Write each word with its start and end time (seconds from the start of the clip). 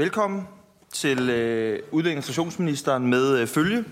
Velkommen 0.00 0.48
til 0.92 1.30
øh, 1.30 1.78
udlændinge- 1.90 2.98
med 2.98 3.38
øh, 3.38 3.46
følge. 3.46 3.84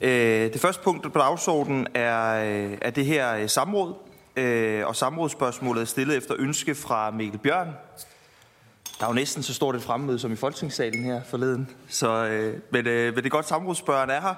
Øh, 0.00 0.52
det 0.52 0.60
første 0.60 0.82
punkt 0.82 1.12
på 1.12 1.18
dagsordenen 1.18 1.86
er, 1.94 2.44
øh, 2.44 2.78
er 2.82 2.90
det 2.90 3.06
her 3.06 3.34
øh, 3.34 3.48
samråd, 3.48 3.94
øh, 4.36 4.86
og 4.86 4.96
samrådsspørgsmålet 4.96 5.80
er 5.80 5.84
stillet 5.84 6.16
efter 6.16 6.34
ønske 6.38 6.74
fra 6.74 7.10
Mikkel 7.10 7.38
Bjørn. 7.38 7.68
Der 8.98 9.04
er 9.04 9.08
jo 9.08 9.14
næsten 9.14 9.42
så 9.42 9.54
stort 9.54 9.76
et 9.76 9.82
fremmøde 9.82 10.18
som 10.18 10.32
i 10.32 10.36
Folketingssalen 10.36 11.04
her 11.04 11.20
forleden, 11.30 11.68
så, 11.88 12.26
øh, 12.26 12.54
men, 12.70 12.86
øh, 12.86 13.14
men 13.14 13.16
det 13.16 13.26
er 13.26 13.30
godt, 13.30 13.48
samrådsspørgeren 13.48 14.10
er 14.10 14.20
her. 14.20 14.34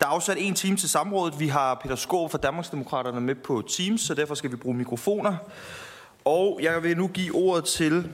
Der 0.00 0.06
er 0.06 0.10
afsat 0.10 0.36
en 0.40 0.54
time 0.54 0.76
til 0.76 0.88
samrådet. 0.88 1.40
Vi 1.40 1.48
har 1.48 1.74
Peter 1.82 1.96
Skov 1.96 2.30
fra 2.30 2.38
Danmarksdemokraterne 2.38 3.20
med 3.20 3.34
på 3.34 3.62
Teams, 3.68 4.00
så 4.00 4.14
derfor 4.14 4.34
skal 4.34 4.50
vi 4.50 4.56
bruge 4.56 4.76
mikrofoner. 4.76 5.36
Og 6.24 6.60
jeg 6.62 6.82
vil 6.82 6.96
nu 6.96 7.08
give 7.08 7.34
ordet 7.34 7.64
til 7.64 8.08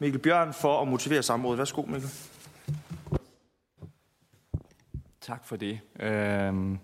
Mikkel 0.00 0.20
Bjørn 0.20 0.52
for 0.52 0.82
at 0.82 0.88
motivere 0.88 1.22
samrådet. 1.22 1.58
Værsgo, 1.58 1.82
Mikkel. 1.82 2.10
Tak 5.20 5.46
for 5.46 5.56
det. 5.56 5.80
Øhm, 6.00 6.78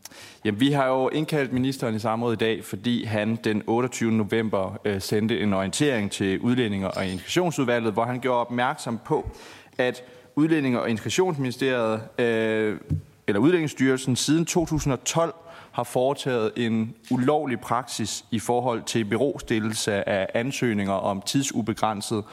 jamen, 0.45 0.60
vi 0.60 0.73
har 0.73 0.87
jo 0.87 1.09
indkaldt 1.09 1.52
ministeren 1.52 1.95
i 1.95 1.98
samråd 1.98 2.32
i 2.32 2.37
dag, 2.37 2.65
fordi 2.65 3.04
han 3.04 3.37
den 3.37 3.62
28. 3.66 4.12
november 4.12 4.79
øh, 4.85 5.01
sendte 5.01 5.40
en 5.40 5.52
orientering 5.52 6.10
til 6.10 6.40
Udlændinge- 6.40 6.90
og 6.90 7.07
Integrationsudvalget, 7.07 7.92
hvor 7.92 8.04
han 8.04 8.20
gjorde 8.20 8.40
opmærksom 8.40 9.01
på, 9.04 9.30
at 9.79 10.02
Udlændinge- 10.37 10.80
og 10.80 10.90
Integrationsministeriet, 10.90 12.01
øh, 12.18 12.80
eller 13.26 13.40
Udlændingsstyrelsen, 13.40 14.16
siden 14.16 14.46
2012 14.46 15.35
har 15.73 15.85
foretaget 15.85 16.52
en 16.57 16.95
ulovlig 17.10 17.60
praksis 17.60 18.24
i 18.30 18.38
forhold 18.38 18.82
til 18.82 19.04
berostillelse 19.04 20.09
af 20.09 20.29
ansøgninger 20.35 20.92
om 20.92 21.23
tidsubegrænset 21.23 22.24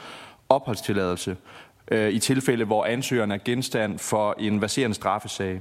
opholdstilladelse 0.52 1.36
øh, 1.90 2.12
i 2.12 2.18
tilfælde, 2.18 2.64
hvor 2.64 2.84
ansøgeren 2.84 3.30
er 3.30 3.38
genstand 3.44 3.98
for 3.98 4.34
en 4.38 4.60
verserende 4.60 4.94
straffesag. 4.94 5.60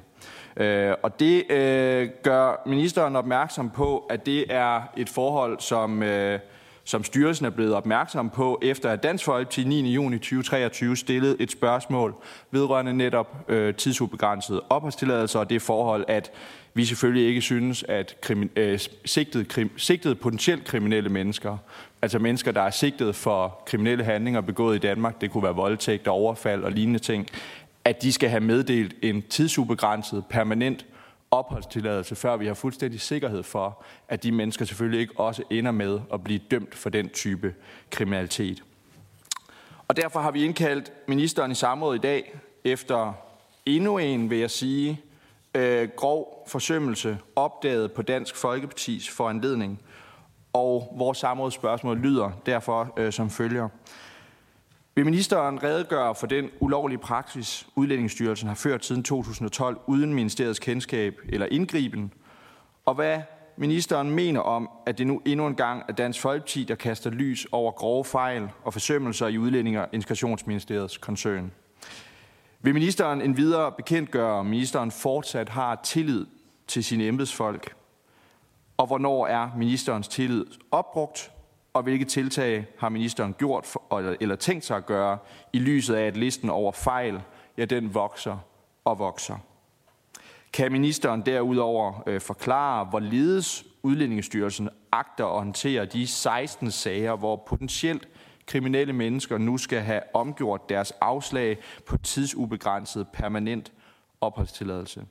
Øh, 0.57 0.93
og 1.03 1.19
det 1.19 1.51
øh, 1.51 2.09
gør 2.23 2.61
ministeren 2.65 3.15
opmærksom 3.15 3.69
på, 3.69 3.97
at 3.97 4.25
det 4.25 4.45
er 4.49 4.81
et 4.97 5.09
forhold, 5.09 5.59
som, 5.59 6.03
øh, 6.03 6.39
som 6.83 7.03
styrelsen 7.03 7.45
er 7.45 7.49
blevet 7.49 7.73
opmærksom 7.73 8.29
på, 8.29 8.59
efter 8.63 8.89
at 8.89 9.03
Dansk 9.03 9.25
Folkeparti 9.25 9.63
9. 9.63 9.93
juni 9.93 10.17
2023 10.17 10.97
stillede 10.97 11.35
et 11.39 11.51
spørgsmål 11.51 12.15
vedrørende 12.51 12.93
netop 12.93 13.45
øh, 13.47 13.75
tidsubegrænset 13.75 14.61
opholdstilladelse, 14.69 15.39
og 15.39 15.49
det 15.49 15.61
forhold, 15.61 16.05
at 16.07 16.31
vi 16.73 16.85
selvfølgelig 16.85 17.27
ikke 17.27 17.41
synes, 17.41 17.83
at 17.87 18.17
krimi, 18.21 18.47
øh, 18.55 18.79
sigtede, 19.05 19.45
krim, 19.45 19.77
sigtede 19.77 20.15
potentielt 20.15 20.65
kriminelle 20.65 21.09
mennesker, 21.09 21.57
altså 22.01 22.19
mennesker, 22.19 22.51
der 22.51 22.61
er 22.61 22.69
sigtet 22.69 23.15
for 23.15 23.61
kriminelle 23.65 24.03
handlinger 24.03 24.41
begået 24.41 24.75
i 24.75 24.79
Danmark, 24.79 25.21
det 25.21 25.31
kunne 25.31 25.43
være 25.43 25.55
voldtægt, 25.55 26.07
overfald 26.07 26.63
og 26.63 26.71
lignende 26.71 26.99
ting, 26.99 27.27
at 27.85 28.01
de 28.01 28.13
skal 28.13 28.29
have 28.29 28.43
meddelt 28.43 28.95
en 29.01 29.21
tidsubegrænset, 29.21 30.23
permanent 30.29 30.85
opholdstilladelse, 31.31 32.15
før 32.15 32.37
vi 32.37 32.47
har 32.47 32.53
fuldstændig 32.53 33.01
sikkerhed 33.01 33.43
for, 33.43 33.83
at 34.09 34.23
de 34.23 34.31
mennesker 34.31 34.65
selvfølgelig 34.65 34.99
ikke 34.99 35.19
også 35.19 35.43
ender 35.49 35.71
med 35.71 35.99
at 36.13 36.23
blive 36.23 36.39
dømt 36.51 36.75
for 36.75 36.89
den 36.89 37.09
type 37.09 37.53
kriminalitet. 37.89 38.63
Og 39.87 39.97
derfor 39.97 40.19
har 40.19 40.31
vi 40.31 40.45
indkaldt 40.45 40.91
ministeren 41.07 41.51
i 41.51 41.55
samråd 41.55 41.95
i 41.95 41.99
dag 41.99 42.39
efter 42.63 43.13
endnu 43.65 43.97
en, 43.97 44.29
vil 44.29 44.37
jeg 44.37 44.51
sige, 44.51 45.01
øh, 45.55 45.89
grov 45.95 46.45
forsømmelse 46.47 47.17
opdaget 47.35 47.91
på 47.91 48.01
Dansk 48.01 48.35
Folkepartis 48.35 49.09
foranledning. 49.09 49.81
Og 50.53 50.93
vores 50.97 51.17
samrådsspørgsmål 51.17 51.97
lyder 51.97 52.31
derfor 52.45 52.93
øh, 52.97 53.11
som 53.11 53.29
følger. 53.29 53.69
Vil 54.95 55.05
ministeren 55.05 55.63
redegøre 55.63 56.15
for 56.15 56.27
den 56.27 56.49
ulovlige 56.59 56.99
praksis, 56.99 57.67
Udlændingsstyrelsen 57.75 58.47
har 58.47 58.55
ført 58.55 58.85
siden 58.85 59.03
2012 59.03 59.79
uden 59.87 60.13
ministeriets 60.13 60.59
kendskab 60.59 61.15
eller 61.29 61.47
indgriben? 61.51 62.13
Og 62.85 62.95
hvad 62.95 63.21
ministeren 63.57 64.11
mener 64.11 64.39
om, 64.39 64.69
at 64.85 64.97
det 64.97 65.07
nu 65.07 65.21
endnu 65.25 65.47
en 65.47 65.55
gang 65.55 65.83
er 65.87 65.93
Dansk 65.93 66.21
Folkeparti, 66.21 66.63
der 66.63 66.75
kaster 66.75 67.09
lys 67.09 67.47
over 67.51 67.71
grove 67.71 68.05
fejl 68.05 68.49
og 68.63 68.73
forsømmelser 68.73 69.27
i 69.27 69.37
udlændinger 69.37 69.81
og 69.81 69.89
integrationsministeriets 69.91 70.97
koncern? 70.97 71.51
Vil 72.61 72.73
ministeren 72.73 73.21
endvidere 73.21 73.71
bekendtgøre, 73.71 74.33
om 74.33 74.45
ministeren 74.45 74.91
fortsat 74.91 75.49
har 75.49 75.81
tillid 75.83 76.25
til 76.67 76.83
sine 76.83 77.07
embedsfolk? 77.07 77.75
Og 78.81 78.87
hvornår 78.87 79.27
er 79.27 79.49
ministerens 79.57 80.07
tillid 80.07 80.45
opbrugt? 80.71 81.31
Og 81.73 81.83
hvilke 81.83 82.05
tiltag 82.05 82.65
har 82.79 82.89
ministeren 82.89 83.33
gjort 83.33 83.65
for, 83.65 84.15
eller 84.21 84.35
tænkt 84.35 84.65
sig 84.65 84.77
at 84.77 84.85
gøre 84.85 85.17
i 85.53 85.59
lyset 85.59 85.95
af, 85.95 86.07
at 86.07 86.17
listen 86.17 86.49
over 86.49 86.71
fejl, 86.71 87.21
ja, 87.57 87.65
den 87.65 87.93
vokser 87.93 88.37
og 88.85 88.99
vokser? 88.99 89.37
Kan 90.53 90.71
ministeren 90.71 91.21
derudover 91.21 92.03
øh, 92.07 92.21
forklare, 92.21 92.85
hvorledes 92.85 93.65
Udlændingestyrelsen 93.83 94.69
agter 94.91 95.25
at 95.25 95.39
håndtere 95.39 95.85
de 95.85 96.07
16 96.07 96.71
sager, 96.71 97.15
hvor 97.15 97.35
potentielt 97.35 98.07
kriminelle 98.45 98.93
mennesker 98.93 99.37
nu 99.37 99.57
skal 99.57 99.79
have 99.79 100.01
omgjort 100.13 100.69
deres 100.69 100.91
afslag 101.01 101.57
på 101.85 101.97
tidsubegrænset 101.97 103.07
permanent 103.13 103.71
opholdstilladelse? 104.21 105.05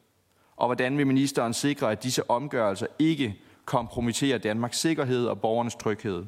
Og 0.57 0.69
hvordan 0.69 0.99
vil 0.99 1.07
ministeren 1.07 1.55
sikre, 1.55 1.93
at 1.93 2.03
disse 2.03 2.31
omgørelser 2.31 2.87
ikke 2.99 3.37
kompromitterer 3.71 4.39
Danmarks 4.39 4.79
sikkerhed 4.79 5.27
og 5.27 5.41
borgernes 5.41 5.75
tryghed? 5.75 6.25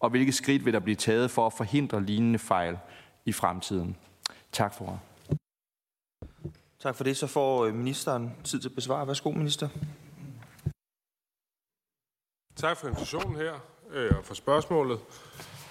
Og 0.00 0.10
hvilke 0.10 0.32
skridt 0.32 0.64
vil 0.64 0.72
der 0.72 0.80
blive 0.80 0.96
taget 0.96 1.30
for 1.30 1.46
at 1.46 1.52
forhindre 1.52 2.04
lignende 2.04 2.38
fejl 2.38 2.78
i 3.24 3.32
fremtiden? 3.32 3.96
Tak 4.52 4.74
for 4.74 5.02
Tak 6.80 6.94
for 6.94 7.04
det. 7.04 7.16
Så 7.16 7.26
får 7.26 7.64
øh, 7.64 7.74
ministeren 7.74 8.32
tid 8.44 8.60
til 8.60 8.68
at 8.68 8.74
besvare. 8.74 9.06
Værsgo, 9.06 9.30
minister. 9.30 9.68
Tak 12.56 12.76
for 12.76 12.88
invitationen 12.88 13.36
her 13.36 13.52
øh, 13.90 14.18
og 14.18 14.24
for 14.24 14.34
spørgsmålet. 14.34 14.98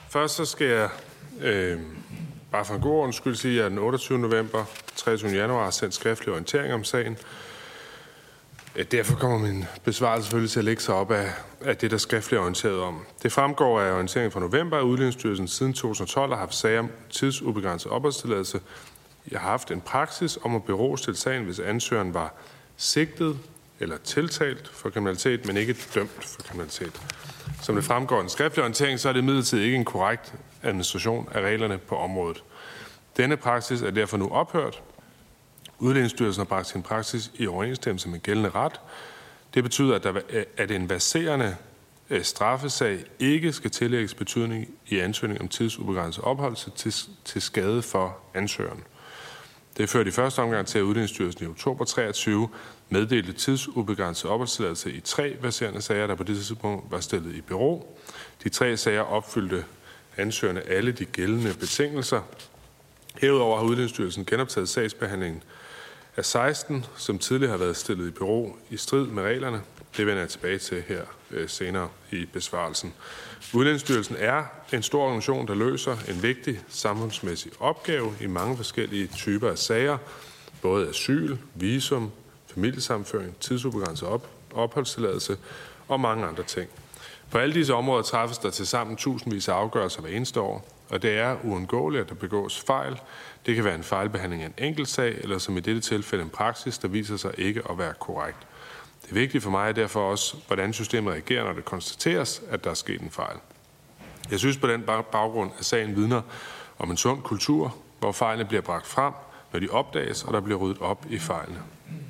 Først 0.10 0.36
så 0.36 0.46
skal 0.46 0.68
jeg 0.68 0.90
øh, 1.42 1.82
bare 2.52 2.66
for 2.66 2.74
en 2.74 2.82
god 2.82 2.92
ordens 2.92 3.16
skyld 3.16 3.36
sige, 3.36 3.64
at 3.64 3.72
den 3.72 3.80
28. 3.80 4.20
november 4.20 4.66
23. 4.96 5.32
januar 5.32 5.64
har 5.64 5.72
sendt 5.72 5.94
skriftlig 5.94 6.30
orientering 6.30 6.74
om 6.74 6.84
sagen. 6.84 7.18
Øh, 8.76 8.86
derfor 8.92 9.16
kommer 9.16 9.38
min 9.38 9.66
besvarelse 9.84 10.26
selvfølgelig 10.26 10.52
til 10.52 10.60
at 10.60 10.66
lægge 10.66 10.82
sig 10.82 10.96
op 10.96 11.12
af, 11.12 11.30
af 11.62 11.78
det, 11.78 11.92
der 11.92 11.98
skriftligt 11.98 12.38
er 12.38 12.42
orienteret 12.42 12.80
om. 12.80 13.06
Det 13.24 13.32
fremgår 13.32 13.82
af 13.82 13.92
orienteringen 13.92 14.32
fra 14.32 14.40
november, 14.40 14.78
at 14.78 14.84
Udlændingsstyrelsen 14.84 15.48
siden 15.48 15.74
2012 15.74 16.32
har 16.32 16.40
haft 16.40 16.56
sager 16.56 16.80
om 16.80 16.90
tidsubegrænset 17.10 17.92
opholdstilladelse. 17.92 18.60
Jeg 19.32 19.40
har 19.40 19.50
haft 19.50 19.72
en 19.72 19.82
praksis 19.82 20.40
om 20.44 20.56
at 20.56 20.64
berostille 20.64 21.18
sagen, 21.18 21.44
hvis 21.44 21.60
ansøgeren 21.60 22.14
var 22.14 22.34
sigtet 22.78 23.40
eller 23.80 23.98
tiltalt 23.98 24.68
for 24.68 24.90
kriminalitet, 24.90 25.48
men 25.48 25.58
ikke 25.58 25.76
dømt 25.96 26.26
for 26.26 26.42
kriminalitet. 26.42 27.02
Som 27.62 27.76
det 27.76 27.84
fremgår 27.84 28.16
af 28.16 28.22
den 28.22 28.30
skriftlige 28.30 28.64
orientering, 28.64 29.00
så 29.00 29.10
er 29.10 29.14
det 29.14 29.20
imidlertid 29.20 29.60
ikke 29.60 29.76
en 29.76 29.86
korrekt 29.86 30.34
administration 30.64 31.30
af 31.32 31.42
reglerne 31.42 31.78
på 31.78 31.96
området. 31.96 32.44
Denne 33.18 33.38
praksis 33.38 33.82
er 33.82 33.92
derfor 33.92 34.18
nu 34.18 34.30
ophørt. 34.30 34.82
Udlændingsstyrelsen 35.80 36.40
har 36.40 36.46
bragt 36.46 36.68
sin 36.68 36.84
praksis 36.84 37.32
i 37.36 37.48
overensstemmelse 37.48 38.10
med 38.10 38.20
gældende 38.20 38.50
ret. 38.50 38.80
Det 39.54 39.64
betyder, 39.64 39.96
at, 39.96 40.04
der, 40.04 40.14
øh, 40.30 40.44
at 40.58 40.72
en 40.72 40.88
baserende 40.88 41.56
øh, 42.10 42.24
straffesag 42.24 43.04
ikke 43.20 43.54
skal 43.54 43.72
tillægges 43.72 44.14
betydning 44.14 44.68
i 44.88 45.00
ansøgning 45.00 45.42
om 45.42 45.48
tidsubegrænset 45.48 46.24
ophold 46.24 46.76
til, 46.76 46.94
til 47.26 47.42
skade 47.42 47.82
for 47.82 48.18
ansøgeren. 48.34 48.84
Det 49.78 49.90
førte 49.90 50.08
i 50.08 50.12
første 50.12 50.40
omgang 50.40 50.68
til, 50.68 50.80
at 50.80 50.82
Udlændingsstyrelsen 50.82 51.46
i 51.46 51.48
oktober 51.48 51.86
23 51.86 52.50
meddelte 52.90 53.34
tidsubegrænset 53.34 54.32
opholdstilladelse 54.32 54.94
i 54.94 55.00
tre 55.00 55.38
baserende 55.42 55.82
sager, 55.82 56.08
der 56.08 56.16
på 56.16 56.24
det 56.24 56.36
tidspunkt 56.36 56.92
var 56.92 57.00
stillet 57.00 57.36
i 57.36 57.42
bureau. 57.42 57.84
De 58.44 58.50
tre 58.50 58.78
sager 58.78 59.02
opfyldte 59.02 59.66
ansøgerne 60.18 60.62
alle 60.62 60.92
de 60.92 61.06
gældende 61.06 61.54
betingelser. 61.60 62.22
Herudover 63.22 63.58
har 63.58 63.64
Udlændingsstyrelsen 63.64 64.26
genoptaget 64.26 64.70
sagsbehandlingen 64.70 65.44
af 66.18 66.26
16, 66.26 66.86
som 66.98 67.20
tidligere 67.20 67.52
har 67.52 67.58
været 67.58 67.78
stillet 67.78 68.08
i 68.08 68.12
bureau 68.12 68.56
i 68.70 68.78
strid 68.78 69.08
med 69.08 69.24
reglerne. 69.24 69.62
Det 69.98 70.06
vender 70.06 70.22
jeg 70.22 70.30
tilbage 70.30 70.58
til 70.58 70.84
her 70.88 71.02
øh, 71.32 71.50
senere 71.50 71.90
i 72.12 72.26
besvarelsen. 72.26 72.94
Udlændingsstyrelsen 73.54 74.16
er 74.20 74.44
en 74.74 74.84
stor 74.84 75.04
organisation, 75.04 75.48
der 75.48 75.56
løser 75.56 75.98
en 76.08 76.24
vigtig 76.24 76.60
samfundsmæssig 76.68 77.52
opgave 77.60 78.14
i 78.22 78.28
mange 78.28 78.58
forskellige 78.58 79.08
typer 79.08 79.50
af 79.50 79.58
sager, 79.58 79.98
både 80.62 80.90
asyl, 80.90 81.38
visum, 81.56 82.12
familiesamføring, 82.48 83.40
tidsubegrænset 83.40 84.08
op, 84.08 84.30
opholdstilladelse 84.54 85.38
og 85.88 86.00
mange 86.00 86.26
andre 86.26 86.44
ting. 86.44 86.70
På 87.32 87.38
alle 87.38 87.56
disse 87.56 87.74
områder 87.74 88.04
træffes 88.04 88.38
der 88.38 88.50
til 88.50 88.68
sammen 88.68 88.98
tusindvis 88.98 89.50
af 89.50 89.54
afgørelser 89.54 90.02
hver 90.02 90.10
eneste 90.10 90.42
år, 90.42 90.75
og 90.90 91.02
det 91.02 91.18
er 91.18 91.38
uundgåeligt, 91.44 92.02
at 92.02 92.10
der 92.10 92.16
begås 92.16 92.64
fejl. 92.68 93.02
Det 93.46 93.56
kan 93.56 93.64
være 93.64 93.76
en 93.76 93.84
fejlbehandling 93.84 94.44
af 94.44 94.48
en 94.48 94.54
enkelt 94.58 94.88
sag, 94.88 95.18
eller 95.18 95.38
som 95.38 95.58
i 95.58 95.60
dette 95.60 95.82
tilfælde 95.82 96.24
en 96.24 96.30
praksis, 96.30 96.78
der 96.78 96.88
viser 96.88 97.18
sig 97.18 97.32
ikke 97.38 97.62
at 97.70 97.78
være 97.78 97.94
korrekt. 98.00 98.48
Det 99.06 99.16
vigtige 99.16 99.42
for 99.42 99.50
mig 99.50 99.70
er 99.70 99.74
derfor 99.74 100.12
også, 100.12 100.36
hvordan 100.48 100.74
systemet 100.74 101.14
reagerer, 101.14 101.44
når 101.44 101.54
det 101.54 101.66
konstateres, 101.66 102.42
at 102.50 102.64
der 102.64 102.70
er 102.70 102.74
sket 102.74 103.02
en 103.02 103.12
fejl. 103.12 103.38
Jeg 104.32 104.40
synes 104.40 104.58
på 104.58 104.68
den 104.68 104.82
baggrund, 105.12 105.52
at 105.60 105.66
sagen 105.66 105.96
vidner 105.96 106.22
om 106.80 106.92
en 106.92 106.98
sund 106.98 107.22
kultur, 107.22 107.76
hvor 108.00 108.12
fejlene 108.12 108.46
bliver 108.46 108.62
bragt 108.62 108.88
frem, 108.88 109.14
når 109.54 109.60
de 109.60 109.70
opdages, 109.70 110.24
og 110.24 110.34
der 110.34 110.40
bliver 110.40 110.60
ryddet 110.60 110.82
op 110.82 111.06
i 111.10 111.20
fejlene. 111.20 111.60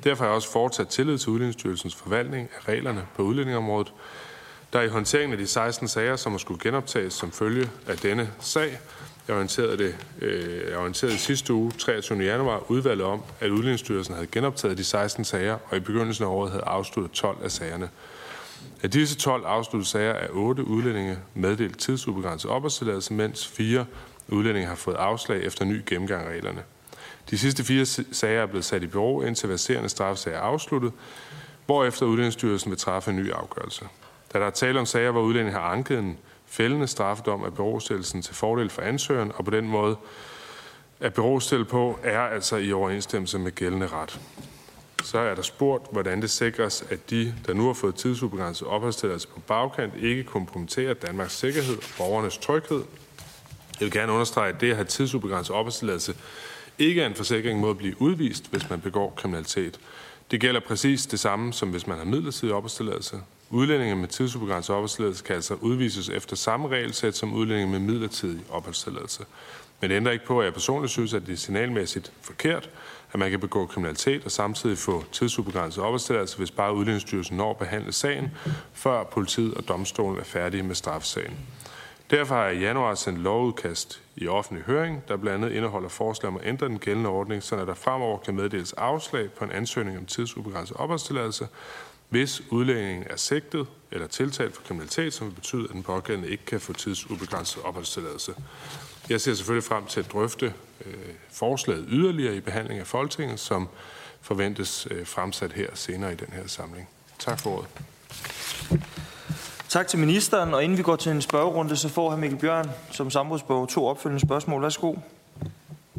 Derfor 0.04 0.24
har 0.24 0.30
jeg 0.30 0.36
også 0.36 0.52
fortsat 0.52 0.88
tillid 0.88 1.18
til 1.18 1.30
Udlændingsstyrelsens 1.30 1.94
forvaltning 1.94 2.48
af 2.56 2.68
reglerne 2.68 3.06
på 3.16 3.22
udlændingområdet. 3.22 3.92
Der 4.76 4.82
er 4.82 4.86
i 4.86 4.88
håndteringen 4.88 5.32
af 5.32 5.38
de 5.38 5.46
16 5.46 5.88
sager, 5.88 6.16
som 6.16 6.32
har 6.32 6.38
skulle 6.38 6.60
genoptages 6.60 7.14
som 7.14 7.32
følge 7.32 7.70
af 7.86 7.96
denne 7.96 8.30
sag, 8.40 8.80
jeg 9.28 9.36
orienterede, 9.36 9.78
det, 9.78 9.96
øh, 10.20 10.70
jeg 10.70 10.78
orienterede 10.78 11.18
sidste 11.18 11.52
uge, 11.52 11.72
23. 11.72 12.18
januar, 12.18 12.70
udvalget 12.70 13.06
om, 13.06 13.22
at 13.40 13.50
Udlændingsstyrelsen 13.50 14.14
havde 14.14 14.26
genoptaget 14.26 14.78
de 14.78 14.84
16 14.84 15.24
sager, 15.24 15.58
og 15.70 15.76
i 15.76 15.80
begyndelsen 15.80 16.24
af 16.24 16.28
året 16.28 16.50
havde 16.50 16.64
afsluttet 16.64 17.12
12 17.12 17.38
af 17.44 17.50
sagerne. 17.50 17.88
Af 18.82 18.90
disse 18.90 19.16
12 19.16 19.44
afsluttede 19.44 19.90
sager 19.90 20.12
er 20.12 20.28
8 20.30 20.64
udlændinge 20.64 21.18
meddelt 21.34 21.78
tidsubegrænset 21.78 22.50
opholdstilladelse, 22.50 23.12
mens 23.12 23.46
fire 23.46 23.86
udlændinge 24.28 24.68
har 24.68 24.74
fået 24.74 24.96
afslag 24.96 25.42
efter 25.44 25.64
ny 25.64 25.82
gennemgang 25.86 26.26
af 26.26 26.30
reglerne. 26.30 26.62
De 27.30 27.38
sidste 27.38 27.64
fire 27.64 27.86
sager 28.12 28.42
er 28.42 28.46
blevet 28.46 28.64
sat 28.64 28.82
i 28.82 28.86
bureau, 28.86 29.22
indtil 29.22 29.48
verserende 29.48 29.88
straffesager 29.88 30.36
er 30.36 30.42
afsluttet, 30.42 30.92
hvorefter 31.66 32.06
Udlændingsstyrelsen 32.06 32.70
vil 32.70 32.78
træffe 32.78 33.10
en 33.10 33.16
ny 33.16 33.32
afgørelse. 33.32 33.84
Da 34.36 34.40
der 34.40 34.46
er 34.46 34.50
tale 34.50 34.80
om 34.80 34.86
sager, 34.86 35.10
hvor 35.10 35.20
udlændinge 35.20 35.58
har 35.58 35.72
anket 35.72 35.98
en 35.98 36.18
fældende 36.46 36.86
straffedom 36.86 37.44
af 37.44 37.54
berostillelsen 37.54 38.22
til 38.22 38.34
fordel 38.34 38.70
for 38.70 38.82
ansøgeren, 38.82 39.32
og 39.34 39.44
på 39.44 39.50
den 39.50 39.68
måde 39.68 39.96
at 41.00 41.14
berostille 41.14 41.64
på 41.64 41.98
er 42.02 42.20
altså 42.20 42.56
i 42.56 42.72
overensstemmelse 42.72 43.38
med 43.38 43.54
gældende 43.54 43.86
ret. 43.86 44.20
Så 45.02 45.18
er 45.18 45.34
der 45.34 45.42
spurgt, 45.42 45.92
hvordan 45.92 46.22
det 46.22 46.30
sikres, 46.30 46.84
at 46.90 47.10
de, 47.10 47.34
der 47.46 47.54
nu 47.54 47.66
har 47.66 47.72
fået 47.72 47.94
tidsubegrænset 47.94 48.68
opholdstilladelse 48.68 49.28
på 49.28 49.40
bagkant, 49.40 49.92
ikke 50.02 50.24
kompromitterer 50.24 50.94
Danmarks 50.94 51.36
sikkerhed 51.36 51.76
og 51.76 51.82
borgernes 51.98 52.38
tryghed. 52.38 52.82
Jeg 53.80 53.84
vil 53.86 53.90
gerne 53.90 54.12
understrege, 54.12 54.54
at 54.54 54.60
det 54.60 54.70
at 54.70 54.76
have 54.76 54.86
tidsubegrænset 54.86 55.56
opholdstilladelse 55.56 56.14
ikke 56.78 57.02
er 57.02 57.06
en 57.06 57.14
forsikring 57.14 57.60
mod 57.60 57.70
at 57.70 57.78
blive 57.78 58.02
udvist, 58.02 58.50
hvis 58.50 58.70
man 58.70 58.80
begår 58.80 59.12
kriminalitet. 59.16 59.80
Det 60.30 60.40
gælder 60.40 60.60
præcis 60.60 61.06
det 61.06 61.20
samme, 61.20 61.52
som 61.52 61.68
hvis 61.68 61.86
man 61.86 61.98
har 61.98 62.04
midlertidig 62.04 62.54
opholdstilladelse. 62.54 63.16
Udlændinge 63.50 63.96
med 63.96 64.08
tidsubegrænset 64.08 64.74
opholdstilladelse 64.74 65.24
kan 65.24 65.34
altså 65.34 65.54
udvises 65.54 66.08
efter 66.08 66.36
samme 66.36 66.68
regelsæt 66.68 67.16
som 67.16 67.34
udlændinge 67.34 67.72
med 67.72 67.78
midlertidig 67.78 68.40
opholdstilladelse. 68.50 69.24
Men 69.80 69.90
det 69.90 69.96
ændrer 69.96 70.12
ikke 70.12 70.26
på, 70.26 70.40
at 70.40 70.44
jeg 70.44 70.52
personligt 70.52 70.92
synes, 70.92 71.14
at 71.14 71.26
det 71.26 71.32
er 71.32 71.36
signalmæssigt 71.36 72.12
forkert, 72.20 72.70
at 73.12 73.18
man 73.18 73.30
kan 73.30 73.40
begå 73.40 73.66
kriminalitet 73.66 74.24
og 74.24 74.30
samtidig 74.30 74.78
få 74.78 75.04
tidsubegrænset 75.12 75.84
opholdstilladelse, 75.84 76.38
hvis 76.38 76.50
bare 76.50 76.74
Udlændingsstyrelsen 76.74 77.36
når 77.36 77.50
at 77.50 77.56
behandle 77.56 77.92
sagen, 77.92 78.30
før 78.72 79.04
politiet 79.04 79.54
og 79.54 79.68
domstolen 79.68 80.20
er 80.20 80.24
færdige 80.24 80.62
med 80.62 80.74
straffesagen. 80.74 81.36
Derfor 82.10 82.34
har 82.34 82.44
jeg 82.44 82.56
i 82.56 82.60
januar 82.60 82.94
sendt 82.94 83.18
lovudkast 83.18 84.02
i 84.16 84.28
offentlig 84.28 84.64
høring, 84.64 85.02
der 85.08 85.16
blandt 85.16 85.44
andet 85.44 85.56
indeholder 85.56 85.88
forslag 85.88 86.28
om 86.28 86.36
at 86.36 86.46
ændre 86.46 86.68
den 86.68 86.78
gældende 86.78 87.10
ordning, 87.10 87.42
så 87.42 87.56
der 87.56 87.74
fremover 87.74 88.18
kan 88.18 88.34
meddeles 88.34 88.72
afslag 88.72 89.30
på 89.30 89.44
en 89.44 89.50
ansøgning 89.50 89.98
om 89.98 90.06
tidsubegrænset 90.06 90.76
opholdstilladelse, 90.76 91.46
hvis 92.08 92.42
udlændingen 92.50 93.04
er 93.10 93.16
sigtet 93.16 93.66
eller 93.90 94.06
tiltalt 94.06 94.54
for 94.54 94.62
kriminalitet, 94.62 95.14
som 95.14 95.26
vil 95.26 95.34
betyde, 95.34 95.64
at 95.64 95.70
den 95.70 95.82
pågældende 95.82 96.30
ikke 96.30 96.44
kan 96.44 96.60
få 96.60 96.72
tidsubegrænset 96.72 97.62
opholdstilladelse. 97.62 98.34
Jeg 99.10 99.20
ser 99.20 99.34
selvfølgelig 99.34 99.64
frem 99.64 99.86
til 99.86 100.00
at 100.00 100.12
drøfte 100.12 100.54
øh, 100.86 100.94
forslaget 101.30 101.84
yderligere 101.88 102.36
i 102.36 102.40
behandling 102.40 102.80
af 102.80 102.86
Folketinget, 102.86 103.40
som 103.40 103.68
forventes 104.20 104.88
øh, 104.90 105.06
fremsat 105.06 105.52
her 105.52 105.68
senere 105.74 106.12
i 106.12 106.16
den 106.16 106.28
her 106.32 106.46
samling. 106.46 106.88
Tak 107.18 107.40
for 107.40 107.50
ordet. 107.50 107.68
Tak 109.68 109.88
til 109.88 109.98
ministeren, 109.98 110.54
og 110.54 110.64
inden 110.64 110.78
vi 110.78 110.82
går 110.82 110.96
til 110.96 111.12
en 111.12 111.22
spørgerunde, 111.22 111.76
så 111.76 111.88
får 111.88 112.10
hr. 112.10 112.16
Mikkel 112.16 112.38
Bjørn 112.38 112.70
som 112.90 113.10
samrådsborg 113.10 113.68
to 113.68 113.86
opfølgende 113.86 114.26
spørgsmål. 114.26 114.62
Værsgo. 114.62 114.94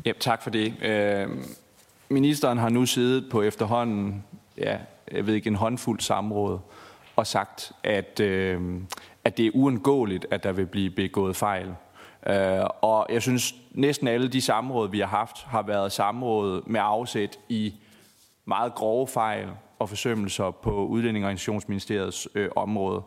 Ja, 0.05 0.11
tak 0.19 0.43
for 0.43 0.49
det. 0.49 0.73
Øh, 0.81 1.29
ministeren 2.09 2.57
har 2.57 2.69
nu 2.69 2.85
siddet 2.85 3.29
på 3.31 3.41
efterhånden 3.41 4.23
ja, 4.57 4.77
jeg 5.11 5.27
ved 5.27 5.33
ikke, 5.33 5.47
en 5.47 5.55
håndfuld 5.55 5.99
samråd 5.99 6.59
og 7.15 7.27
sagt, 7.27 7.71
at, 7.83 8.19
øh, 8.19 8.81
at 9.23 9.37
det 9.37 9.45
er 9.45 9.51
uundgåeligt, 9.53 10.25
at 10.31 10.43
der 10.43 10.51
vil 10.51 10.65
blive 10.65 10.89
begået 10.89 11.35
fejl. 11.35 11.75
Øh, 12.27 12.63
og 12.81 13.07
jeg 13.09 13.21
synes, 13.21 13.55
næsten 13.71 14.07
alle 14.07 14.27
de 14.27 14.41
samråd, 14.41 14.89
vi 14.89 14.99
har 14.99 15.07
haft, 15.07 15.43
har 15.43 15.61
været 15.61 15.91
samråd 15.91 16.61
med 16.65 16.81
afsæt 16.83 17.39
i 17.49 17.73
meget 18.45 18.75
grove 18.75 19.07
fejl 19.07 19.47
og 19.79 19.89
forsømmelser 19.89 20.51
på 20.51 20.87
Udlænding- 20.87 21.25
og 21.25 21.31
Institutionsministeriets 21.31 22.27
øh, 22.35 22.49
område. 22.55 23.01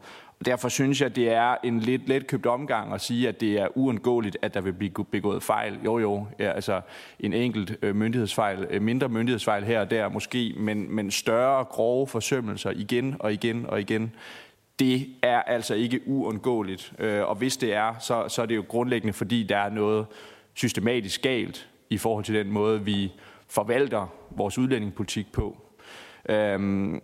Derfor 0.44 0.69
synes 0.69 1.00
jeg, 1.00 1.16
det 1.16 1.28
er 1.28 1.56
en 1.64 1.81
lidt 1.81 2.08
letkøbt 2.08 2.46
omgang 2.46 2.94
at 2.94 3.00
sige, 3.00 3.28
at 3.28 3.40
det 3.40 3.60
er 3.60 3.69
uundgåeligt, 3.75 4.37
at 4.42 4.54
der 4.54 4.60
vil 4.60 4.72
blive 4.72 5.04
begået 5.10 5.42
fejl. 5.42 5.78
Jo, 5.84 5.98
jo, 5.98 6.26
ja, 6.38 6.50
altså 6.52 6.81
en 7.20 7.32
enkelt 7.32 7.76
øh, 7.82 7.96
myndighedsfejl, 7.96 8.66
øh, 8.70 8.82
mindre 8.82 9.08
myndighedsfejl 9.08 9.64
her 9.64 9.81
og 9.81 9.90
der 9.90 10.08
måske, 10.08 10.54
men, 10.56 10.94
men 10.94 11.10
større, 11.10 11.64
grove 11.64 12.06
forsømmelser 12.06 12.70
igen 12.70 13.16
og 13.19 13.32
igen 13.32 13.66
og 13.66 13.81
igen. 13.81 14.12
Det 14.78 15.06
er 15.22 15.42
altså 15.42 15.75
ikke 15.75 16.00
uundgåeligt. 16.06 16.92
Øh, 16.98 17.28
og 17.28 17.34
hvis 17.34 17.56
det 17.56 17.75
er, 17.75 17.94
så, 17.98 18.28
så 18.28 18.42
er 18.42 18.46
det 18.46 18.56
jo 18.56 18.64
grundlæggende, 18.69 19.12
fordi 19.12 19.42
der 19.42 19.56
er 19.56 19.70
noget 19.70 20.06
systematisk 20.54 21.22
galt 21.22 21.69
i 21.90 21.98
forhold 21.98 22.25
til 22.25 22.34
den 22.34 22.52
måde, 22.52 22.84
vi 22.84 23.12
forvalter 23.48 24.06
vores 24.31 24.58
udlændingepolitik 24.58 25.32
på. 25.32 25.56
Øhm, 26.28 27.00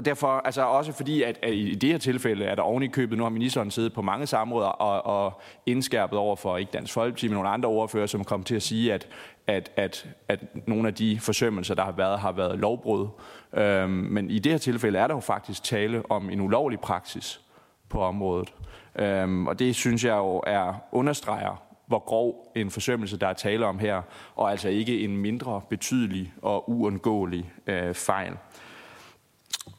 og 0.00 0.04
derfor, 0.04 0.28
altså 0.28 0.62
også 0.62 0.92
fordi, 0.92 1.22
at, 1.22 1.38
at 1.42 1.54
i 1.54 1.74
det 1.74 1.90
her 1.90 1.98
tilfælde 1.98 2.44
er 2.44 2.54
der 2.54 2.62
oven 2.62 2.82
i 2.82 2.86
købet, 2.86 3.18
nu 3.18 3.24
har 3.24 3.30
ministeren 3.30 3.70
siddet 3.70 3.92
på 3.92 4.02
mange 4.02 4.26
samråder 4.26 4.68
og, 4.68 5.24
og 5.24 5.40
indskærpet 5.66 6.18
over 6.18 6.36
for 6.36 6.56
ikke 6.56 6.70
Dansk 6.72 6.92
Folkeparti, 6.92 7.28
men 7.28 7.34
nogle 7.34 7.48
andre 7.48 7.68
ordfører, 7.68 8.06
som 8.06 8.24
kom 8.24 8.42
til 8.42 8.54
at 8.54 8.62
sige, 8.62 8.94
at, 8.94 9.08
at, 9.46 9.72
at, 9.76 10.08
at 10.28 10.40
nogle 10.66 10.88
af 10.88 10.94
de 10.94 11.20
forsømmelser, 11.20 11.74
der 11.74 11.84
har 11.84 11.92
været, 11.92 12.18
har 12.18 12.32
været 12.32 12.58
lovbrud. 12.58 13.08
Øhm, 13.54 13.90
men 13.90 14.30
i 14.30 14.38
det 14.38 14.52
her 14.52 14.58
tilfælde 14.58 14.98
er 14.98 15.06
der 15.06 15.14
jo 15.14 15.20
faktisk 15.20 15.62
tale 15.62 16.10
om 16.10 16.30
en 16.30 16.40
ulovlig 16.40 16.80
praksis 16.80 17.40
på 17.88 18.00
området. 18.00 18.54
Øhm, 18.98 19.46
og 19.46 19.58
det 19.58 19.74
synes 19.74 20.04
jeg 20.04 20.16
jo 20.16 20.42
er 20.46 20.74
understreger, 20.92 21.62
hvor 21.86 21.98
grov 21.98 22.52
en 22.56 22.70
forsømmelse, 22.70 23.16
der 23.16 23.26
er 23.26 23.32
tale 23.32 23.66
om 23.66 23.78
her, 23.78 24.02
og 24.36 24.50
altså 24.50 24.68
ikke 24.68 25.00
en 25.00 25.16
mindre 25.16 25.60
betydelig 25.70 26.32
og 26.42 26.70
uundgåelig 26.70 27.52
øh, 27.66 27.94
fejl. 27.94 28.32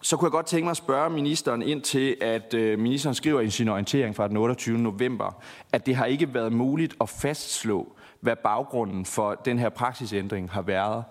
Så 0.02 0.18
kunne 0.18 0.26
jeg 0.26 0.32
godt 0.32 0.46
tænke 0.46 0.64
mig 0.64 0.72
at 0.72 0.78
spørge 0.78 1.10
ministeren 1.10 1.62
ind 1.62 1.82
til, 1.82 2.18
at 2.22 2.54
øh, 2.54 2.80
ministeren 2.80 3.16
skriver 3.16 3.42
i 3.42 3.50
sin 3.50 3.68
orientering 3.70 4.16
fra 4.16 4.28
den 4.28 4.38
28. 4.38 4.78
november, 4.78 5.44
at 5.74 5.86
det 5.86 5.96
har 5.96 6.06
ikke 6.06 6.34
været 6.34 6.54
muligt 6.54 6.96
at 7.02 7.10
fastslå, 7.10 7.96
hvad 8.20 8.36
baggrunden 8.36 9.06
for 9.06 9.36
den 9.36 9.60
her 9.60 9.70
praksisændring 9.70 10.52
har 10.52 10.62
været. 10.62 11.04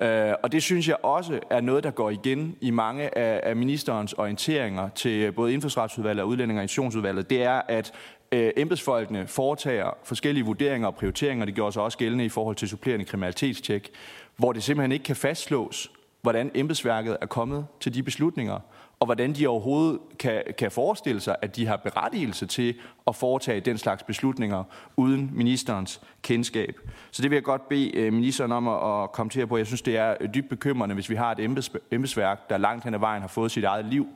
Øh, 0.00 0.34
og 0.42 0.52
det 0.52 0.62
synes 0.62 0.88
jeg 0.88 0.96
også 1.02 1.40
er 1.50 1.60
noget, 1.60 1.84
der 1.84 1.90
går 1.90 2.10
igen 2.10 2.56
i 2.60 2.70
mange 2.70 3.18
af, 3.18 3.56
ministerens 3.56 4.12
orienteringer 4.12 4.88
til 4.88 5.32
både 5.32 5.52
Indfødsretsudvalget 5.52 6.22
og 6.22 6.28
Udlænding- 6.28 6.58
og 6.58 6.62
Institutionsudvalget. 6.62 7.30
Det 7.30 7.42
er, 7.42 7.62
at 7.68 7.92
øh, 8.32 8.50
embedsfolkene 8.56 9.26
foretager 9.26 9.90
forskellige 10.04 10.44
vurderinger 10.44 10.88
og 10.88 10.94
prioriteringer. 10.94 11.44
Det 11.44 11.54
gjorde 11.54 11.72
sig 11.72 11.82
også 11.82 11.98
gældende 11.98 12.24
i 12.24 12.28
forhold 12.28 12.56
til 12.56 12.68
supplerende 12.68 13.04
kriminalitetstjek, 13.04 13.90
hvor 14.36 14.52
det 14.52 14.62
simpelthen 14.62 14.92
ikke 14.92 15.04
kan 15.04 15.16
fastslås, 15.16 15.90
hvordan 16.24 16.50
embedsværket 16.54 17.16
er 17.20 17.26
kommet 17.26 17.66
til 17.80 17.94
de 17.94 18.02
beslutninger, 18.02 18.58
og 19.00 19.06
hvordan 19.06 19.32
de 19.32 19.46
overhovedet 19.46 20.00
kan, 20.18 20.42
kan 20.58 20.70
forestille 20.70 21.20
sig, 21.20 21.36
at 21.42 21.56
de 21.56 21.66
har 21.66 21.76
berettigelse 21.76 22.46
til 22.46 22.74
at 23.06 23.16
foretage 23.16 23.60
den 23.60 23.78
slags 23.78 24.02
beslutninger 24.02 24.64
uden 24.96 25.30
ministerens 25.32 26.00
kendskab. 26.22 26.80
Så 27.10 27.22
det 27.22 27.30
vil 27.30 27.36
jeg 27.36 27.44
godt 27.44 27.68
bede 27.68 27.96
øh, 27.96 28.12
ministeren 28.12 28.52
om 28.52 28.68
at 28.68 29.12
komme 29.12 29.30
til 29.30 29.46
på. 29.46 29.56
Jeg 29.56 29.66
synes, 29.66 29.82
det 29.82 29.96
er 29.96 30.14
øh, 30.20 30.34
dybt 30.34 30.48
bekymrende, 30.48 30.94
hvis 30.94 31.10
vi 31.10 31.14
har 31.14 31.32
et 31.32 31.56
embedsværk, 31.90 32.50
der 32.50 32.58
langt 32.58 32.84
hen 32.84 32.94
ad 32.94 32.98
vejen 32.98 33.20
har 33.20 33.28
fået 33.28 33.50
sit 33.50 33.64
eget 33.64 33.84
liv, 33.84 34.06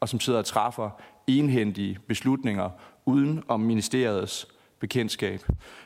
og 0.00 0.08
som 0.08 0.20
sidder 0.20 0.38
og 0.38 0.44
træffer 0.44 0.90
enhændige 1.26 1.98
beslutninger 2.08 2.70
uden 3.06 3.42
om 3.48 3.60
ministeriets 3.60 4.48
bekendtskab. 4.78 5.40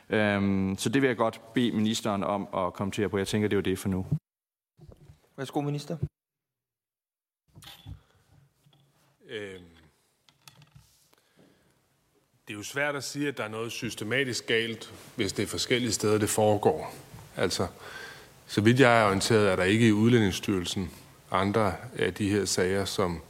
Øhm, 0.09 0.75
så 0.77 0.89
det 0.89 1.01
vil 1.01 1.07
jeg 1.07 1.17
godt 1.17 1.41
bede 1.53 1.71
ministeren 1.71 2.23
om 2.23 2.47
at 2.57 2.73
kommentere 2.73 3.09
på. 3.09 3.17
Jeg 3.17 3.27
tænker, 3.27 3.47
det 3.47 3.55
er 3.55 3.57
jo 3.57 3.61
det 3.61 3.79
for 3.79 3.89
nu. 3.89 4.05
Værsgo, 5.37 5.61
minister. 5.61 5.97
Øhm, 9.27 9.63
det 12.47 12.53
er 12.53 12.57
jo 12.57 12.63
svært 12.63 12.95
at 12.95 13.03
sige, 13.03 13.27
at 13.27 13.37
der 13.37 13.43
er 13.43 13.47
noget 13.47 13.71
systematisk 13.71 14.47
galt, 14.47 14.93
hvis 15.15 15.33
det 15.33 15.43
er 15.43 15.47
forskellige 15.47 15.91
steder, 15.91 16.17
det 16.17 16.29
foregår. 16.29 16.95
Altså, 17.35 17.67
så 18.47 18.61
vidt 18.61 18.79
jeg 18.79 19.01
er 19.01 19.05
orienteret, 19.05 19.51
er 19.51 19.55
der 19.55 19.63
ikke 19.63 19.87
i 19.87 19.91
Udlændingsstyrelsen 19.91 20.91
andre 21.31 21.73
af 21.97 22.13
de 22.13 22.29
her 22.29 22.45
sager, 22.45 22.85
som 22.85 23.21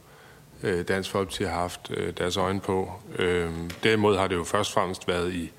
øh, 0.62 0.88
Dansk 0.88 1.10
Folkeparti 1.10 1.44
har 1.44 1.50
haft 1.50 1.90
øh, 1.90 2.16
deres 2.16 2.36
øjne 2.36 2.60
på. 2.60 2.92
Øh, 3.18 3.50
derimod 3.82 4.16
har 4.16 4.28
det 4.28 4.34
jo 4.34 4.44
først 4.44 4.70
og 4.70 4.74
fremmest 4.74 5.08
været 5.08 5.32
i 5.32 5.52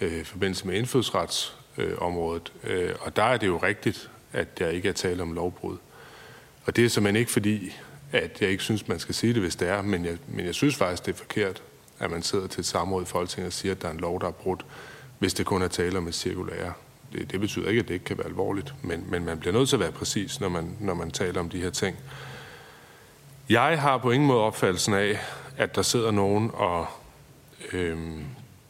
øh, 0.00 0.24
forbindelse 0.24 0.66
med 0.66 0.78
indfødsretsområdet, 0.78 2.52
øh, 2.64 2.94
og 3.00 3.16
der 3.16 3.24
er 3.24 3.36
det 3.36 3.46
jo 3.46 3.56
rigtigt, 3.56 4.10
at 4.32 4.58
der 4.58 4.68
ikke 4.68 4.88
er 4.88 4.92
tale 4.92 5.22
om 5.22 5.32
lovbrud. 5.32 5.76
Og 6.64 6.76
det 6.76 6.84
er 6.84 6.88
simpelthen 6.88 7.20
ikke 7.20 7.32
fordi, 7.32 7.76
at 8.12 8.40
jeg 8.40 8.50
ikke 8.50 8.62
synes, 8.62 8.88
man 8.88 8.98
skal 8.98 9.14
sige 9.14 9.34
det, 9.34 9.42
hvis 9.42 9.56
det 9.56 9.68
er, 9.68 9.82
men 9.82 10.04
jeg, 10.04 10.18
men 10.28 10.46
jeg 10.46 10.54
synes 10.54 10.76
faktisk, 10.76 11.06
det 11.06 11.12
er 11.12 11.16
forkert, 11.16 11.62
at 11.98 12.10
man 12.10 12.22
sidder 12.22 12.46
til 12.46 12.60
et 12.60 12.66
samråd 12.66 13.02
i 13.02 13.06
Folketinget 13.06 13.46
og 13.46 13.52
siger, 13.52 13.72
at 13.72 13.82
der 13.82 13.88
er 13.88 13.92
en 13.92 14.00
lov, 14.00 14.20
der 14.20 14.26
er 14.26 14.30
brudt, 14.30 14.66
hvis 15.18 15.34
det 15.34 15.46
kun 15.46 15.62
er 15.62 15.68
tale 15.68 15.98
om 15.98 16.08
et 16.08 16.14
cirkulære. 16.14 16.72
Det, 17.12 17.32
det 17.32 17.40
betyder 17.40 17.68
ikke, 17.68 17.80
at 17.80 17.88
det 17.88 17.94
ikke 17.94 18.04
kan 18.04 18.18
være 18.18 18.26
alvorligt, 18.26 18.74
men, 18.82 19.04
men 19.08 19.24
man 19.24 19.38
bliver 19.38 19.52
nødt 19.52 19.68
til 19.68 19.76
at 19.76 19.80
være 19.80 19.92
præcis, 19.92 20.40
når 20.40 20.48
man, 20.48 20.76
når 20.80 20.94
man 20.94 21.10
taler 21.10 21.40
om 21.40 21.48
de 21.48 21.62
her 21.62 21.70
ting. 21.70 21.96
Jeg 23.48 23.80
har 23.80 23.98
på 23.98 24.10
ingen 24.10 24.26
måde 24.26 24.40
opfattelsen 24.40 24.94
af, 24.94 25.18
at 25.56 25.74
der 25.74 25.82
sidder 25.82 26.10
nogen 26.10 26.50
og 26.54 26.86
øh, 27.72 27.98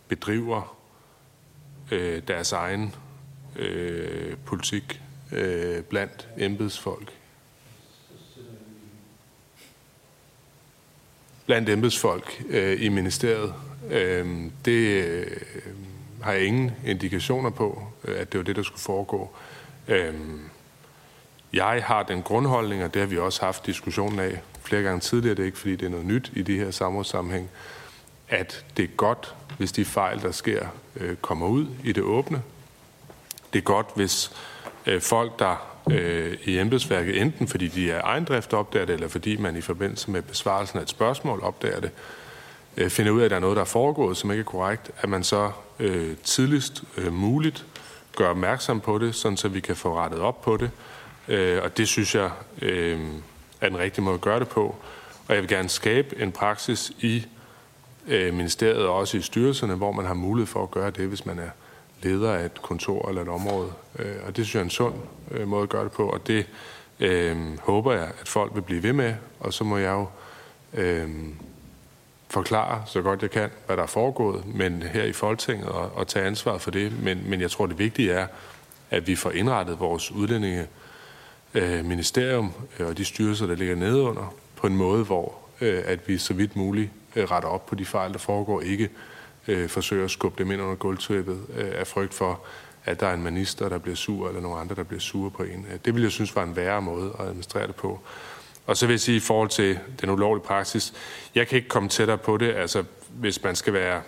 bedriver 0.08 0.76
øh, 1.90 2.22
deres 2.28 2.52
egen 2.52 2.94
øh, 3.56 4.36
politik 4.36 5.00
øh, 5.32 5.82
blandt 5.82 6.28
embedsfolk. 6.38 7.12
Blandt 11.46 11.68
embedsfolk 11.68 12.42
øh, 12.48 12.82
i 12.82 12.88
ministeriet. 12.88 13.54
Øh, 13.90 14.50
det 14.64 15.04
øh, 15.04 15.26
har 16.22 16.32
jeg 16.32 16.44
ingen 16.44 16.70
indikationer 16.86 17.50
på, 17.50 17.82
øh, 18.04 18.20
at 18.20 18.32
det 18.32 18.38
var 18.38 18.44
det, 18.44 18.56
der 18.56 18.62
skulle 18.62 18.80
foregå. 18.80 19.30
Øh, 19.88 20.14
jeg 21.52 21.84
har 21.84 22.02
den 22.02 22.22
grundholdning, 22.22 22.84
og 22.84 22.94
det 22.94 23.00
har 23.00 23.06
vi 23.06 23.18
også 23.18 23.44
haft 23.44 23.66
diskussionen 23.66 24.18
af 24.18 24.40
flere 24.62 24.82
gange 24.82 25.00
tidligere, 25.00 25.34
det 25.34 25.42
er 25.42 25.46
ikke 25.46 25.58
fordi, 25.58 25.76
det 25.76 25.86
er 25.86 25.90
noget 25.90 26.06
nyt 26.06 26.32
i 26.34 26.42
de 26.42 26.58
her 26.58 26.70
samrådssammenhæng, 26.70 27.50
at 28.28 28.64
det 28.76 28.82
er 28.82 28.88
godt, 28.96 29.34
hvis 29.58 29.72
de 29.72 29.84
fejl, 29.84 30.22
der 30.22 30.32
sker, 30.32 30.66
øh, 30.96 31.16
kommer 31.16 31.46
ud 31.46 31.66
i 31.84 31.92
det 31.92 32.02
åbne. 32.02 32.42
Det 33.52 33.58
er 33.58 33.62
godt, 33.62 33.86
hvis 33.94 34.32
øh, 34.86 35.00
folk, 35.00 35.38
der 35.38 35.56
øh, 35.90 36.36
i 36.44 36.58
embedsværket, 36.58 37.20
enten 37.20 37.48
fordi 37.48 37.68
de 37.68 37.90
er 37.90 38.02
ejendrift 38.02 38.52
opdager 38.52 38.86
det, 38.86 38.92
eller 38.92 39.08
fordi 39.08 39.36
man 39.36 39.56
i 39.56 39.60
forbindelse 39.60 40.10
med 40.10 40.22
besvarelsen 40.22 40.78
af 40.78 40.82
et 40.82 40.88
spørgsmål 40.88 41.40
opdager 41.42 41.80
det, 41.80 41.90
øh, 42.76 42.90
finder 42.90 43.12
ud 43.12 43.20
af, 43.20 43.24
at 43.24 43.30
der 43.30 43.36
er 43.36 43.40
noget, 43.40 43.56
der 43.56 43.62
er 43.62 43.66
foregået, 43.66 44.16
som 44.16 44.30
ikke 44.30 44.40
er 44.40 44.44
korrekt, 44.44 44.90
at 45.00 45.08
man 45.08 45.24
så 45.24 45.50
øh, 45.78 46.16
tidligst 46.24 46.84
øh, 46.96 47.12
muligt 47.12 47.64
gør 48.16 48.28
opmærksom 48.28 48.80
på 48.80 48.98
det, 48.98 49.14
sådan 49.14 49.36
så 49.36 49.48
vi 49.48 49.60
kan 49.60 49.76
få 49.76 49.96
rettet 49.96 50.20
op 50.20 50.42
på 50.42 50.56
det. 50.56 50.70
Øh, 51.28 51.62
og 51.62 51.76
det 51.76 51.88
synes 51.88 52.14
jeg 52.14 52.30
øh, 52.62 53.00
er 53.60 53.68
den 53.68 53.78
rigtige 53.78 54.04
måde 54.04 54.14
at 54.14 54.20
gøre 54.20 54.40
det 54.40 54.48
på. 54.48 54.76
Og 55.28 55.34
jeg 55.34 55.42
vil 55.42 55.48
gerne 55.48 55.68
skabe 55.68 56.22
en 56.22 56.32
praksis 56.32 56.92
i 56.98 57.26
øh, 58.08 58.34
ministeriet 58.34 58.86
og 58.86 58.94
også 58.94 59.16
i 59.16 59.20
styrelserne, 59.20 59.74
hvor 59.74 59.92
man 59.92 60.06
har 60.06 60.14
mulighed 60.14 60.46
for 60.46 60.62
at 60.62 60.70
gøre 60.70 60.90
det, 60.90 61.08
hvis 61.08 61.26
man 61.26 61.38
er 61.38 61.50
leder 62.02 62.32
af 62.32 62.44
et 62.44 62.62
kontor 62.62 63.08
eller 63.08 63.22
et 63.22 63.28
område. 63.28 63.72
Øh, 63.98 64.16
og 64.26 64.36
det 64.36 64.46
synes 64.46 64.54
jeg 64.54 64.60
er 64.60 64.64
en 64.64 64.70
sund 64.70 64.94
øh, 65.30 65.48
måde 65.48 65.62
at 65.62 65.68
gøre 65.68 65.84
det 65.84 65.92
på, 65.92 66.08
og 66.08 66.26
det 66.26 66.46
øh, 67.00 67.58
håber 67.58 67.92
jeg, 67.92 68.10
at 68.20 68.28
folk 68.28 68.54
vil 68.54 68.62
blive 68.62 68.82
ved 68.82 68.92
med, 68.92 69.14
og 69.40 69.52
så 69.52 69.64
må 69.64 69.76
jeg 69.76 69.92
jo 69.92 70.06
øh, 70.74 71.08
forklare 72.28 72.82
så 72.86 73.02
godt 73.02 73.22
jeg 73.22 73.30
kan, 73.30 73.50
hvad 73.66 73.76
der 73.76 73.82
er 73.82 73.86
foregået, 73.86 74.46
men 74.46 74.82
her 74.82 75.04
i 75.04 75.12
Folketinget 75.12 75.68
og, 75.68 75.90
og 75.94 76.08
tage 76.08 76.26
ansvar 76.26 76.58
for 76.58 76.70
det. 76.70 77.02
Men, 77.02 77.22
men 77.26 77.40
jeg 77.40 77.50
tror, 77.50 77.66
det 77.66 77.78
vigtige 77.78 78.12
er, 78.12 78.26
at 78.90 79.06
vi 79.06 79.16
får 79.16 79.30
indrettet 79.30 79.80
vores 79.80 80.12
udlændinge 80.12 80.66
øh, 81.54 81.84
ministerium 81.84 82.52
øh, 82.78 82.86
og 82.86 82.98
de 82.98 83.04
styrelser, 83.04 83.46
der 83.46 83.54
ligger 83.54 83.74
nedenunder, 83.74 84.34
på 84.56 84.66
en 84.66 84.76
måde, 84.76 85.04
hvor 85.04 85.34
øh, 85.60 85.82
at 85.86 86.08
vi 86.08 86.18
så 86.18 86.34
vidt 86.34 86.56
muligt 86.56 86.90
øh, 87.16 87.30
retter 87.30 87.48
op 87.48 87.66
på 87.66 87.74
de 87.74 87.84
fejl, 87.84 88.12
der 88.12 88.18
foregår, 88.18 88.60
ikke 88.60 88.90
øh, 89.50 89.68
forsøger 89.68 90.04
at 90.04 90.10
skubbe 90.10 90.42
dem 90.42 90.50
ind 90.50 90.62
under 90.62 90.74
gulvtæppet 90.74 91.40
øh, 91.56 91.70
af 91.74 91.86
frygt 91.86 92.14
for, 92.14 92.40
at 92.84 93.00
der 93.00 93.06
er 93.06 93.14
en 93.14 93.22
minister, 93.22 93.68
der 93.68 93.78
bliver 93.78 93.96
sur, 93.96 94.28
eller 94.28 94.40
nogle 94.40 94.60
andre, 94.60 94.74
der 94.74 94.82
bliver 94.82 95.00
sure 95.00 95.30
på 95.30 95.42
en. 95.42 95.66
Øh, 95.72 95.78
det 95.84 95.94
ville 95.94 96.04
jeg 96.04 96.12
synes 96.12 96.36
var 96.36 96.42
en 96.42 96.56
værre 96.56 96.82
måde 96.82 97.12
at 97.18 97.26
administrere 97.26 97.66
det 97.66 97.74
på. 97.74 98.00
Og 98.66 98.76
så 98.76 98.86
vil 98.86 98.92
jeg 98.92 99.00
sige 99.00 99.16
i 99.16 99.20
forhold 99.20 99.48
til 99.48 99.78
den 100.00 100.10
ulovlige 100.10 100.44
praksis, 100.44 100.92
jeg 101.34 101.48
kan 101.48 101.56
ikke 101.56 101.68
komme 101.68 101.88
tættere 101.88 102.18
på 102.18 102.36
det. 102.36 102.52
Altså, 102.52 102.84
hvis 103.08 103.42
man 103.42 103.56
skal 103.56 103.72
være 103.72 104.02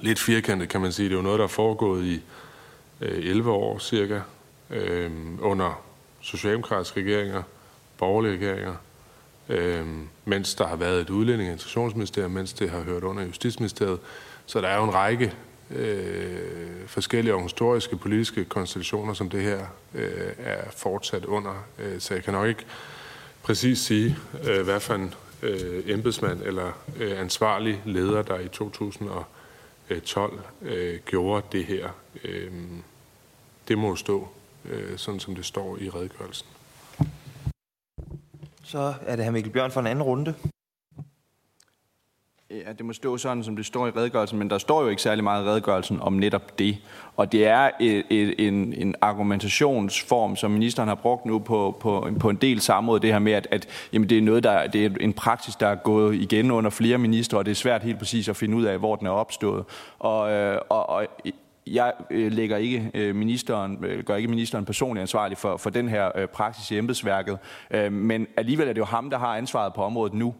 lidt 0.00 0.18
firkantet, 0.18 0.68
kan 0.68 0.80
man 0.80 0.92
sige, 0.92 1.08
det 1.08 1.14
er 1.14 1.16
jo 1.16 1.22
noget, 1.22 1.38
der 1.38 1.44
er 1.44 1.48
foregået 1.48 2.04
i 2.04 2.22
øh, 3.00 3.30
11 3.30 3.50
år 3.50 3.78
cirka, 3.78 4.20
øh, 4.70 5.10
under 5.40 5.82
socialdemokratiske 6.20 7.00
regeringer, 7.00 7.42
borgerlige 7.98 8.32
regeringer, 8.34 8.74
øh, 9.48 9.86
mens 10.24 10.54
der 10.54 10.66
har 10.66 10.76
været 10.76 11.00
et 11.00 11.10
udlænding- 11.10 11.48
og 11.48 11.52
integrationsministerium, 11.52 12.30
mens 12.30 12.52
det 12.52 12.70
har 12.70 12.80
hørt 12.80 13.02
under 13.02 13.22
Justitsministeriet. 13.22 13.98
Så 14.46 14.60
der 14.60 14.68
er 14.68 14.76
jo 14.76 14.84
en 14.84 14.94
række 14.94 15.34
øh, 15.70 16.86
forskellige 16.86 17.42
historiske 17.42 17.96
politiske 17.96 18.44
konstellationer, 18.44 19.14
som 19.14 19.30
det 19.30 19.42
her 19.42 19.66
øh, 19.94 20.32
er 20.38 20.70
fortsat 20.70 21.24
under. 21.24 21.64
Øh, 21.78 22.00
så 22.00 22.14
jeg 22.14 22.24
kan 22.24 22.32
nok 22.32 22.48
ikke 22.48 22.64
præcis 23.42 23.78
sige, 23.78 24.16
øh, 24.44 24.64
hvad 24.64 24.80
for 24.80 24.94
en 24.94 25.14
øh, 25.42 25.82
embedsmand 25.86 26.42
eller 26.42 26.72
øh, 26.96 27.20
ansvarlig 27.20 27.82
leder, 27.84 28.22
der 28.22 28.38
i 28.38 28.48
2012 28.48 30.40
øh, 30.62 31.00
gjorde 31.06 31.46
det 31.52 31.64
her. 31.64 31.88
Øh, 32.24 32.52
det 33.68 33.78
må 33.78 33.96
stå 33.96 34.28
øh, 34.64 34.98
sådan 34.98 35.20
som 35.20 35.34
det 35.34 35.44
står 35.44 35.78
i 35.80 35.90
redegørelsen. 35.90 36.46
Så 38.64 38.94
er 39.06 39.16
det 39.16 39.24
her 39.24 39.32
Mikkel 39.32 39.52
Bjørn 39.52 39.70
for 39.70 39.80
en 39.80 39.86
anden 39.86 40.02
runde. 40.02 40.34
Øh, 42.54 42.60
ja, 42.66 42.72
det 42.72 42.86
må 42.86 42.92
stå 42.92 43.16
sådan, 43.16 43.44
som 43.44 43.56
det 43.56 43.66
står 43.66 43.86
i 43.86 43.90
redegørelsen, 43.90 44.38
men 44.38 44.50
der 44.50 44.58
står 44.58 44.82
jo 44.82 44.88
ikke 44.88 45.02
særlig 45.02 45.24
meget 45.24 45.44
i 45.44 45.48
redegørelsen 45.48 46.00
om 46.00 46.12
netop 46.12 46.58
det. 46.58 46.76
Og 47.16 47.32
det 47.32 47.46
er 47.46 47.70
et, 47.80 48.04
et, 48.10 48.46
en, 48.46 48.72
en 48.72 48.94
argumentationsform, 49.00 50.36
som 50.36 50.50
ministeren 50.50 50.88
har 50.88 50.94
brugt 50.94 51.26
nu 51.26 51.38
på, 51.38 51.76
på, 51.80 52.08
på 52.20 52.30
en 52.30 52.36
del 52.36 52.60
samråd, 52.60 53.00
det 53.00 53.12
her 53.12 53.18
med, 53.18 53.32
at, 53.32 53.48
at 53.50 53.66
jamen, 53.92 54.08
det 54.08 54.18
er 54.18 54.22
noget, 54.22 54.42
der 54.42 54.66
det 54.66 54.86
er 54.86 54.90
en 55.00 55.12
praksis, 55.12 55.56
der 55.56 55.66
er 55.66 55.74
gået 55.74 56.14
igen 56.14 56.50
under 56.50 56.70
flere 56.70 56.98
ministre, 56.98 57.38
og 57.38 57.44
det 57.44 57.50
er 57.50 57.56
svært 57.56 57.82
helt 57.82 57.98
præcis 57.98 58.28
at 58.28 58.36
finde 58.36 58.56
ud 58.56 58.64
af, 58.64 58.78
hvor 58.78 58.96
den 58.96 59.06
er 59.06 59.10
opstået. 59.10 59.64
Og, 59.98 60.32
øh, 60.32 60.58
og, 60.68 60.90
og 60.90 61.06
jeg 61.66 61.92
øh, 62.10 62.32
lægger 62.32 62.56
ikke 62.56 63.12
ministeren, 63.14 63.84
gør 64.06 64.16
ikke 64.16 64.28
ministeren 64.28 64.64
personligt 64.64 65.00
ansvarlig 65.00 65.38
for, 65.38 65.56
for 65.56 65.70
den 65.70 65.88
her 65.88 66.26
praksis 66.26 66.70
i 66.70 66.78
embedsværket, 66.78 67.38
men 67.90 68.26
alligevel 68.36 68.68
er 68.68 68.72
det 68.72 68.78
jo 68.78 68.84
ham, 68.84 69.10
der 69.10 69.18
har 69.18 69.36
ansvaret 69.36 69.74
på 69.74 69.82
området 69.82 70.14
nu. 70.14 70.34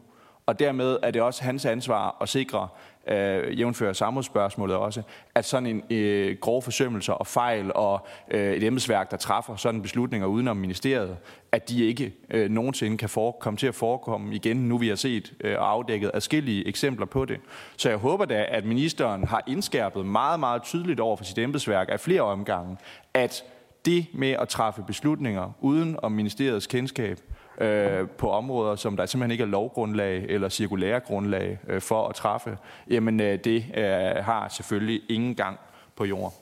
Og 0.46 0.58
dermed 0.58 0.98
er 1.02 1.10
det 1.10 1.22
også 1.22 1.44
hans 1.44 1.64
ansvar 1.64 2.16
at 2.20 2.28
sikre, 2.28 2.68
øh, 3.08 3.58
jævnfører 3.58 3.92
samrådsspørgsmålet 3.92 4.76
også, 4.76 5.02
at 5.34 5.44
sådan 5.44 5.66
en 5.66 5.82
øh, 5.90 6.36
grov 6.40 6.62
forsømmelse 6.62 7.14
og 7.14 7.26
fejl 7.26 7.72
og 7.74 8.06
øh, 8.30 8.52
et 8.52 8.62
embedsværk, 8.62 9.10
der 9.10 9.16
træffer 9.16 9.56
sådan 9.56 9.82
beslutninger 9.82 10.26
udenom 10.26 10.56
ministeriet, 10.56 11.16
at 11.52 11.68
de 11.68 11.86
ikke 11.86 12.14
øh, 12.30 12.50
nogensinde 12.50 12.98
kan 12.98 13.08
for, 13.08 13.32
komme 13.32 13.56
til 13.56 13.66
at 13.66 13.74
forekomme 13.74 14.34
igen, 14.34 14.56
nu 14.56 14.78
vi 14.78 14.88
har 14.88 14.96
set 14.96 15.32
øh, 15.40 15.58
og 15.58 15.70
afdækket 15.70 16.10
adskillige 16.14 16.68
eksempler 16.68 17.06
på 17.06 17.24
det. 17.24 17.40
Så 17.76 17.88
jeg 17.88 17.98
håber 17.98 18.24
da, 18.24 18.46
at 18.48 18.64
ministeren 18.64 19.26
har 19.26 19.42
indskærpet 19.46 20.06
meget, 20.06 20.40
meget 20.40 20.62
tydeligt 20.62 21.00
over 21.00 21.16
for 21.16 21.24
sit 21.24 21.38
embedsværk 21.38 21.88
af 21.90 22.00
flere 22.00 22.22
omgange, 22.22 22.76
at 23.14 23.44
det 23.84 24.06
med 24.14 24.30
at 24.30 24.48
træffe 24.48 24.82
beslutninger 24.86 25.52
uden 25.60 25.96
om 26.02 26.12
ministeriets 26.12 26.66
kendskab, 26.66 27.18
øh, 27.58 28.08
på 28.08 28.30
områder, 28.30 28.76
som 28.76 28.96
der 28.96 29.06
simpelthen 29.06 29.30
ikke 29.30 29.42
er 29.42 29.48
lovgrundlag 29.48 30.24
eller 30.28 30.48
cirkulære 30.48 31.00
grundlag 31.00 31.58
øh, 31.68 31.80
for 31.80 32.08
at 32.08 32.14
træffe, 32.14 32.58
jamen 32.90 33.20
øh, 33.20 33.38
det 33.44 33.64
øh, 33.76 33.84
har 34.24 34.48
selvfølgelig 34.48 35.00
ingen 35.08 35.34
gang 35.34 35.58
på 35.96 36.04
jord. 36.04 36.32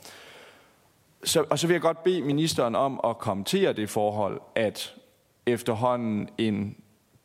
Så, 1.24 1.44
og 1.50 1.58
så 1.58 1.66
vil 1.66 1.74
jeg 1.74 1.80
godt 1.80 2.04
bede 2.04 2.22
ministeren 2.22 2.76
om 2.76 3.00
at 3.04 3.18
kommentere 3.18 3.72
det 3.72 3.90
forhold, 3.90 4.40
at 4.54 4.94
efterhånden 5.46 6.28
en 6.38 6.76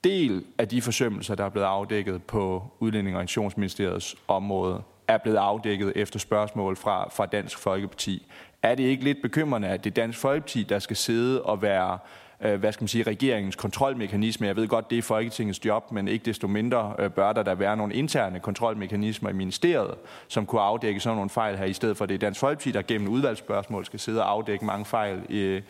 del 0.04 0.46
af 0.58 0.68
de 0.68 0.82
forsømmelser, 0.82 1.36
der 1.36 1.46
er 1.46 1.50
blevet 1.50 1.66
afdækket 1.66 2.24
på 2.24 2.64
Udlænding- 2.80 3.16
og 3.16 3.22
Integrationsministeriets 3.22 4.16
område, 4.28 4.82
er 5.08 5.18
blevet 5.18 5.38
afdækket 5.38 5.94
efter 5.96 6.20
spørgsmål 6.20 6.76
fra, 6.76 7.10
fra 7.10 7.26
Dansk 7.26 7.58
Folkeparti. 7.58 8.28
Er 8.64 8.76
det 8.76 8.84
ikke 8.84 9.04
lidt 9.04 9.18
bekymrende, 9.22 9.68
at 9.68 9.84
det 9.84 9.90
er 9.90 9.94
Dansk 9.94 10.20
Folkeparti, 10.20 10.64
der 10.64 10.80
skal 10.80 10.96
sidde 10.96 11.44
og 11.44 11.62
være 11.62 11.98
øh, 12.42 12.60
hvad 12.60 12.72
skal 12.72 12.84
man 12.84 12.88
sige, 12.88 13.04
regeringens 13.04 13.56
kontrolmekanisme. 13.56 14.48
Jeg 14.48 14.56
ved 14.56 14.68
godt, 14.68 14.90
det 14.90 14.98
er 14.98 15.02
Folketingets 15.02 15.66
job, 15.66 15.92
men 15.92 16.08
ikke 16.08 16.26
desto 16.26 16.48
mindre 16.48 16.96
øh, 17.00 17.12
bør 17.12 17.34
der 17.34 17.44
der 17.44 17.56
være 17.56 17.78
nogle 17.78 17.94
interne 17.94 18.40
kontrolmekanismer 18.40 19.30
i 19.30 19.34
ministeriet, 19.34 19.96
som 20.28 20.46
kunne 20.46 20.62
afdække 20.62 21.00
sådan 21.00 21.16
nogle 21.16 21.30
fejl 21.30 21.58
her, 21.58 21.66
i 21.66 21.74
stedet 21.74 21.98
for 21.98 22.06
det 22.06 22.16
er 22.16 22.20
Dansk 22.20 22.40
Folkeparti, 22.40 22.72
der 22.72 22.82
gennem 22.82 23.08
udvalgsspørgsmål 23.08 23.86
skal 23.86 24.00
sidde 24.00 24.22
og 24.24 24.32
afdække 24.32 24.66
mange 24.66 24.86
fejl 24.86 25.22
i, 25.30 25.62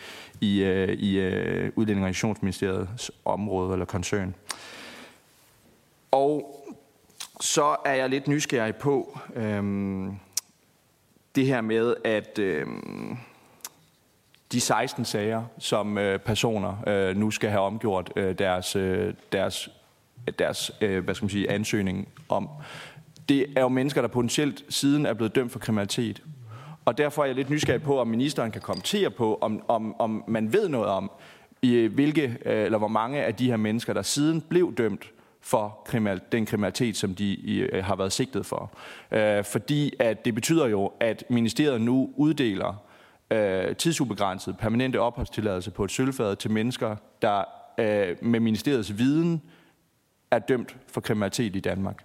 i, 0.41 0.63
øh, 0.63 0.89
i 0.89 1.27
uh, 1.27 1.69
Udlænding- 1.75 2.05
og 2.05 2.87
område 3.25 3.73
eller 3.73 3.85
koncern. 3.85 4.35
Og 6.11 6.63
så 7.41 7.75
er 7.85 7.93
jeg 7.93 8.09
lidt 8.09 8.27
nysgerrig 8.27 8.75
på 8.75 9.19
øhm, 9.35 10.19
det 11.35 11.45
her 11.45 11.61
med, 11.61 11.95
at 12.05 12.39
øhm, 12.39 13.17
de 14.51 14.61
16 14.61 15.05
sager, 15.05 15.43
som 15.59 15.97
øh, 15.97 16.19
personer 16.19 16.83
øh, 16.87 17.17
nu 17.17 17.31
skal 17.31 17.49
have 17.49 17.61
omgjort 17.61 18.11
øh, 18.15 18.37
deres, 18.37 18.75
øh, 18.75 19.13
deres, 19.31 19.69
deres 20.39 20.71
øh, 20.81 21.03
hvad 21.03 21.15
skal 21.15 21.23
man 21.23 21.29
sige, 21.29 21.51
ansøgning 21.51 22.07
om. 22.29 22.49
Det 23.29 23.45
er 23.55 23.61
jo 23.61 23.67
mennesker, 23.67 24.01
der 24.01 24.07
potentielt 24.07 24.63
siden 24.69 25.05
er 25.05 25.13
blevet 25.13 25.35
dømt 25.35 25.51
for 25.51 25.59
kriminalitet. 25.59 26.23
Og 26.85 26.97
derfor 26.97 27.21
er 27.21 27.25
jeg 27.25 27.35
lidt 27.35 27.49
nysgerrig 27.49 27.81
på, 27.81 27.99
om 27.99 28.07
ministeren 28.07 28.51
kan 28.51 28.61
kommentere 28.61 29.09
på, 29.09 29.37
om, 29.41 29.63
om, 29.67 30.01
om 30.01 30.23
man 30.27 30.53
ved 30.53 30.69
noget 30.69 30.87
om, 30.87 31.11
i 31.61 31.85
hvilke 31.85 32.37
øh, 32.45 32.65
eller 32.65 32.77
hvor 32.77 32.87
mange 32.87 33.23
af 33.23 33.35
de 33.35 33.45
her 33.45 33.57
mennesker, 33.57 33.93
der 33.93 34.01
siden 34.01 34.41
blev 34.41 34.73
dømt 34.75 35.11
for 35.41 35.81
kriminal, 35.85 36.21
den 36.31 36.45
kriminalitet, 36.45 36.97
som 36.97 37.15
de 37.15 37.59
øh, 37.59 37.85
har 37.85 37.95
været 37.95 38.11
sigtet 38.11 38.45
for. 38.45 38.71
Øh, 39.11 39.43
fordi 39.43 39.93
at 39.99 40.25
det 40.25 40.35
betyder 40.35 40.67
jo, 40.67 40.91
at 40.99 41.23
ministeriet 41.29 41.81
nu 41.81 42.09
uddeler 42.15 42.86
øh, 43.31 43.75
tidsubegrænset 43.75 44.57
permanente 44.57 44.99
opholdstilladelse 44.99 45.71
på 45.71 45.83
et 45.83 45.91
sølvfad 45.91 46.35
til 46.35 46.51
mennesker, 46.51 46.95
der 47.21 47.43
øh, 47.77 48.15
med 48.21 48.39
ministeriets 48.39 48.97
viden 48.97 49.41
er 50.31 50.39
dømt 50.39 50.75
for 50.87 51.01
kriminalitet 51.01 51.55
i 51.55 51.59
Danmark. 51.59 52.03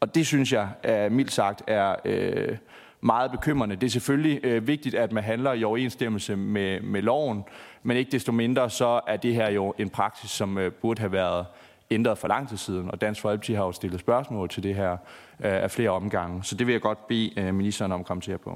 Og 0.00 0.14
det 0.14 0.26
synes 0.26 0.52
jeg 0.52 0.68
er, 0.82 1.08
mildt 1.08 1.32
sagt 1.32 1.62
er 1.66 1.96
øh, 2.04 2.56
meget 3.00 3.30
bekymrende. 3.30 3.76
Det 3.76 3.86
er 3.86 3.90
selvfølgelig 3.90 4.40
øh, 4.44 4.66
vigtigt, 4.66 4.94
at 4.94 5.12
man 5.12 5.24
handler 5.24 5.52
i 5.52 5.64
overensstemmelse 5.64 6.36
med, 6.36 6.80
med 6.80 7.02
loven, 7.02 7.44
men 7.82 7.96
ikke 7.96 8.12
desto 8.12 8.32
mindre 8.32 8.70
så 8.70 9.00
er 9.06 9.16
det 9.16 9.34
her 9.34 9.50
jo 9.50 9.74
en 9.78 9.90
praksis, 9.90 10.30
som 10.30 10.58
øh, 10.58 10.72
burde 10.72 11.00
have 11.00 11.12
været 11.12 11.46
ændret 11.90 12.18
for 12.18 12.28
lang 12.28 12.48
tid 12.48 12.56
siden, 12.56 12.90
og 12.90 13.00
Dansk 13.00 13.20
Folkeparti 13.20 13.52
har 13.52 13.64
jo 13.64 13.72
stillet 13.72 14.00
spørgsmål 14.00 14.48
til 14.48 14.62
det 14.62 14.74
her 14.74 14.92
øh, 14.92 14.98
af 15.40 15.70
flere 15.70 15.90
omgange. 15.90 16.44
Så 16.44 16.54
det 16.54 16.66
vil 16.66 16.72
jeg 16.72 16.80
godt 16.80 17.06
bede 17.06 17.40
øh, 17.40 17.54
ministeren 17.54 17.92
om 17.92 18.00
at 18.00 18.06
kommentere 18.06 18.38
på. 18.38 18.54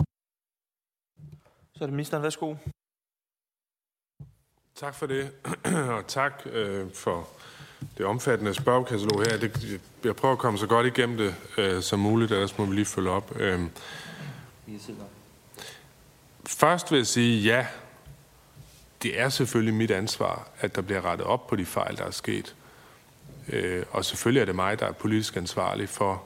Så 1.78 1.84
er 1.84 1.86
det 1.86 1.94
ministeren. 1.94 2.22
Værsgo. 2.22 2.54
Tak 4.74 4.94
for 4.94 5.06
det, 5.06 5.30
og 5.96 6.06
tak 6.06 6.42
øh, 6.46 6.86
for 6.94 7.28
det 7.98 8.06
omfattende 8.06 8.54
spørgekatalog 8.54 9.22
her. 9.22 9.38
Det, 9.38 9.80
jeg 10.04 10.16
prøver 10.16 10.32
at 10.32 10.38
komme 10.38 10.58
så 10.58 10.66
godt 10.66 10.86
igennem 10.86 11.16
det 11.16 11.34
øh, 11.58 11.82
som 11.82 11.98
muligt, 11.98 12.32
ellers 12.32 12.58
må 12.58 12.64
vi 12.64 12.74
lige 12.74 12.84
følge 12.84 13.10
op. 13.10 13.36
Øh, 13.36 13.60
først 16.46 16.90
vil 16.90 16.96
jeg 16.96 17.06
sige, 17.06 17.42
ja, 17.42 17.66
det 19.02 19.20
er 19.20 19.28
selvfølgelig 19.28 19.74
mit 19.74 19.90
ansvar, 19.90 20.48
at 20.60 20.74
der 20.74 20.82
bliver 20.82 21.04
rettet 21.04 21.26
op 21.26 21.46
på 21.46 21.56
de 21.56 21.66
fejl, 21.66 21.96
der 21.96 22.04
er 22.04 22.10
sket. 22.10 22.54
Øh, 23.48 23.84
og 23.90 24.04
selvfølgelig 24.04 24.40
er 24.40 24.44
det 24.44 24.54
mig, 24.54 24.80
der 24.80 24.86
er 24.86 24.92
politisk 24.92 25.36
ansvarlig 25.36 25.88
for 25.88 26.22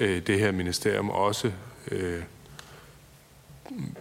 øh, 0.00 0.26
det 0.26 0.38
her 0.38 0.52
ministerium, 0.52 1.10
også 1.10 1.52
øh, 1.90 2.22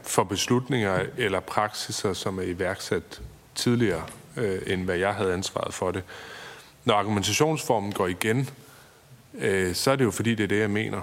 for 0.03 0.23
beslutninger 0.23 1.05
eller 1.17 1.39
praksiser, 1.39 2.13
som 2.13 2.39
er 2.39 2.43
iværksat 2.43 3.21
tidligere, 3.55 4.03
øh, 4.37 4.61
end 4.67 4.83
hvad 4.83 4.97
jeg 4.97 5.13
havde 5.13 5.33
ansvaret 5.33 5.73
for 5.73 5.91
det. 5.91 6.03
Når 6.85 6.95
argumentationsformen 6.95 7.91
går 7.91 8.07
igen, 8.07 8.49
øh, 9.33 9.75
så 9.75 9.91
er 9.91 9.95
det 9.95 10.05
jo 10.05 10.11
fordi, 10.11 10.35
det 10.35 10.43
er 10.43 10.47
det, 10.47 10.59
jeg 10.59 10.69
mener. 10.69 11.01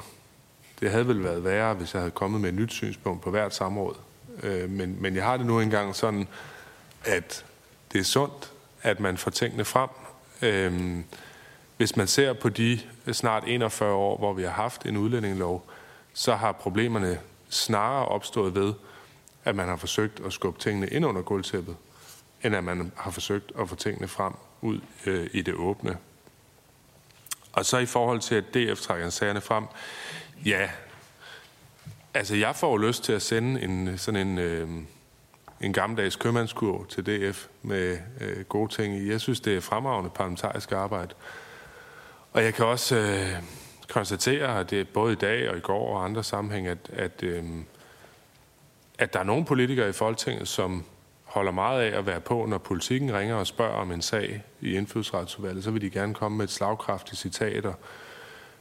Det 0.81 0.91
havde 0.91 1.09
vel 1.09 1.25
været 1.25 1.45
værre, 1.45 1.75
hvis 1.75 1.95
jeg 1.95 2.03
havde 2.03 2.11
kommet 2.11 2.41
med 2.41 2.49
et 2.49 2.55
nyt 2.55 2.73
synspunkt 2.73 3.23
på 3.23 3.31
hvert 3.31 3.55
samråd. 3.55 3.95
Øh, 4.43 4.71
men, 4.71 4.97
men 5.03 5.17
jeg 5.17 5.25
har 5.25 5.37
det 5.37 5.47
nu 5.47 5.61
engang 5.61 5.97
sådan, 5.97 6.29
at 7.05 7.45
det 7.93 7.99
er 7.99 8.05
sundt, 8.05 8.53
at 8.83 9.01
man 9.01 9.17
får 9.17 9.31
tingene 9.31 9.65
frem. 9.65 9.89
Øh, 10.43 10.99
hvis 11.77 11.97
man 11.97 12.07
ser 12.07 12.33
på 12.33 12.49
de 12.49 12.81
snart 13.13 13.45
41 13.47 13.93
år, 13.93 14.19
hvor 14.19 14.33
vi 14.33 14.43
har 14.43 14.51
haft 14.51 14.87
en 14.87 14.97
udlændingelov, 14.97 15.67
så 16.15 16.35
har 16.35 16.53
problemerne 16.53 17.19
snarere 17.51 18.07
opstået 18.07 18.55
ved, 18.55 18.75
at 19.45 19.57
man 19.57 19.69
har 19.69 19.77
forsøgt 19.77 20.21
at 20.27 20.33
skubbe 20.33 20.61
tingene 20.61 20.89
ind 20.89 21.07
under 21.07 21.23
gulvtæppet, 21.23 21.77
end 22.45 22.57
at 22.57 22.65
man 22.65 22.93
har 22.97 23.11
forsøgt 23.11 23.53
at 23.59 23.69
få 23.69 23.75
tingene 23.75 24.09
frem 24.09 24.33
ud 24.61 24.81
øh, 25.07 25.31
i 25.33 25.43
det 25.43 25.55
åbne. 25.55 25.97
Og 27.53 27.65
så 27.67 27.79
i 27.79 27.87
forhold 27.87 28.21
til, 28.21 28.35
at 28.35 28.45
DF 28.55 28.81
trækker 28.81 29.11
sagerne 29.11 29.41
frem, 29.41 29.65
ja, 30.45 30.71
altså 32.15 32.37
jeg 32.37 32.57
får 32.57 32.79
lyst 32.79 33.05
til 33.05 33.13
at 33.13 33.23
sende 33.23 33.63
en, 33.63 33.99
sådan 33.99 34.27
en, 34.29 34.39
øh, 34.39 34.69
en 35.61 35.73
gammeldags 35.73 36.17
købmandskurv 36.17 36.87
til 36.87 37.07
DF 37.07 37.47
med 37.63 37.99
øh, 38.21 38.45
gode 38.45 38.73
ting 38.73 38.97
i. 38.97 39.11
Jeg 39.11 39.21
synes, 39.21 39.41
det 39.41 39.57
er 39.57 39.61
fremragende 39.61 40.11
parlamentarisk 40.11 40.73
arbejde. 40.73 41.15
Og 42.33 42.45
jeg 42.45 42.55
kan 42.55 42.67
også 42.67 42.97
øh, 42.97 43.43
konstatere, 43.89 44.61
at 44.61 44.71
det 44.71 44.81
er 44.81 44.85
både 44.85 45.13
i 45.13 45.17
dag 45.17 45.51
og 45.51 45.57
i 45.57 45.61
går 45.61 45.97
og 45.97 46.05
andre 46.05 46.25
sammenhæng, 46.25 46.67
at, 46.67 46.79
at, 46.93 47.23
øh, 47.23 47.45
at 48.99 49.13
der 49.13 49.21
er 49.21 49.25
nogle 49.25 49.45
politikere 49.45 49.89
i 49.89 49.93
Folketinget, 49.93 50.49
som 50.49 50.85
holder 51.25 51.53
meget 51.53 51.83
af 51.83 51.99
at 51.99 52.07
være 52.07 52.21
på, 52.21 52.47
når 52.47 52.59
politikken 52.59 53.15
ringer 53.15 53.35
og 53.35 53.47
spørger 53.47 53.75
om 53.75 53.93
en 53.93 54.03
sag 54.03 54.43
i 54.61 54.77
indfødsretsudvalget, 54.77 55.65
så 55.65 55.71
vil 55.71 55.83
de 55.83 55.91
gerne 55.91 56.15
komme 56.15 56.39
med 56.39 56.45
et 56.45 56.51
slagkraftigt 56.51 57.21
citat 57.21 57.67
og, 57.67 57.75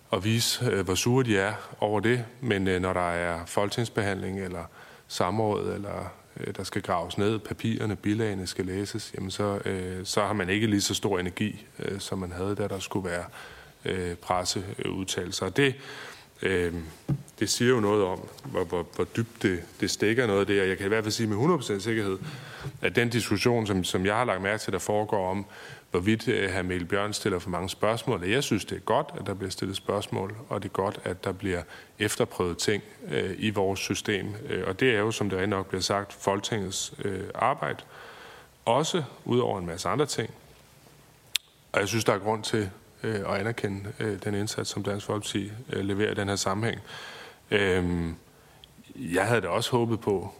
og 0.09 0.23
vise, 0.23 0.65
øh, 0.65 0.85
hvor 0.85 0.95
sure 0.95 1.23
de 1.23 1.37
er 1.37 1.53
over 1.79 1.99
det. 1.99 2.25
Men 2.41 2.67
øh, 2.67 2.81
når 2.81 2.93
der 2.93 3.09
er 3.09 3.45
folketingsbehandling 3.45 4.39
eller 4.39 4.63
samråd, 5.07 5.73
eller 5.73 6.13
øh, 6.37 6.55
der 6.55 6.63
skal 6.63 6.81
graves 6.81 7.17
ned, 7.17 7.39
papirerne, 7.39 7.95
bilagene 7.95 8.47
skal 8.47 8.65
læses, 8.65 9.13
jamen 9.15 9.31
så, 9.31 9.59
øh, 9.65 10.05
så 10.05 10.21
har 10.21 10.33
man 10.33 10.49
ikke 10.49 10.67
lige 10.67 10.81
så 10.81 10.93
stor 10.93 11.19
energi, 11.19 11.65
øh, 11.79 11.99
som 11.99 12.19
man 12.19 12.31
havde, 12.31 12.55
da 12.55 12.67
der 12.67 12.79
skulle 12.79 13.09
være 13.09 13.23
øh, 13.23 13.54
Øh, 13.85 14.15
presseudtalelser. 14.15 15.49
Det, 15.49 15.75
øh, 16.41 16.73
det 17.39 17.49
siger 17.49 17.69
jo 17.69 17.79
noget 17.79 18.03
om, 18.03 18.19
hvor, 18.43 18.63
hvor, 18.63 18.87
hvor 18.95 19.03
dybt 19.03 19.43
det, 19.43 19.63
det 19.79 19.91
stikker 19.91 20.27
noget 20.27 20.39
af 20.39 20.47
det, 20.47 20.61
og 20.61 20.67
jeg 20.67 20.77
kan 20.77 20.85
i 20.85 20.89
hvert 20.89 21.03
fald 21.03 21.11
sige 21.11 21.27
med 21.27 21.57
100% 21.59 21.79
sikkerhed, 21.79 22.17
at 22.81 22.95
den 22.95 23.09
diskussion, 23.09 23.67
som, 23.67 23.83
som 23.83 24.05
jeg 24.05 24.15
har 24.15 24.25
lagt 24.25 24.41
mærke 24.41 24.63
til, 24.63 24.73
der 24.73 24.79
foregår 24.79 25.29
om, 25.29 25.45
hvorvidt 25.91 26.27
øh, 26.27 26.49
hr. 26.49 26.61
Mikkel 26.61 26.87
Bjørn 26.87 27.13
stiller 27.13 27.39
for 27.39 27.49
mange 27.49 27.69
spørgsmål, 27.69 28.19
og 28.23 28.31
jeg 28.31 28.43
synes, 28.43 28.65
det 28.65 28.75
er 28.75 28.79
godt, 28.79 29.07
at 29.19 29.25
der 29.25 29.33
bliver 29.33 29.51
stillet 29.51 29.77
spørgsmål, 29.77 30.35
og 30.49 30.63
det 30.63 30.69
er 30.69 30.73
godt, 30.73 30.99
at 31.03 31.23
der 31.23 31.31
bliver 31.31 31.61
efterprøvet 31.99 32.57
ting 32.57 32.83
øh, 33.11 33.35
i 33.37 33.49
vores 33.49 33.79
system. 33.79 34.33
Øh, 34.49 34.67
og 34.67 34.79
det 34.79 34.95
er 34.95 34.99
jo, 34.99 35.11
som 35.11 35.29
det 35.29 35.49
nok 35.49 35.67
bliver 35.67 35.81
sagt, 35.81 36.13
Folketingets 36.13 36.93
øh, 37.05 37.23
arbejde, 37.35 37.83
også 38.65 39.03
ud 39.25 39.39
over 39.39 39.59
en 39.59 39.65
masse 39.65 39.89
andre 39.89 40.05
ting. 40.05 40.29
Og 41.71 41.79
jeg 41.79 41.87
synes, 41.87 42.05
der 42.05 42.13
er 42.13 42.19
grund 42.19 42.43
til 42.43 42.69
øh, 43.05 43.25
og 43.25 43.39
anerkende 43.39 43.93
øh, 43.99 44.23
den 44.23 44.35
indsats, 44.35 44.69
som 44.69 44.83
Dansk 44.83 45.05
Folkeparti 45.05 45.51
øh, 45.73 45.85
leverer 45.85 46.11
i 46.11 46.13
den 46.13 46.27
her 46.27 46.35
sammenhæng. 46.35 46.81
Øh, 47.51 48.09
jeg 48.95 49.27
havde 49.27 49.41
da 49.41 49.47
også 49.47 49.71
håbet 49.71 49.99
på, 49.99 50.33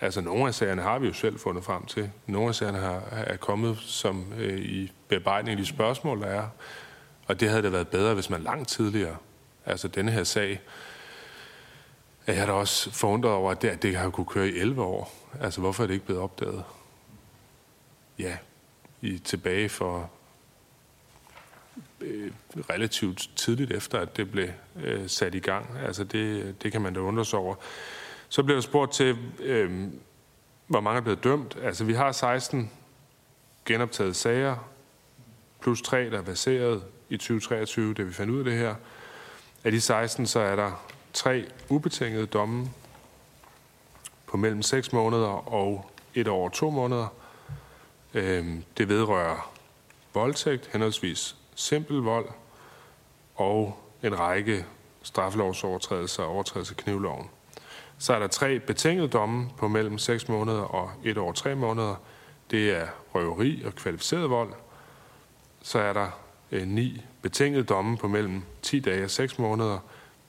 altså 0.00 0.20
nogle 0.20 0.46
af 0.46 0.54
sagerne 0.54 0.82
har 0.82 0.98
vi 0.98 1.06
jo 1.06 1.12
selv 1.12 1.38
fundet 1.38 1.64
frem 1.64 1.86
til. 1.86 2.10
Nogle 2.26 2.48
af 2.48 2.54
sagerne 2.54 2.78
har, 2.78 3.02
er 3.10 3.36
kommet 3.36 3.78
som 3.78 4.32
øh, 4.38 4.58
i 4.58 4.92
bearbejdning 5.08 5.58
af 5.58 5.64
de 5.64 5.66
spørgsmål, 5.66 6.20
der 6.20 6.26
er. 6.26 6.48
Og 7.26 7.40
det 7.40 7.48
havde 7.48 7.62
da 7.62 7.68
været 7.68 7.88
bedre, 7.88 8.14
hvis 8.14 8.30
man 8.30 8.42
langt 8.42 8.68
tidligere, 8.68 9.16
altså 9.66 9.88
denne 9.88 10.10
her 10.12 10.24
sag, 10.24 10.60
jeg 12.26 12.36
er 12.36 12.46
da 12.46 12.52
også 12.52 12.90
forundret 12.90 13.32
over, 13.32 13.50
at 13.50 13.62
det, 13.62 13.68
at 13.68 13.82
det 13.82 13.96
har 13.96 14.10
kunne 14.10 14.26
køre 14.26 14.48
i 14.48 14.58
11 14.58 14.82
år. 14.82 15.12
Altså, 15.40 15.60
hvorfor 15.60 15.82
er 15.82 15.86
det 15.86 15.94
ikke 15.94 16.06
blevet 16.06 16.22
opdaget? 16.22 16.64
Ja, 18.18 18.36
i 19.00 19.18
tilbage 19.18 19.68
for 19.68 20.10
øh, 22.00 22.32
relativt 22.70 23.30
tidligt 23.36 23.72
efter, 23.72 23.98
at 23.98 24.16
det 24.16 24.30
blev 24.30 24.48
øh, 24.84 25.08
sat 25.08 25.34
i 25.34 25.38
gang. 25.38 25.78
Altså 25.86 26.04
det, 26.04 26.54
det 26.62 26.72
kan 26.72 26.80
man 26.80 26.94
da 26.94 27.00
undre 27.00 27.24
sig 27.24 27.38
over. 27.38 27.54
Så 28.28 28.42
bliver 28.42 28.56
der 28.56 28.62
spurgt 28.62 28.92
til, 28.92 29.18
øh, 29.38 29.88
hvor 30.66 30.80
mange 30.80 30.98
er 30.98 31.02
blevet 31.02 31.24
dømt. 31.24 31.56
Altså 31.62 31.84
vi 31.84 31.92
har 31.92 32.12
16 32.12 32.70
genoptaget 33.64 34.16
sager, 34.16 34.56
plus 35.60 35.82
3, 35.82 36.10
der 36.10 36.18
er 36.18 36.22
baseret 36.22 36.82
i 37.08 37.16
2023, 37.16 37.94
da 37.94 38.02
vi 38.02 38.12
fandt 38.12 38.32
ud 38.32 38.38
af 38.38 38.44
det 38.44 38.54
her. 38.54 38.74
Af 39.64 39.72
de 39.72 39.80
16, 39.80 40.26
så 40.26 40.40
er 40.40 40.56
der 40.56 40.86
tre 41.12 41.46
ubetingede 41.68 42.26
domme 42.26 42.70
på 44.26 44.36
mellem 44.36 44.62
6 44.62 44.92
måneder 44.92 45.48
og 45.48 45.90
et 46.14 46.28
år 46.28 46.44
og 46.44 46.52
to 46.52 46.70
måneder. 46.70 47.14
Øh, 48.14 48.46
det 48.78 48.88
vedrører 48.88 49.52
voldtægt, 50.14 50.70
henholdsvis 50.72 51.36
simpel 51.60 51.96
vold 51.96 52.28
og 53.34 53.78
en 54.02 54.18
række 54.18 54.64
straffelovsovertrædelser 55.02 56.22
og 56.22 56.28
overtrædelser 56.28 56.74
af 56.78 56.84
knivloven. 56.84 57.30
Så 57.98 58.12
er 58.12 58.18
der 58.18 58.26
tre 58.26 58.58
betingede 58.58 59.08
domme 59.08 59.50
på 59.58 59.68
mellem 59.68 59.98
6 59.98 60.28
måneder 60.28 60.60
og 60.60 60.90
1 61.04 61.18
år 61.18 61.28
og 61.28 61.34
3 61.34 61.54
måneder. 61.54 61.94
Det 62.50 62.70
er 62.70 62.86
røveri 63.14 63.62
og 63.66 63.74
kvalificeret 63.74 64.30
vold. 64.30 64.52
Så 65.62 65.78
er 65.78 65.92
der 65.92 66.08
øh, 66.52 66.66
ni 66.66 67.02
betingede 67.22 67.64
domme 67.64 67.96
på 67.96 68.08
mellem 68.08 68.42
10 68.62 68.80
dage 68.80 69.04
og 69.04 69.10
6 69.10 69.38
måneder. 69.38 69.78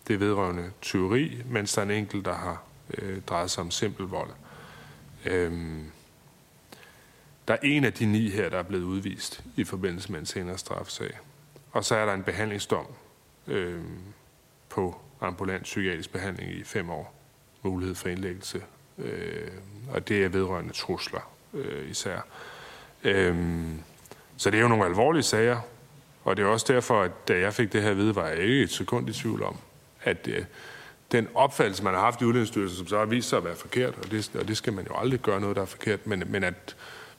Det 0.08 0.14
er 0.14 0.18
vedrørende 0.18 0.72
tyveri, 0.82 1.44
mens 1.46 1.74
der 1.74 1.82
er 1.82 1.86
en 1.86 1.92
enkelt, 1.92 2.26
der 2.26 2.34
har 2.34 2.64
øh, 2.98 3.22
drejet 3.22 3.52
sig 3.52 3.62
om 3.62 3.72
simpel 3.72 4.06
vold. 4.06 4.30
Øhm, 5.26 5.92
der 7.48 7.54
er 7.54 7.58
en 7.64 7.84
af 7.84 7.94
de 7.94 8.06
ni 8.06 8.30
her, 8.30 8.50
der 8.50 8.58
er 8.58 8.64
blevet 8.64 8.84
udvist 8.84 9.44
i 9.56 9.64
forbindelse 9.64 10.12
med 10.12 10.20
en 10.20 10.26
senere 10.26 10.58
strafsag. 10.58 11.20
Og 11.72 11.86
så 11.86 11.96
er 11.96 12.06
der 12.06 12.14
en 12.14 12.24
behandlingsdom 12.24 12.86
øh, 13.48 13.82
på 14.70 15.02
ambulant 15.22 15.64
psykiatrisk 15.64 16.12
behandling 16.12 16.52
i 16.52 16.64
fem 16.64 16.90
år. 16.90 17.14
Mulighed 17.64 17.96
for 17.96 18.10
indlæggelse. 18.10 18.64
Øh, 18.98 19.48
og 19.90 20.08
det 20.08 20.24
er 20.24 20.30
vedrørende 20.30 20.74
trusler 20.74 21.32
øh, 21.54 21.90
især. 21.90 22.20
Øh, 23.04 23.36
så 24.38 24.50
det 24.52 24.58
er 24.58 24.62
jo 24.62 24.68
nogle 24.68 24.86
alvorlige 24.86 25.24
sager. 25.24 25.60
Og 26.24 26.38
det 26.38 26.44
er 26.44 26.48
også 26.48 26.74
derfor, 26.74 27.02
at 27.02 27.28
da 27.28 27.40
jeg 27.40 27.54
fik 27.54 27.74
det 27.74 27.82
her 27.82 27.90
at 27.90 27.98
vide, 27.98 28.16
var 28.16 28.28
jeg 28.28 28.38
ikke 28.38 28.64
et 28.64 28.72
sekund 28.72 29.10
i 29.10 29.14
tvivl 29.14 29.44
om, 29.44 29.58
at 30.04 30.28
øh, 30.28 30.46
den 31.12 31.28
opfattelse, 31.34 31.84
man 31.84 31.94
har 31.94 32.02
haft 32.02 32.22
i 32.22 32.26
Udlændingsstyrelsen, 32.26 32.78
som 32.78 32.88
så 32.88 32.98
har 32.98 33.06
vist 33.06 33.30
sig 33.30 33.38
at 33.38 33.46
være 33.46 33.56
forkert, 33.56 33.98
og 33.98 34.12
det, 34.12 34.32
og 34.36 34.48
det 34.48 34.58
skal 34.58 34.74
man 34.74 34.88
jo 34.90 34.98
aldrig 34.98 35.20
gøre 35.20 35.42
noget, 35.42 35.56
der 35.56 35.62
er 35.62 35.66
forkert, 35.66 36.08
men, 36.08 36.24
men 36.28 36.44
at 36.44 36.76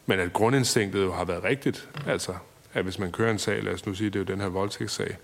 men 0.06 0.20
at 0.20 0.32
grundinstinktet 0.32 1.02
jo 1.02 1.12
har 1.12 1.24
været 1.24 1.44
rigtigt, 1.44 1.88
altså 2.06 2.34
at 2.74 2.84
hvis 2.84 2.98
man 2.98 3.12
kører 3.12 3.30
en 3.30 3.38
sag, 3.38 3.62
lad 3.62 3.72
os 3.72 3.86
nu 3.86 3.94
sige, 3.94 4.10
det 4.10 4.16
er 4.16 4.20
jo 4.20 4.32
den 4.32 4.40
her 4.40 4.48
voldtægtssag, 4.48 5.16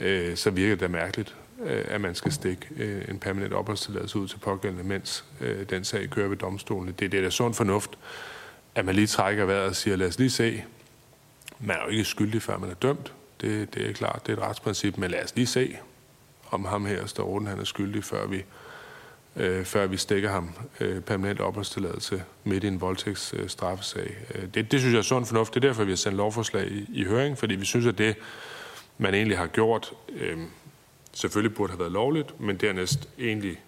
øh, 0.00 0.36
så 0.36 0.50
virker 0.50 0.76
det 0.76 0.90
mærkeligt, 0.90 1.36
øh, 1.64 1.84
at 1.88 2.00
man 2.00 2.14
skal 2.14 2.32
stikke 2.32 2.66
øh, 2.76 3.04
en 3.08 3.18
permanent 3.18 3.52
opholdstilladelse 3.52 4.18
ud 4.18 4.28
til 4.28 4.38
pågældende, 4.38 4.84
mens 4.84 5.24
øh, 5.40 5.70
den 5.70 5.84
sag 5.84 6.10
kører 6.10 6.28
ved 6.28 6.36
domstolen. 6.36 6.94
Det, 6.98 7.12
det 7.12 7.18
er 7.18 7.22
da 7.22 7.30
sund 7.30 7.54
fornuft, 7.54 7.90
at 8.74 8.84
man 8.84 8.94
lige 8.94 9.06
trækker 9.06 9.44
vejret 9.44 9.66
og 9.66 9.76
siger, 9.76 9.96
lad 9.96 10.08
os 10.08 10.18
lige 10.18 10.30
se. 10.30 10.64
Man 11.60 11.76
er 11.76 11.84
jo 11.84 11.88
ikke 11.88 12.04
skyldig, 12.04 12.42
før 12.42 12.58
man 12.58 12.70
er 12.70 12.74
dømt. 12.74 13.12
Det, 13.40 13.74
det 13.74 13.88
er 13.88 13.92
klart, 13.92 14.26
det 14.26 14.32
er 14.32 14.36
et 14.36 14.42
retsprincip, 14.42 14.98
men 14.98 15.10
lad 15.10 15.24
os 15.24 15.34
lige 15.36 15.46
se, 15.46 15.76
om 16.50 16.64
ham 16.64 16.86
her 16.86 17.06
står 17.06 17.26
orden, 17.26 17.48
han 17.48 17.58
er 17.58 17.64
skyldig, 17.64 18.04
før 18.04 18.26
vi, 18.26 18.44
øh, 19.36 19.64
før 19.64 19.86
vi 19.86 19.96
stikker 19.96 20.30
ham 20.30 20.50
øh, 20.80 21.00
permanent 21.00 21.40
opholdstilladelse 21.40 22.24
midt 22.44 22.64
i 22.64 22.66
en 22.66 22.80
voldtægtsstraffesag. 22.80 24.16
Øh, 24.34 24.42
øh, 24.42 24.48
det, 24.54 24.72
det 24.72 24.80
synes 24.80 24.92
jeg 24.92 24.98
er 24.98 25.02
sund 25.02 25.26
fornuft. 25.26 25.54
Det 25.54 25.64
er 25.64 25.68
derfor, 25.68 25.84
vi 25.84 25.90
har 25.90 25.96
sendt 25.96 26.16
lovforslag 26.16 26.68
i, 26.68 26.86
i 26.92 27.04
høring, 27.04 27.38
fordi 27.38 27.54
vi 27.54 27.64
synes, 27.64 27.86
at 27.86 27.98
det, 27.98 28.16
man 28.98 29.14
egentlig 29.14 29.38
har 29.38 29.46
gjort, 29.46 29.92
øh, 30.08 30.38
selvfølgelig 31.12 31.56
burde 31.56 31.70
have 31.70 31.80
været 31.80 31.92
lovligt, 31.92 32.40
men 32.40 32.56
dernæst 32.56 33.08
egentlig 33.18 33.60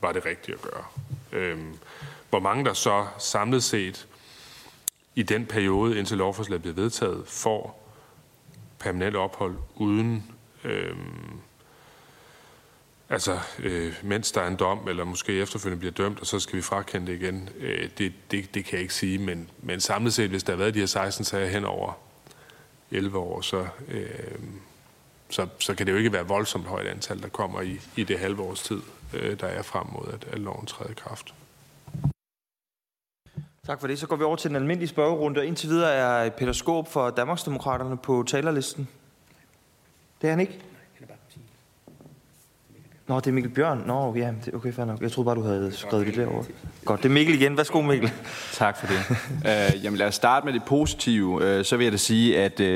var 0.00 0.12
det 0.12 0.26
rigtigt 0.26 0.58
at 0.58 0.62
gøre. 0.62 0.84
Øh, 1.32 1.58
hvor 2.30 2.40
mange 2.40 2.64
der 2.64 2.72
så 2.72 3.06
samlet 3.18 3.62
set 3.62 4.06
i 5.14 5.22
den 5.22 5.46
periode, 5.46 5.98
indtil 5.98 6.18
lovforslaget 6.18 6.62
bliver 6.62 6.74
vedtaget, 6.74 7.22
får 7.26 7.92
permanent 8.78 9.16
ophold 9.16 9.54
uden 9.76 10.32
øh, 10.64 10.96
Altså, 13.10 13.38
øh, 13.58 13.94
mens 14.02 14.32
der 14.32 14.40
er 14.40 14.46
en 14.46 14.56
dom, 14.56 14.88
eller 14.88 15.04
måske 15.04 15.32
efterfølgende 15.32 15.78
bliver 15.78 15.92
dømt, 15.92 16.20
og 16.20 16.26
så 16.26 16.40
skal 16.40 16.56
vi 16.56 16.62
frakende 16.62 17.12
det 17.12 17.22
igen, 17.22 17.48
øh, 17.58 17.88
det, 17.98 18.12
det, 18.30 18.54
det 18.54 18.64
kan 18.64 18.72
jeg 18.72 18.82
ikke 18.82 18.94
sige. 18.94 19.18
Men, 19.18 19.50
men 19.62 19.80
samlet 19.80 20.14
set, 20.14 20.30
hvis 20.30 20.42
der 20.42 20.52
har 20.52 20.58
været 20.58 20.74
de 20.74 20.78
her 20.78 20.86
16 20.86 21.24
sager 21.24 21.48
hen 21.48 21.64
over 21.64 21.92
11 22.90 23.18
år, 23.18 23.40
så, 23.40 23.66
øh, 23.88 24.08
så, 25.30 25.46
så 25.58 25.74
kan 25.74 25.86
det 25.86 25.92
jo 25.92 25.98
ikke 25.98 26.12
være 26.12 26.26
voldsomt 26.26 26.66
højt 26.66 26.86
antal, 26.86 27.22
der 27.22 27.28
kommer 27.28 27.60
i, 27.60 27.80
i 27.96 28.04
det 28.04 28.18
halve 28.18 28.42
års 28.42 28.62
tid, 28.62 28.82
øh, 29.14 29.40
der 29.40 29.46
er 29.46 29.62
frem 29.62 29.86
mod, 29.92 30.12
at, 30.12 30.24
at 30.32 30.38
loven 30.38 30.66
træder 30.66 30.90
i 30.90 30.94
kraft. 30.94 31.34
Tak 33.66 33.80
for 33.80 33.86
det. 33.86 33.98
Så 33.98 34.06
går 34.06 34.16
vi 34.16 34.24
over 34.24 34.36
til 34.36 34.48
den 34.48 34.56
almindelige 34.56 34.88
spørgerunde. 34.88 35.46
Indtil 35.46 35.68
videre 35.68 35.92
er 35.92 36.30
Peter 36.30 36.52
Skåb 36.52 36.88
for 36.88 37.10
Danmarksdemokraterne 37.10 37.96
på 37.96 38.24
talerlisten. 38.26 38.88
Det 40.20 40.26
er 40.26 40.30
han 40.30 40.40
ikke? 40.40 40.60
Nå, 43.08 43.16
det 43.16 43.26
er 43.26 43.32
Mikkel 43.32 43.52
Bjørn. 43.52 43.82
Nå, 43.86 44.14
ja, 44.16 44.32
det, 44.44 44.54
okay, 44.54 44.72
fair 44.72 44.84
nok. 44.84 45.00
Jeg 45.00 45.12
troede 45.12 45.24
bare, 45.26 45.34
du 45.34 45.42
havde 45.42 45.72
skrevet 45.72 46.06
det 46.06 46.16
derovre. 46.16 46.44
Godt, 46.84 47.02
det 47.02 47.08
er 47.08 47.12
Mikkel 47.12 47.34
igen. 47.34 47.56
Værsgo, 47.56 47.80
Mikkel. 47.80 48.10
Tak 48.52 48.76
for 48.76 48.86
det. 48.86 48.96
uh, 49.30 49.84
jamen 49.84 49.98
lad 49.98 50.06
os 50.06 50.14
starte 50.14 50.46
med 50.46 50.52
det 50.52 50.62
positive. 50.64 51.58
Uh, 51.58 51.64
så 51.64 51.76
vil 51.76 51.84
jeg 51.84 51.92
da 51.92 51.96
sige, 51.96 52.38
at 52.38 52.60
uh, 52.60 52.66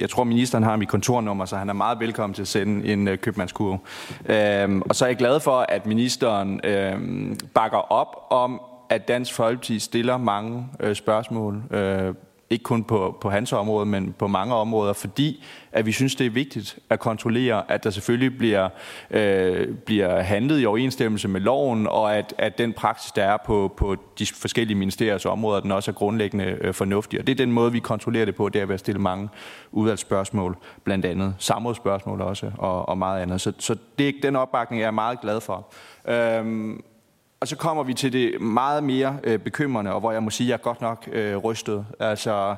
jeg 0.00 0.10
tror, 0.10 0.24
ministeren 0.24 0.64
har 0.64 0.76
mit 0.76 0.88
kontornummer, 0.88 1.44
så 1.44 1.56
han 1.56 1.68
er 1.68 1.72
meget 1.72 2.00
velkommen 2.00 2.34
til 2.34 2.42
at 2.42 2.48
sende 2.48 2.86
en 2.86 3.08
uh, 3.08 3.14
købmandskurve. 3.14 3.72
Uh, 3.72 4.80
og 4.88 4.94
så 4.94 5.04
er 5.04 5.08
jeg 5.08 5.16
glad 5.16 5.40
for, 5.40 5.66
at 5.68 5.86
ministeren 5.86 6.60
uh, 6.66 7.36
bakker 7.54 7.92
op 7.92 8.16
om, 8.30 8.60
at 8.90 9.08
Dansk 9.08 9.34
Folkeparti 9.34 9.78
stiller 9.78 10.16
mange 10.16 10.66
uh, 10.84 10.92
spørgsmål 10.92 11.62
uh, 11.70 12.14
ikke 12.50 12.62
kun 12.62 12.84
på, 12.84 13.18
på 13.20 13.30
hans 13.30 13.52
område, 13.52 13.86
men 13.86 14.14
på 14.18 14.26
mange 14.26 14.54
områder, 14.54 14.92
fordi 14.92 15.44
at 15.72 15.86
vi 15.86 15.92
synes, 15.92 16.14
det 16.14 16.26
er 16.26 16.30
vigtigt 16.30 16.78
at 16.90 17.00
kontrollere, 17.00 17.70
at 17.70 17.84
der 17.84 17.90
selvfølgelig 17.90 18.38
bliver, 18.38 18.68
øh, 19.10 19.68
bliver 19.74 20.20
handlet 20.20 20.60
i 20.60 20.66
overensstemmelse 20.66 21.28
med 21.28 21.40
loven, 21.40 21.86
og 21.86 22.16
at, 22.16 22.34
at 22.38 22.58
den 22.58 22.72
praksis, 22.72 23.12
der 23.12 23.24
er 23.24 23.36
på, 23.46 23.74
på 23.76 23.96
de 24.18 24.26
forskellige 24.26 24.78
ministeriers 24.78 25.26
områder, 25.26 25.60
den 25.60 25.72
også 25.72 25.90
er 25.90 25.94
grundlæggende 25.94 26.44
øh, 26.60 26.74
fornuftig. 26.74 27.20
Og 27.20 27.26
det 27.26 27.32
er 27.32 27.36
den 27.36 27.52
måde, 27.52 27.72
vi 27.72 27.78
kontrollerer 27.78 28.24
det 28.24 28.34
på, 28.34 28.48
det 28.48 28.60
er 28.60 28.66
ved 28.66 28.74
at 28.74 28.80
stille 28.80 29.00
mange 29.00 29.28
udvalgsspørgsmål, 29.72 30.56
blandt 30.84 31.04
andet 31.04 31.34
samrådsspørgsmål 31.38 32.20
også, 32.20 32.50
og, 32.58 32.88
og 32.88 32.98
meget 32.98 33.22
andet. 33.22 33.40
Så, 33.40 33.52
så 33.58 33.76
det, 33.98 34.14
den 34.22 34.36
opbakning 34.36 34.82
er 34.82 34.86
jeg 34.86 34.94
meget 34.94 35.20
glad 35.20 35.40
for. 35.40 35.66
Øhm, 36.08 36.84
og 37.44 37.48
så 37.48 37.56
kommer 37.56 37.82
vi 37.82 37.94
til 37.94 38.12
det 38.12 38.40
meget 38.40 38.84
mere 38.84 39.18
øh, 39.24 39.38
bekymrende, 39.38 39.92
og 39.92 40.00
hvor 40.00 40.12
jeg 40.12 40.22
må 40.22 40.30
sige, 40.30 40.46
at 40.46 40.48
jeg 40.48 40.54
er 40.54 40.62
godt 40.62 40.80
nok 40.80 41.08
øh, 41.12 41.36
rystet. 41.36 41.86
Altså 42.00 42.56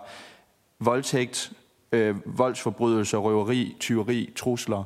voldtægt, 0.78 1.52
øh, 1.92 2.38
voldsforbrydelser, 2.38 3.18
røveri, 3.18 3.76
tyveri, 3.80 4.32
trusler. 4.36 4.84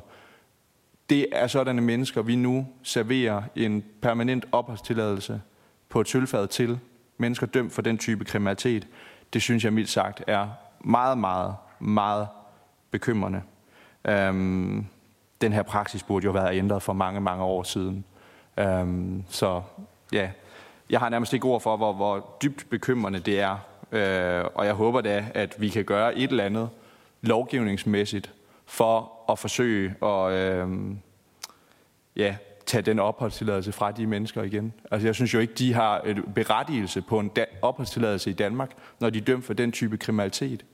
Det 1.09 1.25
er 1.31 1.47
sådanne 1.47 1.81
mennesker, 1.81 2.21
vi 2.21 2.35
nu 2.35 2.67
serverer 2.83 3.41
en 3.55 3.83
permanent 4.01 4.45
opholdstilladelse 4.51 5.41
på 5.89 6.01
et 6.01 6.07
sølvfad 6.07 6.47
til. 6.47 6.79
Mennesker 7.17 7.47
dømt 7.47 7.73
for 7.73 7.81
den 7.81 7.97
type 7.97 8.25
kriminalitet. 8.25 8.87
Det 9.33 9.41
synes 9.41 9.63
jeg 9.63 9.73
mildt 9.73 9.89
sagt 9.89 10.23
er 10.27 10.47
meget, 10.79 11.17
meget, 11.17 11.55
meget 11.79 12.27
bekymrende. 12.91 13.41
Øhm, 14.07 14.85
den 15.41 15.53
her 15.53 15.63
praksis 15.63 16.03
burde 16.03 16.25
jo 16.25 16.31
have 16.31 16.43
været 16.43 16.57
ændret 16.57 16.83
for 16.83 16.93
mange, 16.93 17.21
mange 17.21 17.43
år 17.43 17.63
siden. 17.63 18.05
Øhm, 18.57 19.23
så 19.29 19.61
ja, 20.11 20.29
jeg 20.89 20.99
har 20.99 21.09
nærmest 21.09 21.33
ikke 21.33 21.45
ord 21.45 21.61
for, 21.61 21.77
hvor, 21.77 21.93
hvor 21.93 22.37
dybt 22.41 22.67
bekymrende 22.69 23.19
det 23.19 23.39
er. 23.39 23.57
Øh, 23.91 24.45
og 24.55 24.65
jeg 24.65 24.73
håber 24.73 25.01
da, 25.01 25.25
at 25.33 25.55
vi 25.57 25.69
kan 25.69 25.85
gøre 25.85 26.17
et 26.17 26.29
eller 26.29 26.43
andet 26.43 26.69
lovgivningsmæssigt 27.21 28.31
for 28.65 29.11
at 29.31 29.39
forsøge 29.39 29.95
at 30.03 30.31
øh, 30.31 30.67
ja, 32.15 32.35
tage 32.65 32.81
den 32.81 32.99
opholdstilladelse 32.99 33.71
fra 33.71 33.91
de 33.91 34.07
mennesker 34.07 34.43
igen. 34.43 34.73
Altså 34.91 35.07
jeg 35.07 35.15
synes 35.15 35.33
jo 35.33 35.39
ikke, 35.39 35.53
de 35.53 35.73
har 35.73 36.01
et 36.05 36.23
berettigelse 36.35 37.01
på 37.01 37.19
en 37.19 37.31
opholdstilladelse 37.61 38.29
i 38.29 38.33
Danmark, 38.33 38.71
når 38.99 39.09
de 39.09 39.19
er 39.19 39.23
dømt 39.23 39.45
for 39.45 39.53
den 39.53 39.71
type 39.71 39.97
kriminalitet. 39.97 40.65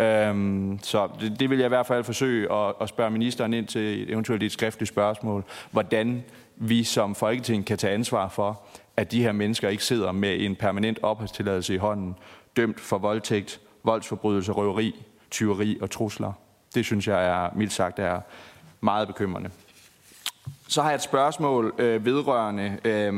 Øhm, 0.00 0.78
så 0.82 1.08
det, 1.20 1.40
det 1.40 1.50
vil 1.50 1.58
jeg 1.58 1.66
i 1.66 1.68
hvert 1.68 1.86
fald 1.86 2.04
forsøge 2.04 2.52
at, 2.52 2.74
at 2.80 2.88
spørge 2.88 3.10
ministeren 3.10 3.54
ind 3.54 3.66
til 3.66 4.12
eventuelt 4.12 4.42
et 4.42 4.52
skriftligt 4.52 4.88
spørgsmål, 4.88 5.44
hvordan 5.70 6.24
vi 6.60 6.84
som 6.84 7.14
Folketing 7.14 7.66
kan 7.66 7.78
tage 7.78 7.94
ansvar 7.94 8.28
for, 8.28 8.62
at 8.96 9.12
de 9.12 9.22
her 9.22 9.32
mennesker 9.32 9.68
ikke 9.68 9.84
sidder 9.84 10.12
med 10.12 10.40
en 10.40 10.56
permanent 10.56 10.98
opholdstilladelse 11.02 11.74
i 11.74 11.76
hånden, 11.76 12.14
dømt 12.56 12.80
for 12.80 12.98
voldtægt, 12.98 13.60
voldsforbrydelse, 13.84 14.52
røveri, 14.52 15.04
tyveri 15.30 15.78
og 15.80 15.90
trusler. 15.90 16.32
Det 16.74 16.84
synes 16.84 17.08
jeg 17.08 17.26
er, 17.26 17.50
mildt 17.56 17.72
sagt, 17.72 17.98
er 17.98 18.20
meget 18.80 19.08
bekymrende. 19.08 19.50
Så 20.68 20.82
har 20.82 20.90
jeg 20.90 20.94
et 20.94 21.02
spørgsmål 21.02 21.74
øh, 21.78 22.04
vedrørende 22.04 22.78
øh, 22.84 23.12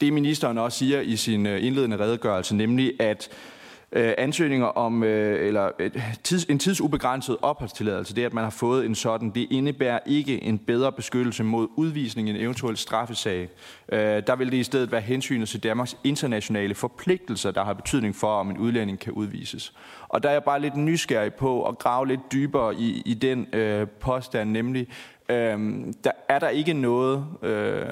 det, 0.00 0.12
ministeren 0.12 0.58
også 0.58 0.78
siger 0.78 1.00
i 1.00 1.16
sin 1.16 1.46
øh, 1.46 1.64
indledende 1.64 1.98
redegørelse, 1.98 2.56
nemlig 2.56 3.00
at 3.00 3.28
øh, 3.30 3.55
Øh, 3.92 4.12
ansøgninger 4.18 4.66
om 4.66 5.02
øh, 5.02 5.46
eller 5.46 5.70
øh, 5.78 5.90
tids, 6.22 6.44
en 6.44 6.58
tidsubegrænset 6.58 7.36
opholdstilladelse, 7.42 8.16
det 8.16 8.24
at 8.24 8.34
man 8.34 8.44
har 8.44 8.50
fået 8.50 8.86
en 8.86 8.94
sådan, 8.94 9.30
det 9.30 9.46
indebærer 9.50 9.98
ikke 10.06 10.42
en 10.42 10.58
bedre 10.58 10.92
beskyttelse 10.92 11.44
mod 11.44 11.68
udvisning 11.76 12.28
i 12.28 12.30
en 12.30 12.36
eventuel 12.36 12.76
straffesag. 12.76 13.48
Øh, 13.92 13.98
der 14.26 14.36
vil 14.36 14.52
det 14.52 14.56
i 14.56 14.62
stedet 14.62 14.92
være 14.92 15.00
hensynet 15.00 15.48
til 15.48 15.62
Danmarks 15.62 15.96
internationale 16.04 16.74
forpligtelser, 16.74 17.50
der 17.50 17.64
har 17.64 17.74
betydning 17.74 18.16
for, 18.16 18.40
om 18.40 18.50
en 18.50 18.58
udlænding 18.58 18.98
kan 18.98 19.12
udvises. 19.12 19.72
Og 20.08 20.22
der 20.22 20.28
er 20.28 20.32
jeg 20.32 20.44
bare 20.44 20.60
lidt 20.60 20.76
nysgerrig 20.76 21.34
på 21.34 21.64
at 21.68 21.78
grave 21.78 22.06
lidt 22.06 22.32
dybere 22.32 22.74
i, 22.74 23.02
i 23.04 23.14
den 23.14 23.46
øh, 23.52 23.88
påstand, 23.88 24.50
nemlig, 24.50 24.88
øh, 25.28 25.80
der 26.04 26.12
er 26.28 26.38
der 26.38 26.48
ikke 26.48 26.72
noget 26.72 27.26
øh, 27.42 27.86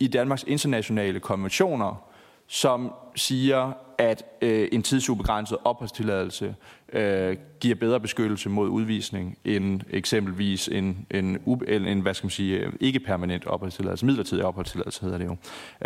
i 0.00 0.06
Danmarks 0.06 0.44
internationale 0.48 1.20
konventioner, 1.20 2.08
som 2.46 2.92
siger, 3.14 3.72
at 3.98 4.24
øh, 4.42 4.68
en 4.72 4.82
tidsubegrænset 4.82 5.58
opholdstilladelse 5.64 6.54
øh, 6.92 7.36
giver 7.60 7.74
bedre 7.74 8.00
beskyttelse 8.00 8.48
mod 8.48 8.68
udvisning 8.68 9.38
end 9.44 9.80
eksempelvis 9.90 10.68
en, 10.68 11.06
en, 11.10 11.38
en, 11.68 11.86
en 11.86 12.00
hvad 12.00 12.14
skal 12.14 12.24
man 12.24 12.30
sige, 12.30 12.58
øh, 12.58 12.72
ikke 12.80 13.00
permanent 13.00 13.46
opholdstilladelse, 13.46 14.06
midlertidig 14.06 14.44
opholdstilladelse 14.44 15.00
hedder 15.00 15.18
det 15.18 15.24
jo. 15.24 15.36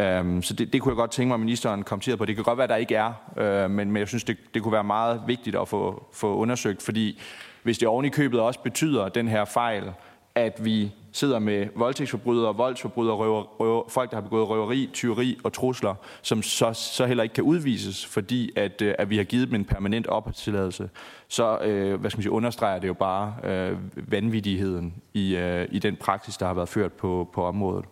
Øhm, 0.02 0.42
så 0.42 0.54
det, 0.54 0.72
det 0.72 0.82
kunne 0.82 0.92
jeg 0.92 0.96
godt 0.96 1.10
tænke 1.10 1.28
mig, 1.28 1.34
at 1.34 1.40
ministeren 1.40 1.82
kommenterede 1.82 2.16
på. 2.16 2.24
Det 2.24 2.34
kan 2.34 2.44
godt 2.44 2.58
være, 2.58 2.64
at 2.64 2.70
der 2.70 2.76
ikke 2.76 2.94
er, 2.94 3.12
øh, 3.36 3.70
men, 3.70 3.90
men 3.92 4.00
jeg 4.00 4.08
synes, 4.08 4.24
det, 4.24 4.36
det 4.54 4.62
kunne 4.62 4.72
være 4.72 4.84
meget 4.84 5.22
vigtigt 5.26 5.56
at 5.56 5.68
få, 5.68 6.08
få 6.12 6.36
undersøgt, 6.36 6.82
fordi 6.82 7.20
hvis 7.62 7.78
det 7.78 7.88
oven 7.88 8.04
i 8.04 8.08
købet 8.08 8.40
også 8.40 8.60
betyder 8.60 9.08
den 9.08 9.28
her 9.28 9.44
fejl, 9.44 9.92
at 10.34 10.64
vi 10.64 10.92
sidder 11.12 11.38
med 11.38 11.66
voldtægtsforbrydere, 11.76 12.56
voldsforbrydere, 12.56 13.14
røver, 13.14 13.42
røver, 13.42 13.82
folk, 13.88 14.10
der 14.10 14.16
har 14.16 14.22
begået 14.22 14.48
røveri, 14.48 14.90
tyveri 14.92 15.38
og 15.44 15.52
trusler, 15.52 15.94
som 16.22 16.42
så, 16.42 16.72
så 16.72 17.06
heller 17.06 17.22
ikke 17.22 17.34
kan 17.34 17.44
udvises, 17.44 18.06
fordi 18.06 18.50
at, 18.56 18.82
øh, 18.82 18.94
at 18.98 19.10
vi 19.10 19.16
har 19.16 19.24
givet 19.24 19.48
dem 19.48 19.54
en 19.54 19.64
permanent 19.64 20.06
opholdstilladelse, 20.06 20.90
så 21.28 21.58
øh, 21.58 22.00
hvad 22.00 22.10
skal 22.10 22.18
man 22.18 22.22
sige, 22.22 22.32
understreger 22.32 22.78
det 22.78 22.88
jo 22.88 22.94
bare 22.94 23.34
øh, 23.44 23.76
vanvittigheden 24.12 24.94
i, 25.14 25.36
øh, 25.36 25.68
i 25.70 25.78
den 25.78 25.96
praksis, 25.96 26.36
der 26.36 26.46
har 26.46 26.54
været 26.54 26.68
ført 26.68 26.92
på, 26.92 27.28
på 27.32 27.44
området. 27.44 27.84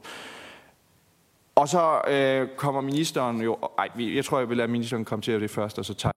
Og 1.55 1.68
så 1.68 2.00
øh, 2.09 2.48
kommer 2.57 2.81
ministeren 2.81 3.42
jo... 3.42 3.59
Ej, 3.79 3.88
jeg 3.98 4.24
tror, 4.24 4.38
jeg 4.38 4.48
vil 4.48 4.57
lade 4.57 4.68
ministeren 4.68 5.05
komme 5.05 5.22
til 5.22 5.40
det 5.40 5.50
først, 5.50 5.79
og 5.79 5.85
så 5.85 5.94
tager 5.94 6.12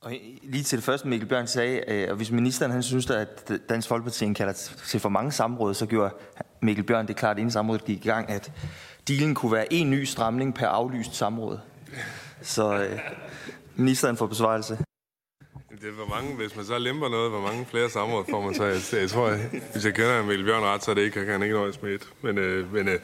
og 0.00 0.12
lige 0.42 0.64
til 0.64 0.78
det 0.78 0.84
første, 0.84 1.08
Mikkel 1.08 1.28
Bjørn 1.28 1.46
sagde, 1.46 1.84
øh, 1.88 2.10
og 2.10 2.16
hvis 2.16 2.30
ministeren 2.30 2.72
han 2.72 2.82
synes, 2.82 3.10
at 3.10 3.52
Dansk 3.68 3.88
Folkeparti 3.88 4.32
kalder 4.32 4.52
til 4.86 5.00
for 5.00 5.08
mange 5.08 5.32
samråd, 5.32 5.74
så 5.74 5.86
gjorde 5.86 6.14
Mikkel 6.60 6.84
Bjørn 6.84 7.08
det 7.08 7.16
klart, 7.16 7.38
inden 7.38 7.50
samrådet 7.50 7.84
gik 7.84 8.06
i 8.06 8.08
gang, 8.08 8.30
at 8.30 8.52
dealen 9.08 9.34
kunne 9.34 9.52
være 9.52 9.72
en 9.72 9.90
ny 9.90 10.04
stramning 10.04 10.54
per 10.54 10.66
aflyst 10.66 11.14
samråd. 11.14 11.58
Så 12.42 12.82
øh, 12.82 12.98
ministeren 13.76 14.16
får 14.16 14.26
besvarelse. 14.26 14.78
Det 15.80 15.88
er, 15.88 15.92
hvor 15.92 16.06
mange, 16.06 16.36
hvis 16.36 16.56
man 16.56 16.64
så 16.64 16.78
lemper 16.78 17.08
noget, 17.08 17.30
hvor 17.30 17.40
mange 17.40 17.66
flere 17.66 17.90
samråd 17.90 18.24
får 18.30 18.40
man 18.40 18.54
så? 18.54 18.64
Jeg, 18.64 19.00
jeg 19.00 19.10
tror, 19.10 19.28
jeg, 19.28 19.50
hvis 19.72 19.84
jeg 19.84 19.94
kender 19.94 20.22
Mikkel 20.22 20.44
Bjørn 20.44 20.62
ret, 20.62 20.84
så 20.84 20.90
er 20.90 20.94
det 20.94 21.02
ikke, 21.02 21.24
kan 21.24 21.32
han 21.32 21.42
ikke 21.42 21.54
nøjes 21.54 21.82
med 21.82 21.90
et. 21.94 22.08
Men, 22.22 22.38
øh, 22.38 22.72
men 22.74 22.88
øh, 22.88 22.94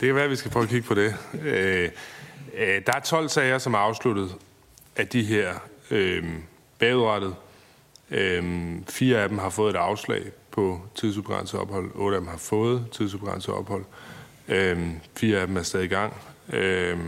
det 0.00 0.06
kan 0.06 0.14
være, 0.14 0.24
at 0.24 0.30
vi 0.30 0.36
skal 0.36 0.50
prøve 0.50 0.62
at 0.62 0.68
kigge 0.68 0.88
på 0.88 0.94
det. 0.94 1.14
Øh, 1.42 1.90
øh, 2.58 2.82
der 2.86 2.92
er 2.92 3.00
12 3.00 3.28
sager, 3.28 3.58
som 3.58 3.74
er 3.74 3.78
afsluttet 3.78 4.34
af 4.96 5.08
de 5.08 5.22
her 5.22 5.54
øh, 5.90 6.24
bagudrettet. 6.78 7.34
Øh, 8.10 8.72
fire 8.88 9.22
af 9.22 9.28
dem 9.28 9.38
har 9.38 9.50
fået 9.50 9.74
et 9.74 9.78
afslag 9.78 10.22
på 10.50 10.80
tidsubegrænset 10.94 11.60
ophold. 11.60 11.90
Otte 11.94 12.16
af 12.16 12.20
dem 12.20 12.28
har 12.28 12.38
fået 12.38 12.86
tidsubegrænset 12.92 13.54
ophold. 13.54 13.84
Øh, 14.48 14.88
fire 15.16 15.38
af 15.38 15.46
dem 15.46 15.56
er 15.56 15.62
stadig 15.62 15.84
i 15.84 15.88
gang. 15.88 16.14
Øh, 16.52 16.98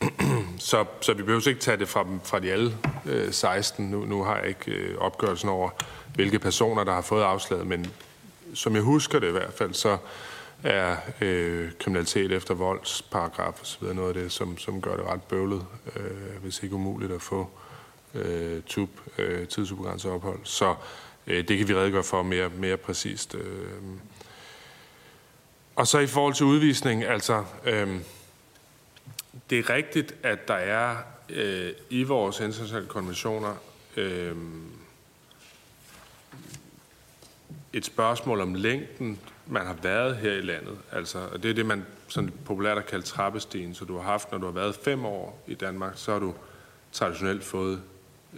så, 0.58 0.84
så 1.00 1.14
vi 1.14 1.22
behøver 1.22 1.48
ikke 1.48 1.60
tage 1.60 1.76
det 1.76 1.88
fra, 1.88 2.06
fra 2.24 2.38
de 2.38 2.52
alle 2.52 2.76
øh, 3.06 3.32
16. 3.32 3.90
Nu, 3.90 4.04
nu 4.04 4.22
har 4.22 4.38
jeg 4.38 4.48
ikke 4.48 4.70
øh, 4.70 4.98
opgørelsen 4.98 5.48
over, 5.48 5.70
hvilke 6.14 6.38
personer, 6.38 6.84
der 6.84 6.92
har 6.92 7.02
fået 7.02 7.22
afslaget, 7.22 7.66
men 7.66 7.86
som 8.54 8.74
jeg 8.74 8.82
husker 8.82 9.18
det 9.18 9.28
i 9.28 9.32
hvert 9.32 9.52
fald, 9.52 9.74
så 9.74 9.96
er 10.64 10.96
øh, 11.20 11.72
kriminalitet 11.78 12.32
efter 12.32 12.54
voldsparagraf 12.54 13.60
og 13.60 13.66
så 13.66 13.76
videre 13.80 13.94
noget 13.94 14.08
af 14.08 14.14
det, 14.14 14.32
som, 14.32 14.58
som 14.58 14.80
gør 14.80 14.96
det 14.96 15.04
ret 15.04 15.22
bøvlet, 15.22 15.66
øh, 15.96 16.42
hvis 16.42 16.62
ikke 16.62 16.74
umuligt 16.74 17.12
at 17.12 17.22
få 17.22 17.50
øh, 18.14 18.62
tub, 18.62 18.90
øh, 19.18 19.48
tidsubegrænset 19.48 20.10
ophold. 20.10 20.38
Så 20.44 20.74
øh, 21.26 21.48
det 21.48 21.58
kan 21.58 21.68
vi 21.68 21.74
redegøre 21.74 22.04
for 22.04 22.22
mere, 22.22 22.48
mere 22.48 22.76
præcist. 22.76 23.34
Øh. 23.34 23.72
Og 25.76 25.86
så 25.86 25.98
i 25.98 26.06
forhold 26.06 26.34
til 26.34 26.46
udvisning, 26.46 27.04
altså... 27.04 27.44
Øh, 27.64 28.00
det 29.50 29.58
er 29.58 29.70
rigtigt, 29.70 30.14
at 30.22 30.48
der 30.48 30.54
er 30.54 30.96
øh, 31.28 31.72
i 31.90 32.02
vores 32.02 32.40
internationale 32.40 32.86
konventioner 32.86 33.54
øh, 33.96 34.36
et 37.72 37.84
spørgsmål 37.84 38.40
om 38.40 38.54
længden, 38.54 39.18
man 39.50 39.66
har 39.66 39.76
været 39.82 40.16
her 40.16 40.32
i 40.32 40.40
landet. 40.40 40.78
Altså, 40.92 41.18
og 41.32 41.42
det 41.42 41.50
er 41.50 41.54
det, 41.54 41.66
man 41.66 41.86
sådan 42.08 42.32
populært 42.44 42.76
har 42.76 42.84
kaldt 42.84 43.04
trappestigen. 43.04 43.74
Så 43.74 43.84
du 43.84 43.96
har 43.96 44.02
haft, 44.02 44.32
når 44.32 44.38
du 44.38 44.46
har 44.46 44.52
været 44.52 44.74
fem 44.74 45.04
år 45.04 45.44
i 45.46 45.54
Danmark, 45.54 45.92
så 45.96 46.12
har 46.12 46.18
du 46.18 46.34
traditionelt 46.92 47.44
fået 47.44 47.82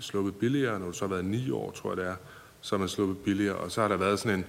sluppet 0.00 0.36
billigere. 0.36 0.78
Når 0.78 0.86
du 0.86 0.92
så 0.92 1.04
har 1.04 1.08
været 1.08 1.24
ni 1.24 1.50
år, 1.50 1.70
tror 1.70 1.90
jeg 1.90 1.96
det 1.96 2.06
er, 2.06 2.16
så 2.60 2.74
har 2.74 2.78
man 2.78 2.88
sluppet 2.88 3.18
billigere. 3.18 3.56
Og 3.56 3.70
så 3.70 3.80
har 3.80 3.88
der 3.88 3.96
været 3.96 4.18
sådan 4.18 4.38
en... 4.38 4.44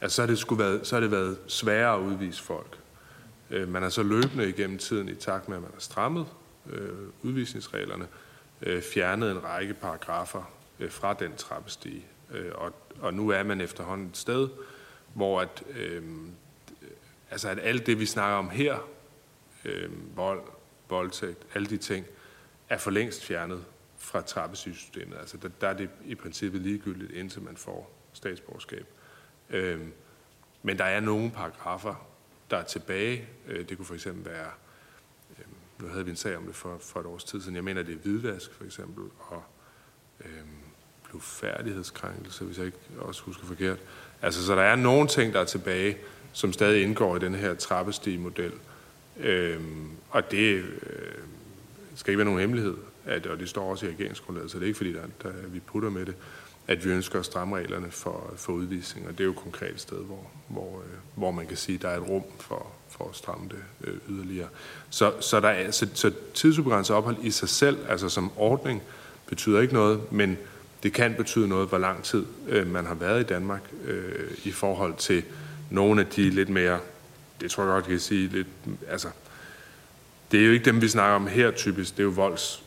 Altså, 0.00 0.16
så 0.16 0.22
har 0.22 0.26
det, 0.26 0.38
skulle 0.38 0.64
været, 0.64 0.86
så 0.86 0.96
har 0.96 1.00
det 1.00 1.10
været 1.10 1.38
sværere 1.46 1.94
at 1.94 2.00
udvise 2.00 2.42
folk. 2.42 2.78
Øh, 3.50 3.68
man 3.68 3.82
har 3.82 3.88
så 3.88 4.02
løbende 4.02 4.48
igennem 4.48 4.78
tiden, 4.78 5.08
i 5.08 5.14
takt 5.14 5.48
med 5.48 5.56
at 5.56 5.62
man 5.62 5.70
har 5.74 5.80
strammet 5.80 6.26
øh, 6.70 6.90
udvisningsreglerne, 7.22 8.06
øh, 8.62 8.82
fjernet 8.82 9.30
en 9.30 9.44
række 9.44 9.74
paragrafer 9.74 10.50
øh, 10.80 10.90
fra 10.90 11.14
den 11.14 11.36
trappestige. 11.36 12.04
Øh, 12.34 12.50
og, 12.54 12.72
og 13.00 13.14
nu 13.14 13.28
er 13.28 13.42
man 13.42 13.60
efterhånden 13.60 14.06
et 14.06 14.16
sted, 14.16 14.48
hvor 15.14 15.40
at, 15.40 15.62
øh, 15.70 16.02
altså 17.30 17.48
at 17.48 17.58
alt 17.62 17.86
det, 17.86 18.00
vi 18.00 18.06
snakker 18.06 18.36
om 18.36 18.50
her, 18.50 18.88
øh, 19.64 20.16
vold, 20.16 20.42
voldtægt, 20.88 21.46
alle 21.54 21.66
de 21.66 21.76
ting, 21.76 22.06
er 22.68 22.78
for 22.78 22.90
længst 22.90 23.24
fjernet 23.24 23.64
fra 23.98 24.20
trappesystemet. 24.20 25.16
Altså 25.18 25.36
der, 25.36 25.48
der 25.60 25.68
er 25.68 25.74
det 25.74 25.90
i 26.04 26.14
princippet 26.14 26.60
ligegyldigt, 26.60 27.12
indtil 27.12 27.42
man 27.42 27.56
får 27.56 27.92
statsborgerskab. 28.12 28.86
Øh, 29.50 29.80
men 30.62 30.78
der 30.78 30.84
er 30.84 31.00
nogle 31.00 31.30
paragrafer, 31.30 32.08
der 32.50 32.56
er 32.56 32.64
tilbage. 32.64 33.28
Øh, 33.46 33.68
det 33.68 33.76
kunne 33.76 33.86
for 33.86 33.94
eksempel 33.94 34.32
være, 34.32 34.50
øh, 35.38 35.44
nu 35.78 35.88
havde 35.88 36.04
vi 36.04 36.10
en 36.10 36.16
sag 36.16 36.36
om 36.36 36.46
det 36.46 36.54
for, 36.54 36.78
for 36.78 37.00
et 37.00 37.06
års 37.06 37.24
tid 37.24 37.40
siden, 37.40 37.56
jeg 37.56 37.64
mener, 37.64 37.82
det 37.82 37.94
er 37.94 37.98
hvidvask 37.98 38.52
for 38.52 38.64
eksempel, 38.64 39.04
og 39.18 39.42
øh, 40.20 40.44
blufærdighedskrænkelse, 41.10 42.44
hvis 42.44 42.58
jeg 42.58 42.66
ikke 42.66 42.78
også 42.98 43.22
husker 43.22 43.46
forkert. 43.46 43.78
Altså, 44.22 44.46
så 44.46 44.54
der 44.54 44.62
er 44.62 44.76
nogle 44.76 45.08
ting, 45.08 45.32
der 45.32 45.40
er 45.40 45.44
tilbage, 45.44 45.96
som 46.32 46.52
stadig 46.52 46.82
indgår 46.82 47.16
i 47.16 47.18
den 47.18 47.34
her 47.34 47.54
trappestige-model. 47.54 48.52
Øh, 49.20 49.60
og 50.10 50.30
det 50.30 50.54
øh, 50.56 50.64
skal 51.94 52.10
ikke 52.10 52.18
være 52.18 52.24
nogen 52.24 52.40
hemmelighed, 52.40 52.76
at, 53.06 53.26
og 53.26 53.38
det 53.38 53.48
står 53.48 53.70
også 53.70 53.86
i 53.86 53.88
regeringsgrundlaget, 53.88 54.50
så 54.50 54.58
det 54.58 54.62
er 54.62 54.66
ikke 54.66 54.76
fordi, 54.76 54.92
der, 54.92 55.02
der, 55.22 55.32
vi 55.48 55.60
putter 55.60 55.90
med 55.90 56.06
det 56.06 56.14
at 56.70 56.84
vi 56.84 56.90
ønsker 56.90 57.18
at 57.18 57.24
stramme 57.24 57.56
reglerne 57.56 57.90
for, 57.90 58.34
for 58.36 58.52
udvisning, 58.52 59.06
og 59.06 59.12
det 59.12 59.20
er 59.20 59.24
jo 59.24 59.30
et 59.30 59.36
konkret 59.36 59.80
sted, 59.80 59.96
hvor, 59.96 60.30
hvor, 60.48 60.82
øh, 60.84 60.98
hvor 61.14 61.30
man 61.30 61.46
kan 61.46 61.56
sige, 61.56 61.76
at 61.76 61.82
der 61.82 61.88
er 61.88 61.96
et 61.96 62.08
rum 62.08 62.24
for, 62.38 62.66
for 62.88 63.08
at 63.08 63.16
stramme 63.16 63.48
det 63.48 63.58
øh, 63.84 63.94
yderligere. 64.08 64.48
Så, 64.90 65.12
så, 65.20 65.40
der 65.40 65.48
er, 65.48 65.70
så, 65.70 65.88
så 65.94 66.12
tidsubegrænset 66.34 66.96
ophold 66.96 67.16
i 67.22 67.30
sig 67.30 67.48
selv, 67.48 67.78
altså 67.88 68.08
som 68.08 68.30
ordning, 68.36 68.82
betyder 69.26 69.60
ikke 69.60 69.74
noget, 69.74 70.12
men 70.12 70.38
det 70.82 70.92
kan 70.92 71.14
betyde 71.14 71.48
noget, 71.48 71.68
hvor 71.68 71.78
lang 71.78 72.02
tid 72.02 72.26
øh, 72.48 72.66
man 72.66 72.86
har 72.86 72.94
været 72.94 73.20
i 73.20 73.24
Danmark 73.24 73.62
øh, 73.84 74.30
i 74.44 74.50
forhold 74.50 74.96
til 74.96 75.22
nogle 75.70 76.00
af 76.00 76.06
de 76.06 76.30
lidt 76.30 76.48
mere, 76.48 76.78
det 77.40 77.50
tror 77.50 77.62
jeg 77.62 77.72
godt, 77.72 77.84
jeg 77.84 77.90
kan 77.90 78.00
sige, 78.00 78.28
lidt, 78.28 78.46
altså, 78.88 79.08
det 80.32 80.40
er 80.40 80.46
jo 80.46 80.52
ikke 80.52 80.64
dem, 80.64 80.80
vi 80.80 80.88
snakker 80.88 81.16
om 81.16 81.26
her 81.26 81.50
typisk, 81.50 81.92
det 81.92 82.00
er 82.00 82.04
jo 82.04 82.10
volds 82.10 82.62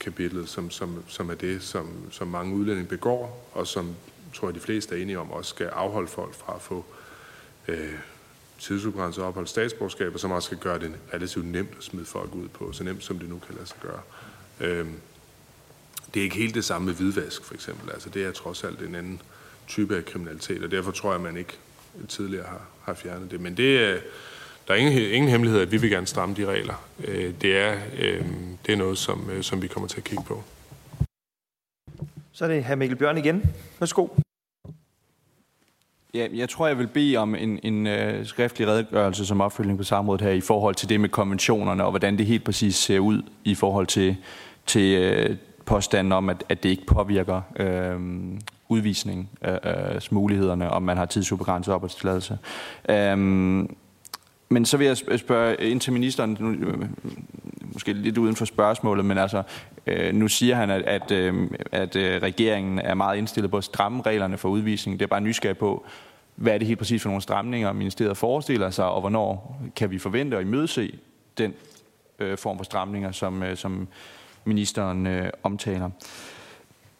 kapitlet, 0.00 0.48
som, 0.48 0.70
som, 0.70 1.04
som 1.08 1.30
er 1.30 1.34
det, 1.34 1.62
som, 1.62 1.88
som 2.10 2.28
mange 2.28 2.54
udlændinge 2.54 2.88
begår, 2.88 3.50
og 3.52 3.66
som 3.66 3.94
tror 4.34 4.48
jeg 4.48 4.54
de 4.54 4.60
fleste 4.60 4.98
er 4.98 5.02
enige 5.02 5.18
om, 5.18 5.30
også 5.30 5.50
skal 5.50 5.66
afholde 5.66 6.08
folk 6.08 6.34
fra 6.34 6.54
at 6.54 6.62
få 6.62 6.84
øh, 7.68 7.94
tidsubegrænset 8.58 9.24
ophold 9.24 9.46
statsborgerskab, 9.46 10.14
og 10.14 10.20
som 10.20 10.30
også 10.30 10.46
skal 10.46 10.58
gøre 10.58 10.78
det 10.78 10.92
relativt 11.14 11.46
nemt 11.46 11.70
at 11.78 11.84
smide 11.84 12.06
folk 12.06 12.34
ud 12.34 12.48
på, 12.48 12.72
så 12.72 12.84
nemt 12.84 13.04
som 13.04 13.18
det 13.18 13.28
nu 13.28 13.38
kan 13.46 13.54
lade 13.54 13.66
sig 13.66 13.76
gøre. 13.82 14.00
Øh, 14.60 14.86
det 16.14 16.20
er 16.20 16.24
ikke 16.24 16.36
helt 16.36 16.54
det 16.54 16.64
samme 16.64 16.86
med 16.86 16.94
hvidvask, 16.94 17.44
for 17.44 17.54
eksempel. 17.54 17.90
Altså, 17.90 18.08
det 18.08 18.24
er 18.24 18.32
trods 18.32 18.64
alt 18.64 18.80
en 18.80 18.94
anden 18.94 19.22
type 19.68 19.96
af 19.96 20.04
kriminalitet, 20.04 20.64
og 20.64 20.70
derfor 20.70 20.90
tror 20.90 21.10
jeg, 21.10 21.14
at 21.14 21.20
man 21.20 21.36
ikke 21.36 21.58
tidligere 22.08 22.46
har, 22.46 22.62
har 22.82 22.94
fjernet 22.94 23.30
det. 23.30 23.40
Men 23.40 23.56
det 23.56 23.78
er... 23.78 23.94
Øh, 23.94 24.00
der 24.68 24.74
er 24.74 24.78
ingen, 24.78 24.98
ingen 24.98 25.30
hemmelighed, 25.30 25.60
at 25.60 25.72
vi 25.72 25.76
vil 25.76 25.90
gerne 25.90 26.06
stramme 26.06 26.34
de 26.34 26.46
regler. 26.46 26.74
Øh, 27.04 27.34
det, 27.40 27.56
er, 27.56 27.76
øh, 27.98 28.26
det 28.66 28.72
er 28.72 28.76
noget, 28.76 28.98
som, 28.98 29.30
øh, 29.30 29.42
som 29.42 29.62
vi 29.62 29.66
kommer 29.66 29.88
til 29.88 29.96
at 29.96 30.04
kigge 30.04 30.24
på. 30.24 30.42
Så 32.32 32.44
er 32.44 32.48
det 32.48 32.64
hr. 32.64 32.74
Mikkel 32.74 32.98
Bjørn 32.98 33.18
igen. 33.18 33.54
Værsgo. 33.80 34.08
Ja, 36.14 36.26
jeg 36.32 36.48
tror, 36.48 36.66
jeg 36.66 36.78
vil 36.78 36.86
bede 36.86 37.16
om 37.16 37.34
en, 37.34 37.60
en 37.62 37.86
uh, 37.86 38.26
skriftlig 38.26 38.68
redegørelse 38.68 39.26
som 39.26 39.40
opfølging 39.40 39.78
på 39.78 39.84
samrådet 39.84 40.20
her 40.20 40.30
i 40.30 40.40
forhold 40.40 40.74
til 40.74 40.88
det 40.88 41.00
med 41.00 41.08
konventionerne 41.08 41.84
og 41.84 41.90
hvordan 41.90 42.18
det 42.18 42.26
helt 42.26 42.44
præcis 42.44 42.76
ser 42.76 42.98
ud 42.98 43.22
i 43.44 43.54
forhold 43.54 43.86
til, 43.86 44.16
til 44.66 45.14
uh, 45.30 45.36
påstanden 45.66 46.12
om, 46.12 46.28
at, 46.28 46.44
at 46.48 46.62
det 46.62 46.68
ikke 46.68 46.86
påvirker 46.86 47.40
øh, 47.56 48.00
udvisning, 48.68 49.30
øh, 49.44 49.54
øh 49.64 50.00
mulighederne, 50.10 50.70
om 50.70 50.82
man 50.82 50.96
har 50.96 51.04
tidsubegrænset 51.04 51.74
opholdstilladelse. 51.74 52.38
Øh, 52.88 53.18
men 54.48 54.64
så 54.64 54.76
vil 54.76 54.86
jeg 54.86 54.96
spørge 54.96 55.56
ind 55.56 55.80
til 55.80 55.92
ministeren, 55.92 56.36
nu, 56.40 56.50
øh, 56.50 56.88
måske 57.72 57.92
lidt 57.92 58.18
uden 58.18 58.36
for 58.36 58.44
spørgsmålet, 58.44 59.04
men 59.04 59.18
altså, 59.18 59.42
øh, 59.86 60.14
nu 60.14 60.28
siger 60.28 60.56
han, 60.56 60.70
at, 60.70 60.82
at, 60.82 61.10
øh, 61.10 61.50
at 61.72 61.96
øh, 61.96 62.22
regeringen 62.22 62.78
er 62.78 62.94
meget 62.94 63.18
indstillet 63.18 63.50
på 63.50 63.56
at 63.56 63.64
stramme 63.64 64.02
reglerne 64.02 64.38
for 64.38 64.48
udvisning. 64.48 64.98
Det 64.98 65.04
er 65.04 65.08
bare 65.08 65.20
nysgerrig 65.20 65.58
på, 65.58 65.84
hvad 66.34 66.54
er 66.54 66.58
det 66.58 66.66
helt 66.66 66.78
præcis 66.78 67.02
for 67.02 67.08
nogle 67.08 67.22
stramninger, 67.22 67.72
ministeriet 67.72 68.16
forestiller 68.16 68.70
sig, 68.70 68.84
og 68.84 69.00
hvornår 69.00 69.60
kan 69.76 69.90
vi 69.90 69.98
forvente 69.98 70.36
at 70.36 70.42
imødese 70.42 70.92
den 71.38 71.54
øh, 72.18 72.38
form 72.38 72.56
for 72.56 72.64
stramninger, 72.64 73.12
som, 73.12 73.42
øh, 73.42 73.56
som 73.56 73.88
ministeren 74.46 75.06
øh, 75.06 75.30
omtaler 75.42 75.90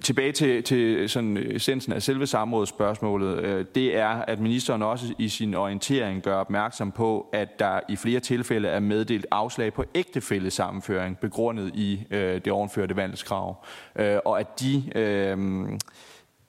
tilbage 0.04 0.32
til, 0.32 0.62
til 0.62 1.08
sådan 1.08 1.36
øh, 1.36 1.56
essensen 1.56 1.92
af 1.92 2.02
selve 2.02 2.26
samrådsspørgsmålet, 2.26 3.38
øh, 3.38 3.64
det 3.74 3.96
er, 3.96 4.08
at 4.08 4.40
ministeren 4.40 4.82
også 4.82 5.14
i 5.18 5.28
sin 5.28 5.54
orientering 5.54 6.22
gør 6.22 6.36
opmærksom 6.36 6.92
på, 6.92 7.26
at 7.32 7.58
der 7.58 7.80
i 7.88 7.96
flere 7.96 8.20
tilfælde 8.20 8.68
er 8.68 8.80
meddelt 8.80 9.26
afslag 9.30 9.72
på 9.72 9.84
ægtefællesammenføring 9.94 11.18
begrundet 11.18 11.70
i 11.74 12.06
øh, 12.10 12.34
det 12.34 12.52
ovenførte 12.52 12.96
vandelskrav, 12.96 13.64
øh, 13.96 14.16
og 14.24 14.40
at 14.40 14.60
de... 14.60 14.82
Øh, 14.94 15.68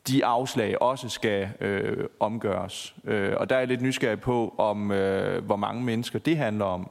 de 0.08 0.25
afslag 0.25 0.81
også 0.81 1.10
skal 1.10 1.49
øh, 1.62 2.05
omgøres. 2.19 2.95
Øh, 3.05 3.34
og 3.38 3.49
der 3.49 3.55
er 3.55 3.60
jeg 3.60 3.67
lidt 3.67 3.81
nysgerrig 3.81 4.19
på, 4.19 4.55
om 4.58 4.91
øh, 4.91 5.45
hvor 5.45 5.55
mange 5.55 5.84
mennesker 5.84 6.19
det 6.19 6.38
handler 6.38 6.65
om. 6.65 6.89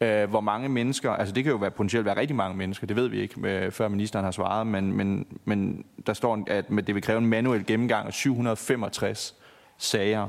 Øh, 0.00 0.30
hvor 0.30 0.40
mange 0.40 0.68
mennesker, 0.68 1.10
altså 1.10 1.34
det 1.34 1.44
kan 1.44 1.50
jo 1.50 1.58
være, 1.58 1.70
potentielt 1.70 2.04
være 2.04 2.16
rigtig 2.16 2.36
mange 2.36 2.56
mennesker, 2.56 2.86
det 2.86 2.96
ved 2.96 3.08
vi 3.08 3.20
ikke, 3.20 3.40
med, 3.40 3.70
før 3.70 3.88
ministeren 3.88 4.24
har 4.24 4.30
svaret, 4.30 4.66
men, 4.66 4.92
men, 4.92 5.26
men 5.44 5.84
der 6.06 6.12
står, 6.12 6.44
at 6.46 6.68
det 6.68 6.94
vil 6.94 7.02
kræve 7.02 7.18
en 7.18 7.26
manuel 7.26 7.66
gennemgang 7.66 8.06
af 8.06 8.12
765 8.12 9.34
sager, 9.78 10.28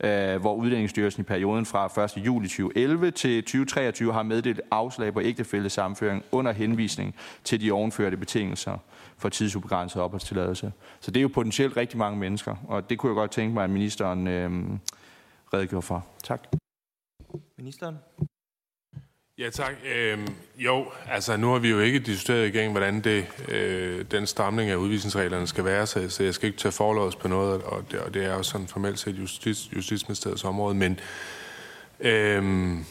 øh, 0.00 0.40
hvor 0.40 0.54
Udlændingsstyrelsen 0.54 1.20
i 1.20 1.24
perioden 1.24 1.66
fra 1.66 2.04
1. 2.04 2.26
juli 2.26 2.48
2011 2.48 3.10
til 3.10 3.42
2023 3.42 4.12
har 4.12 4.22
meddelt 4.22 4.60
afslag 4.70 5.12
på 5.12 5.20
ægtefællesamføring 5.20 6.24
under 6.32 6.52
henvisning 6.52 7.14
til 7.44 7.60
de 7.60 7.72
ovenførte 7.72 8.16
betingelser 8.16 8.78
for 9.18 9.28
tidsubegrænset 9.28 10.02
opholdstilladelse. 10.02 10.72
Så 11.00 11.10
det 11.10 11.20
er 11.20 11.22
jo 11.22 11.30
potentielt 11.34 11.76
rigtig 11.76 11.98
mange 11.98 12.18
mennesker, 12.18 12.56
og 12.68 12.90
det 12.90 12.98
kunne 12.98 13.10
jeg 13.10 13.14
godt 13.16 13.30
tænke 13.30 13.54
mig, 13.54 13.64
at 13.64 13.70
ministeren 13.70 14.26
øh, 14.26 14.50
redegjorde 15.54 15.86
for. 15.86 16.06
Tak. 16.24 16.46
Ministeren? 17.58 17.96
Ja, 19.38 19.50
tak. 19.50 19.74
Øhm, 19.94 20.28
jo, 20.56 20.86
altså 21.08 21.36
nu 21.36 21.52
har 21.52 21.58
vi 21.58 21.70
jo 21.70 21.80
ikke 21.80 21.98
diskuteret 21.98 22.48
igen, 22.48 22.70
hvordan 22.70 23.00
det, 23.00 23.26
øh, 23.48 24.04
den 24.10 24.26
stramning 24.26 24.70
af 24.70 24.76
udvisningsreglerne 24.76 25.46
skal 25.46 25.64
være, 25.64 25.86
så, 25.86 26.10
så 26.10 26.24
jeg 26.24 26.34
skal 26.34 26.46
ikke 26.46 26.58
tage 26.58 26.72
forlovs 26.72 27.16
på 27.16 27.28
noget, 27.28 27.62
og 27.62 27.84
det, 27.90 28.00
og 28.00 28.14
det 28.14 28.24
er 28.24 28.34
jo 28.34 28.42
sådan 28.42 28.66
formelt 28.66 28.98
set 28.98 29.18
justits, 29.18 29.72
Justitsministeriets 29.76 30.44
område, 30.44 30.74
men 30.74 31.00
øhm, 32.00 32.84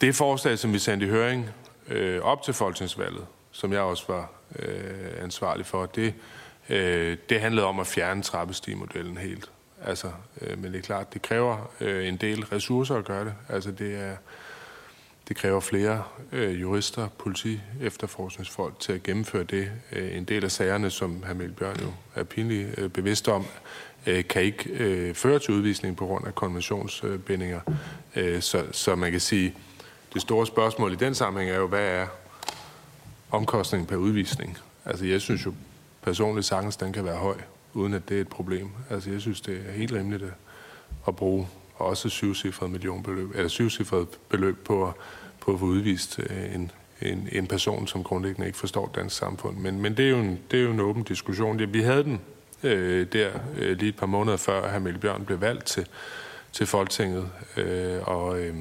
det 0.00 0.14
forslag, 0.14 0.58
som 0.58 0.72
vi 0.72 0.78
sendte 0.78 1.06
i 1.06 1.08
høring 1.08 1.50
øh, 1.88 2.20
op 2.22 2.42
til 2.42 2.54
folketingsvalget, 2.54 3.26
som 3.50 3.72
jeg 3.72 3.80
også 3.80 4.04
var 4.08 4.30
øh, 4.58 5.22
ansvarlig 5.22 5.66
for, 5.66 5.86
det, 5.86 6.14
øh, 6.68 7.16
det 7.28 7.40
handlede 7.40 7.66
om 7.66 7.80
at 7.80 7.86
fjerne 7.86 8.22
trappestigmodellen 8.22 9.16
helt. 9.16 9.50
Altså, 9.84 10.10
øh, 10.40 10.58
men 10.58 10.72
det 10.72 10.78
er 10.78 10.82
klart, 10.82 11.14
det 11.14 11.22
kræver 11.22 11.70
øh, 11.80 12.08
en 12.08 12.16
del 12.16 12.44
ressourcer 12.44 12.96
at 12.96 13.04
gøre 13.04 13.24
det. 13.24 13.34
Altså, 13.48 13.70
det 13.70 13.94
er 13.94 14.16
det 15.30 15.38
kræver 15.38 15.60
flere 15.60 16.02
øh, 16.32 16.60
jurister, 16.60 17.08
politi, 17.08 17.60
efterforskningsfolk 17.82 18.80
til 18.80 18.92
at 18.92 19.02
gennemføre 19.02 19.44
det. 19.44 19.70
Øh, 19.92 20.16
en 20.16 20.24
del 20.24 20.44
af 20.44 20.50
sagerne, 20.50 20.90
som 20.90 21.22
hr. 21.26 21.34
Mikkel 21.34 21.54
Bjørn 21.54 21.76
jo 21.80 21.92
er 22.14 22.24
pinligt 22.24 22.78
øh, 22.78 22.88
bevidst 22.88 23.28
om, 23.28 23.44
øh, 24.06 24.24
kan 24.28 24.42
ikke 24.42 24.70
øh, 24.70 25.14
føre 25.14 25.38
til 25.38 25.54
udvisning 25.54 25.96
på 25.96 26.06
grund 26.06 26.26
af 26.26 26.34
konventionsbindinger. 26.34 27.60
Øh, 28.16 28.42
så, 28.42 28.64
så 28.72 28.94
man 28.94 29.10
kan 29.10 29.20
sige, 29.20 29.54
det 30.14 30.22
store 30.22 30.46
spørgsmål 30.46 30.92
i 30.92 30.96
den 30.96 31.14
sammenhæng 31.14 31.50
er 31.50 31.58
jo, 31.58 31.66
hvad 31.66 31.88
er 31.88 32.06
omkostningen 33.30 33.86
per 33.86 33.96
udvisning? 33.96 34.58
Altså 34.84 35.04
jeg 35.04 35.20
synes 35.20 35.46
jo 35.46 35.54
personligt 36.02 36.46
sagtens, 36.46 36.76
den 36.76 36.92
kan 36.92 37.04
være 37.04 37.16
høj, 37.16 37.36
uden 37.74 37.94
at 37.94 38.08
det 38.08 38.16
er 38.16 38.20
et 38.20 38.28
problem. 38.28 38.68
Altså 38.90 39.10
jeg 39.10 39.20
synes, 39.20 39.40
det 39.40 39.62
er 39.68 39.72
helt 39.72 39.92
rimeligt 39.92 40.24
at 41.08 41.16
bruge 41.16 41.48
også 41.80 42.08
syvcifrede 42.08 42.70
millionbeløb, 42.70 43.30
eller 43.34 43.48
syvcifrede 43.48 44.06
beløb 44.28 44.64
på 44.64 44.86
at 44.86 44.92
på 45.40 45.52
at 45.52 45.58
få 45.58 45.64
udvist 45.64 46.20
øh, 46.30 46.54
en, 46.54 46.70
en, 47.02 47.28
en 47.32 47.46
person, 47.46 47.86
som 47.86 48.04
grundlæggende 48.04 48.46
ikke 48.46 48.58
forstår 48.58 48.92
dansk 48.94 49.16
samfund. 49.16 49.56
Men, 49.56 49.80
men 49.80 49.96
det, 49.96 50.04
er 50.04 50.10
jo 50.10 50.18
en, 50.18 50.38
det 50.50 50.58
er 50.58 50.64
jo 50.64 50.70
en 50.70 50.80
åben 50.80 51.02
diskussion. 51.02 51.72
Vi 51.72 51.80
havde 51.80 52.04
den 52.04 52.20
øh, 52.62 53.06
der 53.12 53.30
øh, 53.58 53.78
lige 53.78 53.88
et 53.88 53.96
par 53.96 54.06
måneder 54.06 54.36
før, 54.36 54.62
at 54.62 54.72
hr. 54.72 54.78
Mille 54.78 54.98
Bjørn 54.98 55.24
blev 55.24 55.40
valgt 55.40 55.64
til, 55.64 55.86
til 56.52 56.66
Folketinget. 56.66 57.28
Øh, 57.56 57.98
og 58.02 58.40
øh, 58.40 58.54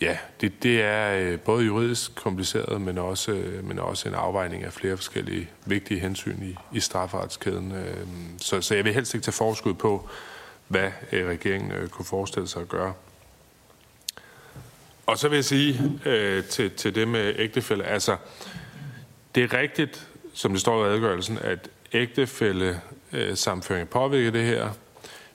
ja, 0.00 0.18
det, 0.40 0.62
det 0.62 0.82
er 0.82 1.14
øh, 1.14 1.40
både 1.40 1.64
juridisk 1.64 2.14
kompliceret, 2.14 2.80
men 2.80 2.98
også, 2.98 3.32
øh, 3.32 3.64
men 3.64 3.78
også 3.78 4.08
en 4.08 4.14
afvejning 4.14 4.64
af 4.64 4.72
flere 4.72 4.96
forskellige 4.96 5.50
vigtige 5.64 6.00
hensyn 6.00 6.42
i, 6.42 6.56
i 6.72 6.80
strafferetskæden. 6.80 7.72
Øh, 7.72 8.06
så, 8.38 8.60
så 8.60 8.74
jeg 8.74 8.84
vil 8.84 8.94
helst 8.94 9.14
ikke 9.14 9.24
tage 9.24 9.32
forskud 9.32 9.74
på, 9.74 10.08
hvad 10.68 10.90
øh, 11.12 11.26
regeringen 11.26 11.72
øh, 11.72 11.88
kunne 11.88 12.06
forestille 12.06 12.48
sig 12.48 12.62
at 12.62 12.68
gøre. 12.68 12.92
Og 15.08 15.18
så 15.18 15.28
vil 15.28 15.36
jeg 15.36 15.44
sige 15.44 16.00
øh, 16.06 16.44
til, 16.44 16.70
til 16.70 16.94
det 16.94 17.08
med 17.08 17.34
ægtefælde, 17.38 17.84
altså 17.84 18.16
det 19.34 19.42
er 19.42 19.58
rigtigt, 19.58 20.08
som 20.34 20.52
det 20.52 20.60
står 20.60 20.86
i 20.86 20.88
adgørelsen, 20.88 21.38
at 21.38 21.68
ægtefælde 21.92 22.80
øh, 23.12 23.36
sammenføring 23.36 23.88
påvirker 23.88 24.30
det 24.30 24.44
her. 24.44 24.70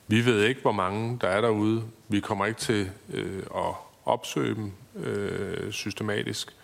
Vi 0.07 0.25
ved 0.25 0.43
ikke, 0.43 0.61
hvor 0.61 0.71
mange 0.71 1.17
der 1.21 1.27
er 1.27 1.41
derude. 1.41 1.83
Vi 2.07 2.19
kommer 2.19 2.45
ikke 2.45 2.59
til 2.59 2.89
øh, 3.13 3.43
at 3.55 3.73
opsøge 4.05 4.55
dem 4.55 4.71
øh, 4.95 5.71
systematisk. 5.71 6.55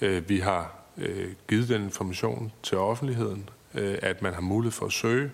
Øh, 0.00 0.28
vi 0.28 0.38
har 0.38 0.74
øh, 0.98 1.28
givet 1.48 1.68
den 1.68 1.82
information 1.82 2.52
til 2.62 2.78
offentligheden, 2.78 3.48
øh, 3.74 3.98
at 4.02 4.22
man 4.22 4.34
har 4.34 4.40
mulighed 4.40 4.72
for 4.72 4.86
at 4.86 4.92
søge 4.92 5.30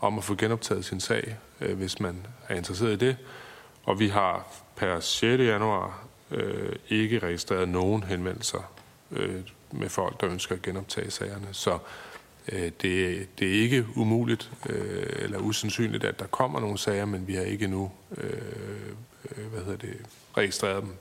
om 0.00 0.18
at 0.18 0.24
få 0.24 0.34
genoptaget 0.34 0.84
sin 0.84 1.00
sag, 1.00 1.36
øh, 1.60 1.76
hvis 1.76 2.00
man 2.00 2.26
er 2.48 2.56
interesseret 2.56 2.92
i 2.92 3.06
det. 3.06 3.16
Og 3.84 3.98
vi 3.98 4.08
har 4.08 4.46
per 4.76 5.00
6. 5.00 5.22
januar 5.22 6.11
øh, 6.32 6.76
ikke 6.88 7.18
registreret 7.18 7.68
nogen 7.68 8.02
henvendelser 8.02 8.72
øh, 9.10 9.40
med 9.70 9.88
folk, 9.88 10.20
der 10.20 10.30
ønsker 10.30 10.54
at 10.54 10.62
genoptage 10.62 11.10
sagerne. 11.10 11.48
Så 11.52 11.78
øh, 12.52 12.70
det, 12.82 13.28
det 13.38 13.48
er 13.48 13.62
ikke 13.62 13.86
umuligt 13.96 14.50
øh, 14.68 15.06
eller 15.18 15.38
usandsynligt, 15.38 16.04
at 16.04 16.18
der 16.18 16.26
kommer 16.26 16.60
nogle 16.60 16.78
sager, 16.78 17.04
men 17.04 17.26
vi 17.26 17.34
har 17.34 17.42
ikke 17.42 17.64
endnu 17.64 17.90
øh, 18.16 18.32
øh 19.38 19.46
hvad 19.46 19.60
hedder 19.60 19.78
det, 19.78 19.96
registreret 20.36 20.82
dem. 20.82 20.94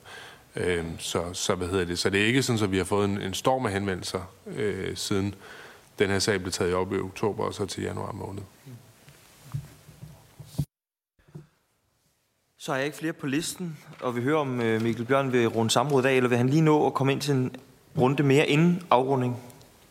Øh, 0.55 0.85
så, 0.99 1.33
så, 1.33 1.55
hvad 1.55 1.67
hedder 1.67 1.85
det? 1.85 1.99
så 1.99 2.09
det 2.09 2.21
er 2.21 2.25
ikke 2.25 2.43
sådan, 2.43 2.63
at 2.63 2.71
vi 2.71 2.77
har 2.77 2.83
fået 2.83 3.09
en, 3.09 3.21
en 3.21 3.33
storm 3.33 3.65
af 3.65 3.71
henvendelser 3.71 4.33
øh, 4.47 4.97
siden 4.97 5.35
den 5.99 6.09
her 6.09 6.19
sag 6.19 6.39
blev 6.39 6.51
taget 6.51 6.73
op 6.73 6.93
i 6.93 6.97
oktober 6.97 7.43
og 7.43 7.53
så 7.53 7.65
til 7.65 7.83
januar 7.83 8.11
måned. 8.11 8.41
Så 12.63 12.71
har 12.71 12.77
jeg 12.77 12.85
ikke 12.85 12.97
flere 12.97 13.13
på 13.13 13.27
listen, 13.27 13.77
og 14.01 14.15
vi 14.15 14.21
hører 14.21 14.39
om 14.39 14.61
øh, 14.61 14.81
Mikkel 14.81 15.05
Bjørn 15.05 15.31
vil 15.31 15.47
runde 15.47 15.71
samråd 15.71 16.01
i 16.01 16.03
dag, 16.03 16.17
eller 16.17 16.29
vil 16.29 16.37
han 16.37 16.49
lige 16.49 16.61
nå 16.61 16.87
at 16.87 16.93
komme 16.93 17.11
ind 17.11 17.21
til 17.21 17.33
en 17.33 17.55
runde 17.97 18.23
mere 18.23 18.47
inden 18.47 18.83
afrunding? 18.89 19.37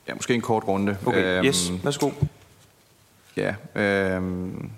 Ja, 0.08 0.14
måske 0.14 0.34
en 0.34 0.40
kort 0.40 0.68
runde. 0.68 0.96
Okay, 1.06 1.36
øhm, 1.36 1.46
yes, 1.46 1.72
værsgo. 1.84 2.10
Ja, 3.36 3.54
øhm, 3.74 4.70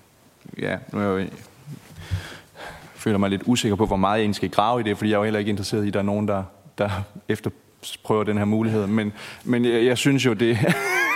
ja, 0.59 0.78
nu 0.92 0.98
er 0.98 1.02
jeg 1.02 1.24
jo 1.24 1.37
føler 2.94 3.18
mig 3.18 3.31
lidt 3.31 3.42
usikker 3.46 3.76
på, 3.76 3.87
hvor 3.87 3.96
meget 3.96 4.18
jeg 4.18 4.22
egentlig 4.22 4.37
skal 4.37 4.50
grave 4.50 4.81
i 4.81 4.83
det, 4.83 4.98
fordi 4.98 5.11
jeg 5.11 5.16
er 5.16 5.18
jo 5.18 5.24
heller 5.24 5.38
ikke 5.38 5.50
interesseret 5.50 5.85
i, 5.85 5.88
at 5.88 5.94
der 5.94 6.00
er 6.00 6.05
nogen, 6.05 6.28
der, 6.28 6.42
der 6.78 6.90
efterprøver 7.28 8.24
den 8.24 8.38
her 8.38 8.44
mulighed. 8.44 8.87
Men, 8.87 9.12
men 9.44 9.64
jeg, 9.64 9.85
jeg 9.85 9.98
synes 9.98 10.26
jo, 10.26 10.33
det, 10.33 10.59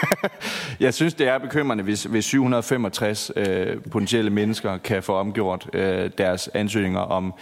jeg 0.80 0.94
synes, 0.94 1.14
det 1.14 1.28
er 1.28 1.38
bekymrende, 1.38 1.84
hvis, 1.84 2.04
hvis 2.04 2.24
765 2.24 3.30
øh, 3.36 3.82
potentielle 3.90 4.30
mennesker 4.30 4.76
kan 4.76 5.02
få 5.02 5.14
omgjort 5.14 5.68
øh, 5.72 6.10
deres 6.18 6.50
ansøgninger 6.54 7.00
om 7.00 7.34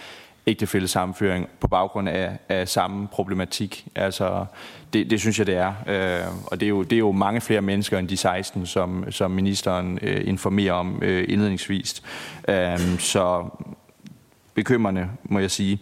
ægtefællesammenføring 0.47 1.47
på 1.59 1.67
baggrund 1.67 2.09
af, 2.09 2.37
af 2.49 2.67
samme 2.67 3.07
problematik. 3.07 3.87
Altså, 3.95 4.45
det, 4.93 5.09
det 5.09 5.19
synes 5.19 5.39
jeg, 5.39 5.47
det 5.47 5.55
er. 5.55 5.73
Øh, 5.87 6.27
og 6.47 6.59
det 6.59 6.65
er, 6.65 6.69
jo, 6.69 6.83
det 6.83 6.93
er 6.93 6.99
jo 6.99 7.11
mange 7.11 7.41
flere 7.41 7.61
mennesker 7.61 7.99
end 7.99 8.07
de 8.07 8.17
16, 8.17 8.65
som, 8.65 9.11
som 9.11 9.31
ministeren 9.31 9.99
øh, 10.01 10.27
informerer 10.27 10.73
om 10.73 10.99
øh, 11.03 11.25
indledningsvis. 11.27 12.03
Øh, 12.47 12.99
så 12.99 13.49
bekymrende, 14.53 15.09
må 15.23 15.39
jeg 15.39 15.51
sige. 15.51 15.79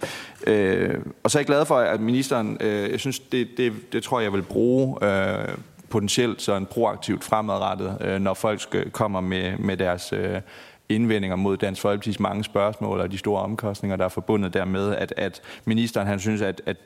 Øh, 0.47 0.99
og 1.23 1.31
så 1.31 1.37
er 1.37 1.39
jeg 1.39 1.47
glad 1.47 1.65
for, 1.65 1.75
at 1.75 1.99
ministeren, 1.99 2.57
øh, 2.61 2.91
jeg 2.91 2.99
synes, 2.99 3.19
det, 3.19 3.47
det, 3.57 3.93
det 3.93 4.03
tror 4.03 4.19
jeg 4.19 4.33
vil 4.33 4.41
bruge 4.41 5.05
øh, 5.05 5.47
potentielt 5.93 6.41
sådan 6.41 6.65
proaktivt 6.65 7.23
fremadrettet, 7.23 7.97
øh, 8.01 8.21
når 8.21 8.33
folk 8.33 8.91
kommer 8.91 9.21
med, 9.21 9.57
med 9.57 9.77
deres 9.77 10.13
øh, 10.13 10.41
indvendinger 10.89 11.35
mod 11.35 11.57
Dansk 11.57 11.85
Folkeparti's 11.85 12.15
mange 12.19 12.43
spørgsmål 12.43 12.99
og 12.99 13.11
de 13.11 13.17
store 13.17 13.41
omkostninger, 13.41 13.95
der 13.95 14.05
er 14.05 14.09
forbundet 14.09 14.53
dermed, 14.53 14.95
at, 14.95 15.13
at 15.17 15.41
ministeren 15.65 16.07
han 16.07 16.19
synes, 16.19 16.41
at, 16.41 16.61
at 16.65 16.77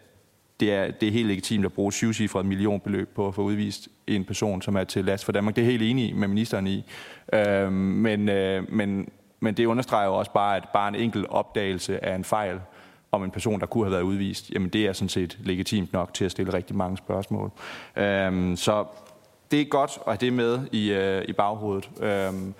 det 0.59 0.73
er, 0.73 0.91
det 0.91 1.07
er 1.07 1.11
helt 1.11 1.27
legitimt 1.27 1.65
at 1.65 1.73
bruge 1.73 1.93
syvcifret 1.93 2.45
millionbeløb 2.45 3.15
på 3.15 3.27
at 3.27 3.35
få 3.35 3.41
udvist 3.41 3.87
en 4.07 4.25
person, 4.25 4.61
som 4.61 4.75
er 4.75 4.83
til 4.83 5.05
last 5.05 5.25
for 5.25 5.31
Danmark. 5.31 5.55
Det 5.55 5.61
er 5.61 5.65
helt 5.65 5.83
enig 5.83 6.15
med 6.15 6.27
ministeren 6.27 6.67
i. 6.67 6.83
Øh, 7.33 7.71
men, 7.71 8.29
øh, 8.29 8.73
men, 8.73 9.09
men 9.39 9.53
det 9.53 9.65
understreger 9.65 10.05
jo 10.05 10.15
også 10.15 10.31
bare, 10.31 10.57
at 10.57 10.63
bare 10.73 10.87
en 10.87 10.95
enkelt 10.95 11.25
opdagelse 11.29 12.05
af 12.05 12.15
en 12.15 12.23
fejl, 12.23 12.59
om 13.11 13.23
en 13.23 13.31
person, 13.31 13.59
der 13.59 13.65
kunne 13.65 13.85
have 13.85 13.91
været 13.91 14.01
udvist, 14.01 14.51
jamen 14.51 14.69
det 14.69 14.87
er 14.87 14.93
sådan 14.93 15.09
set 15.09 15.37
legitimt 15.43 15.93
nok 15.93 16.13
til 16.13 16.25
at 16.25 16.31
stille 16.31 16.53
rigtig 16.53 16.75
mange 16.75 16.97
spørgsmål. 16.97 17.51
Øhm, 17.95 18.55
så 18.55 18.85
det 19.51 19.61
er 19.61 19.65
godt 19.65 19.91
at 20.07 20.13
have 20.13 20.17
det 20.17 20.33
med 20.33 20.59
i, 20.71 20.91
øh, 20.91 21.25
i 21.27 21.33
baghovedet. 21.33 21.89
Øhm, 22.01 22.53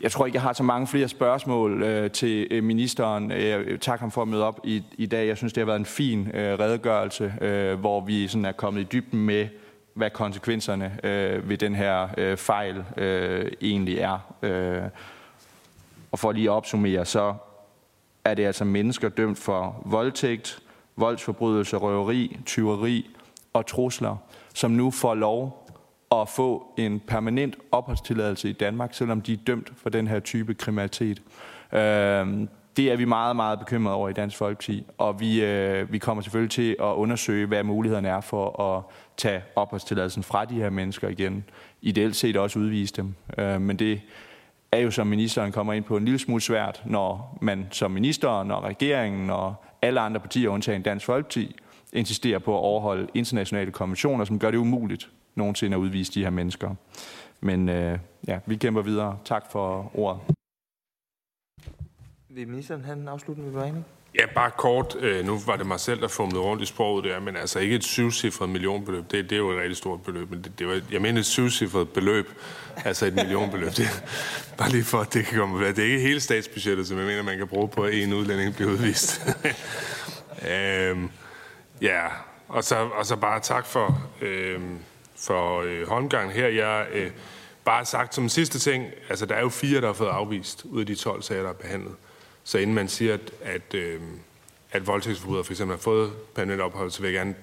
jeg 0.00 0.12
tror 0.12 0.26
ikke, 0.26 0.36
jeg 0.36 0.42
har 0.42 0.52
så 0.52 0.62
mange 0.62 0.86
flere 0.86 1.08
spørgsmål 1.08 1.82
øh, 1.82 2.10
til 2.10 2.46
øh, 2.50 2.64
ministeren. 2.64 3.32
Øh, 3.32 3.44
jeg 3.44 3.60
øh, 3.60 3.78
tak 3.78 4.00
ham 4.00 4.10
for 4.10 4.22
at 4.22 4.28
møde 4.28 4.44
op 4.44 4.60
i, 4.64 4.82
i 4.98 5.06
dag. 5.06 5.26
Jeg 5.28 5.36
synes, 5.36 5.52
det 5.52 5.60
har 5.60 5.66
været 5.66 5.78
en 5.78 5.84
fin 5.84 6.28
øh, 6.34 6.58
redegørelse, 6.58 7.34
øh, 7.40 7.80
hvor 7.80 8.00
vi 8.00 8.28
sådan 8.28 8.44
er 8.44 8.52
kommet 8.52 8.80
i 8.80 8.84
dybden 8.84 9.20
med, 9.20 9.48
hvad 9.94 10.10
konsekvenserne 10.10 10.98
øh, 11.04 11.48
ved 11.48 11.58
den 11.58 11.74
her 11.74 12.08
øh, 12.18 12.36
fejl 12.36 12.84
øh, 12.96 13.52
egentlig 13.60 13.98
er. 13.98 14.34
Øh, 14.42 14.82
og 16.12 16.18
for 16.18 16.32
lige 16.32 16.50
at 16.50 16.54
opsummere, 16.54 17.04
så 17.04 17.34
er 18.30 18.34
det 18.34 18.44
altså 18.44 18.64
mennesker 18.64 19.08
dømt 19.08 19.38
for 19.38 19.82
voldtægt, 19.84 20.58
voldsforbrydelse, 20.96 21.76
røveri, 21.76 22.38
tyveri 22.46 23.10
og 23.52 23.66
trusler, 23.66 24.16
som 24.54 24.70
nu 24.70 24.90
får 24.90 25.14
lov 25.14 25.68
at 26.12 26.28
få 26.28 26.74
en 26.78 27.00
permanent 27.00 27.56
opholdstilladelse 27.72 28.50
i 28.50 28.52
Danmark, 28.52 28.94
selvom 28.94 29.20
de 29.20 29.32
er 29.32 29.36
dømt 29.46 29.72
for 29.76 29.90
den 29.90 30.08
her 30.08 30.20
type 30.20 30.54
kriminalitet. 30.54 31.22
Øhm, 31.72 32.48
det 32.76 32.92
er 32.92 32.96
vi 32.96 33.04
meget, 33.04 33.36
meget 33.36 33.58
bekymrede 33.58 33.96
over 33.96 34.08
i 34.08 34.12
Dansk 34.12 34.36
Folkeparti, 34.36 34.86
og 34.98 35.20
vi, 35.20 35.44
øh, 35.44 35.92
vi 35.92 35.98
kommer 35.98 36.22
selvfølgelig 36.22 36.50
til 36.50 36.76
at 36.80 36.84
undersøge, 36.84 37.46
hvad 37.46 37.62
mulighederne 37.62 38.08
er 38.08 38.20
for 38.20 38.62
at 38.62 38.82
tage 39.16 39.42
opholdstilladelsen 39.56 40.22
fra 40.22 40.44
de 40.44 40.54
her 40.54 40.70
mennesker 40.70 41.08
igen. 41.08 41.44
Ideelt 41.82 42.16
set 42.16 42.36
også 42.36 42.58
udvise 42.58 42.94
dem, 42.96 43.14
øh, 43.38 43.60
men 43.60 43.78
det 43.78 44.00
er 44.72 44.78
jo, 44.78 44.90
som 44.90 45.06
ministeren 45.06 45.52
kommer 45.52 45.72
ind 45.72 45.84
på, 45.84 45.96
en 45.96 46.04
lille 46.04 46.18
smule 46.18 46.40
svært, 46.40 46.82
når 46.86 47.38
man 47.40 47.66
som 47.70 47.90
ministeren 47.90 48.50
og 48.50 48.62
regeringen 48.62 49.30
og 49.30 49.54
alle 49.82 50.00
andre 50.00 50.20
partier, 50.20 50.48
undtagen 50.48 50.82
Dansk 50.82 51.06
Folkeparti, 51.06 51.56
insisterer 51.92 52.38
på 52.38 52.54
at 52.54 52.60
overholde 52.60 53.08
internationale 53.14 53.70
konventioner, 53.70 54.24
som 54.24 54.38
gør 54.38 54.50
det 54.50 54.58
umuligt 54.58 55.10
nogensinde 55.34 55.76
at 55.76 55.80
udvise 55.80 56.12
de 56.14 56.22
her 56.22 56.30
mennesker. 56.30 56.74
Men 57.40 57.68
øh, 57.68 57.98
ja, 58.28 58.38
vi 58.46 58.56
kæmper 58.56 58.82
videre. 58.82 59.18
Tak 59.24 59.50
for 59.50 59.90
ordet. 59.94 60.20
Vil 62.28 62.48
ministeren 62.48 62.84
have 62.84 62.98
en 62.98 63.08
afsluttende 63.08 63.50
bemærkning? 63.50 63.84
Ja, 64.14 64.26
bare 64.34 64.50
kort. 64.50 64.96
Øh, 65.00 65.24
nu 65.26 65.38
var 65.46 65.56
det 65.56 65.66
mig 65.66 65.80
selv, 65.80 66.00
der 66.00 66.08
fumlede 66.08 66.40
rundt 66.42 66.62
i 66.62 66.66
sproget 66.66 67.04
der, 67.04 67.20
men 67.20 67.36
altså 67.36 67.58
ikke 67.58 67.76
et 67.76 67.84
syvcifret 67.84 68.48
millionbeløb. 68.48 69.04
Det, 69.10 69.30
det 69.30 69.32
er 69.32 69.36
jo 69.36 69.50
et 69.50 69.60
rigtig 69.60 69.76
stort 69.76 70.02
beløb, 70.02 70.30
men 70.30 70.42
det, 70.44 70.58
det 70.58 70.68
var, 70.68 70.80
jeg 70.90 71.02
mener 71.02 71.20
et 71.20 71.26
syvcifret 71.26 71.88
beløb, 71.88 72.30
altså 72.84 73.06
et 73.06 73.14
millionbeløb. 73.14 73.68
Det, 73.68 74.04
bare 74.58 74.70
lige 74.70 74.84
for, 74.84 74.98
at 74.98 75.14
det 75.14 75.26
kan 75.26 75.38
komme 75.38 75.68
Det 75.68 75.78
er 75.78 75.84
ikke 75.84 76.00
hele 76.00 76.20
statsbudgettet, 76.20 76.86
som 76.86 76.98
jeg 76.98 77.06
mener, 77.06 77.22
man 77.22 77.38
kan 77.38 77.48
bruge 77.48 77.68
på, 77.68 77.82
at 77.82 77.94
en 77.94 78.12
udlænding 78.12 78.54
bliver 78.54 78.70
udvist. 78.70 79.26
øhm, 80.50 81.10
ja, 81.80 82.02
og 82.48 82.64
så, 82.64 82.76
og 82.76 83.06
så 83.06 83.16
bare 83.16 83.40
tak 83.40 83.66
for, 83.66 84.10
øhm, 84.20 84.78
for 85.16 85.62
øh, 85.62 85.88
håndgangen 85.88 86.32
her. 86.36 86.48
Jeg 86.48 86.86
øh, 86.92 87.10
bare 87.64 87.84
sagt 87.84 88.14
som 88.14 88.28
sidste 88.28 88.58
ting, 88.58 88.86
altså 89.08 89.26
der 89.26 89.34
er 89.34 89.40
jo 89.40 89.48
fire, 89.48 89.80
der 89.80 89.86
har 89.86 89.94
fået 89.94 90.08
afvist 90.08 90.64
ud 90.64 90.80
af 90.80 90.86
de 90.86 90.94
12 90.94 91.22
sager, 91.22 91.42
der 91.42 91.48
er 91.48 91.54
behandlet. 91.54 91.94
Så 92.48 92.58
inden 92.58 92.74
man 92.74 92.88
siger, 92.88 93.14
at, 93.14 93.32
at, 93.42 93.74
øh, 93.74 94.00
at 94.72 94.86
voldtægtsforbrydere 94.86 95.44
for 95.44 95.52
eksempel 95.52 95.76
har 95.76 95.80
fået 95.80 96.12
permanent 96.34 96.60
ophold, 96.60 96.90
så 96.90 97.02
vil 97.02 97.12
jeg 97.12 97.18
gerne, 97.18 97.34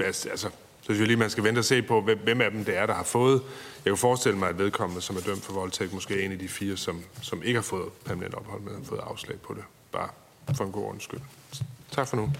altså, 0.00 0.28
så 0.38 0.50
synes 0.80 0.98
jeg 0.98 1.06
lige, 1.06 1.16
man 1.16 1.30
skal 1.30 1.44
vente 1.44 1.58
og 1.58 1.64
se 1.64 1.82
på, 1.82 2.00
hvem 2.00 2.40
af 2.40 2.50
dem 2.50 2.64
det 2.64 2.76
er, 2.76 2.86
der 2.86 2.94
har 2.94 3.04
fået. 3.04 3.42
Jeg 3.84 3.90
kan 3.90 3.96
forestille 3.96 4.38
mig, 4.38 4.48
at 4.48 4.58
vedkommende, 4.58 5.02
som 5.02 5.16
er 5.16 5.20
dømt 5.20 5.44
for 5.44 5.52
voldtægt, 5.52 5.92
måske 5.92 6.20
er 6.20 6.24
en 6.24 6.32
af 6.32 6.38
de 6.38 6.48
fire, 6.48 6.76
som, 6.76 7.02
som 7.22 7.42
ikke 7.42 7.56
har 7.56 7.62
fået 7.62 7.92
permanent 8.04 8.34
ophold, 8.34 8.60
men 8.60 8.74
har 8.74 8.84
fået 8.84 9.00
afslag 9.00 9.40
på 9.40 9.54
det. 9.54 9.64
Bare 9.92 10.08
for 10.54 10.64
en 10.64 10.72
god 10.72 10.84
ordens 10.84 11.02
skyld. 11.02 11.20
Tak 11.90 12.08
for 12.08 12.16
nu. 12.16 12.32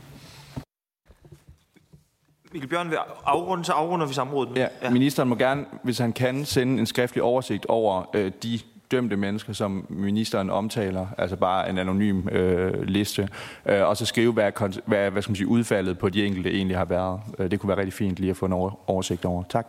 Mikkel 2.52 2.68
Bjørn 2.68 2.90
vil 2.90 2.98
afrunde, 3.24 3.64
så 3.64 3.72
afrunder 3.72 4.06
vi 4.06 4.14
samrådet. 4.14 4.56
Ja, 4.56 4.68
ja. 4.82 4.90
Ministeren 4.90 5.28
må 5.28 5.34
gerne, 5.34 5.66
hvis 5.82 5.98
han 5.98 6.12
kan, 6.12 6.44
sende 6.44 6.78
en 6.78 6.86
skriftlig 6.86 7.22
oversigt 7.22 7.66
over 7.66 8.04
øh, 8.14 8.32
de 8.42 8.60
dømte 8.90 9.16
mennesker, 9.16 9.52
som 9.52 9.86
ministeren 9.88 10.50
omtaler, 10.50 11.06
altså 11.18 11.36
bare 11.36 11.70
en 11.70 11.78
anonym 11.78 12.28
øh, 12.28 12.82
liste, 12.82 13.28
øh, 13.66 13.82
og 13.88 13.96
så 13.96 14.06
skrive, 14.06 14.32
hvad, 14.32 14.52
hvad, 14.86 15.10
hvad 15.10 15.22
skal 15.22 15.30
man 15.30 15.36
sige, 15.36 15.48
udfaldet 15.48 15.98
på 15.98 16.08
de 16.08 16.26
enkelte 16.26 16.50
egentlig 16.50 16.76
har 16.76 16.84
været. 16.84 17.20
Øh, 17.38 17.50
det 17.50 17.60
kunne 17.60 17.68
være 17.68 17.78
rigtig 17.78 17.92
fint 17.92 18.18
lige 18.18 18.30
at 18.30 18.36
få 18.36 18.46
en 18.46 18.52
oversigt 18.86 19.24
over. 19.24 19.42
Tak. 19.48 19.66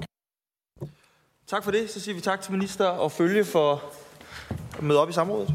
Tak 1.47 1.63
for 1.63 1.71
det. 1.71 1.89
Så 1.89 1.99
siger 1.99 2.15
vi 2.15 2.21
tak 2.21 2.41
til 2.41 2.51
minister 2.51 2.85
og 2.85 3.11
følge 3.11 3.43
for 3.43 3.83
at 4.77 4.83
møde 4.83 5.01
op 5.01 5.09
i 5.09 5.13
samrådet. 5.13 5.53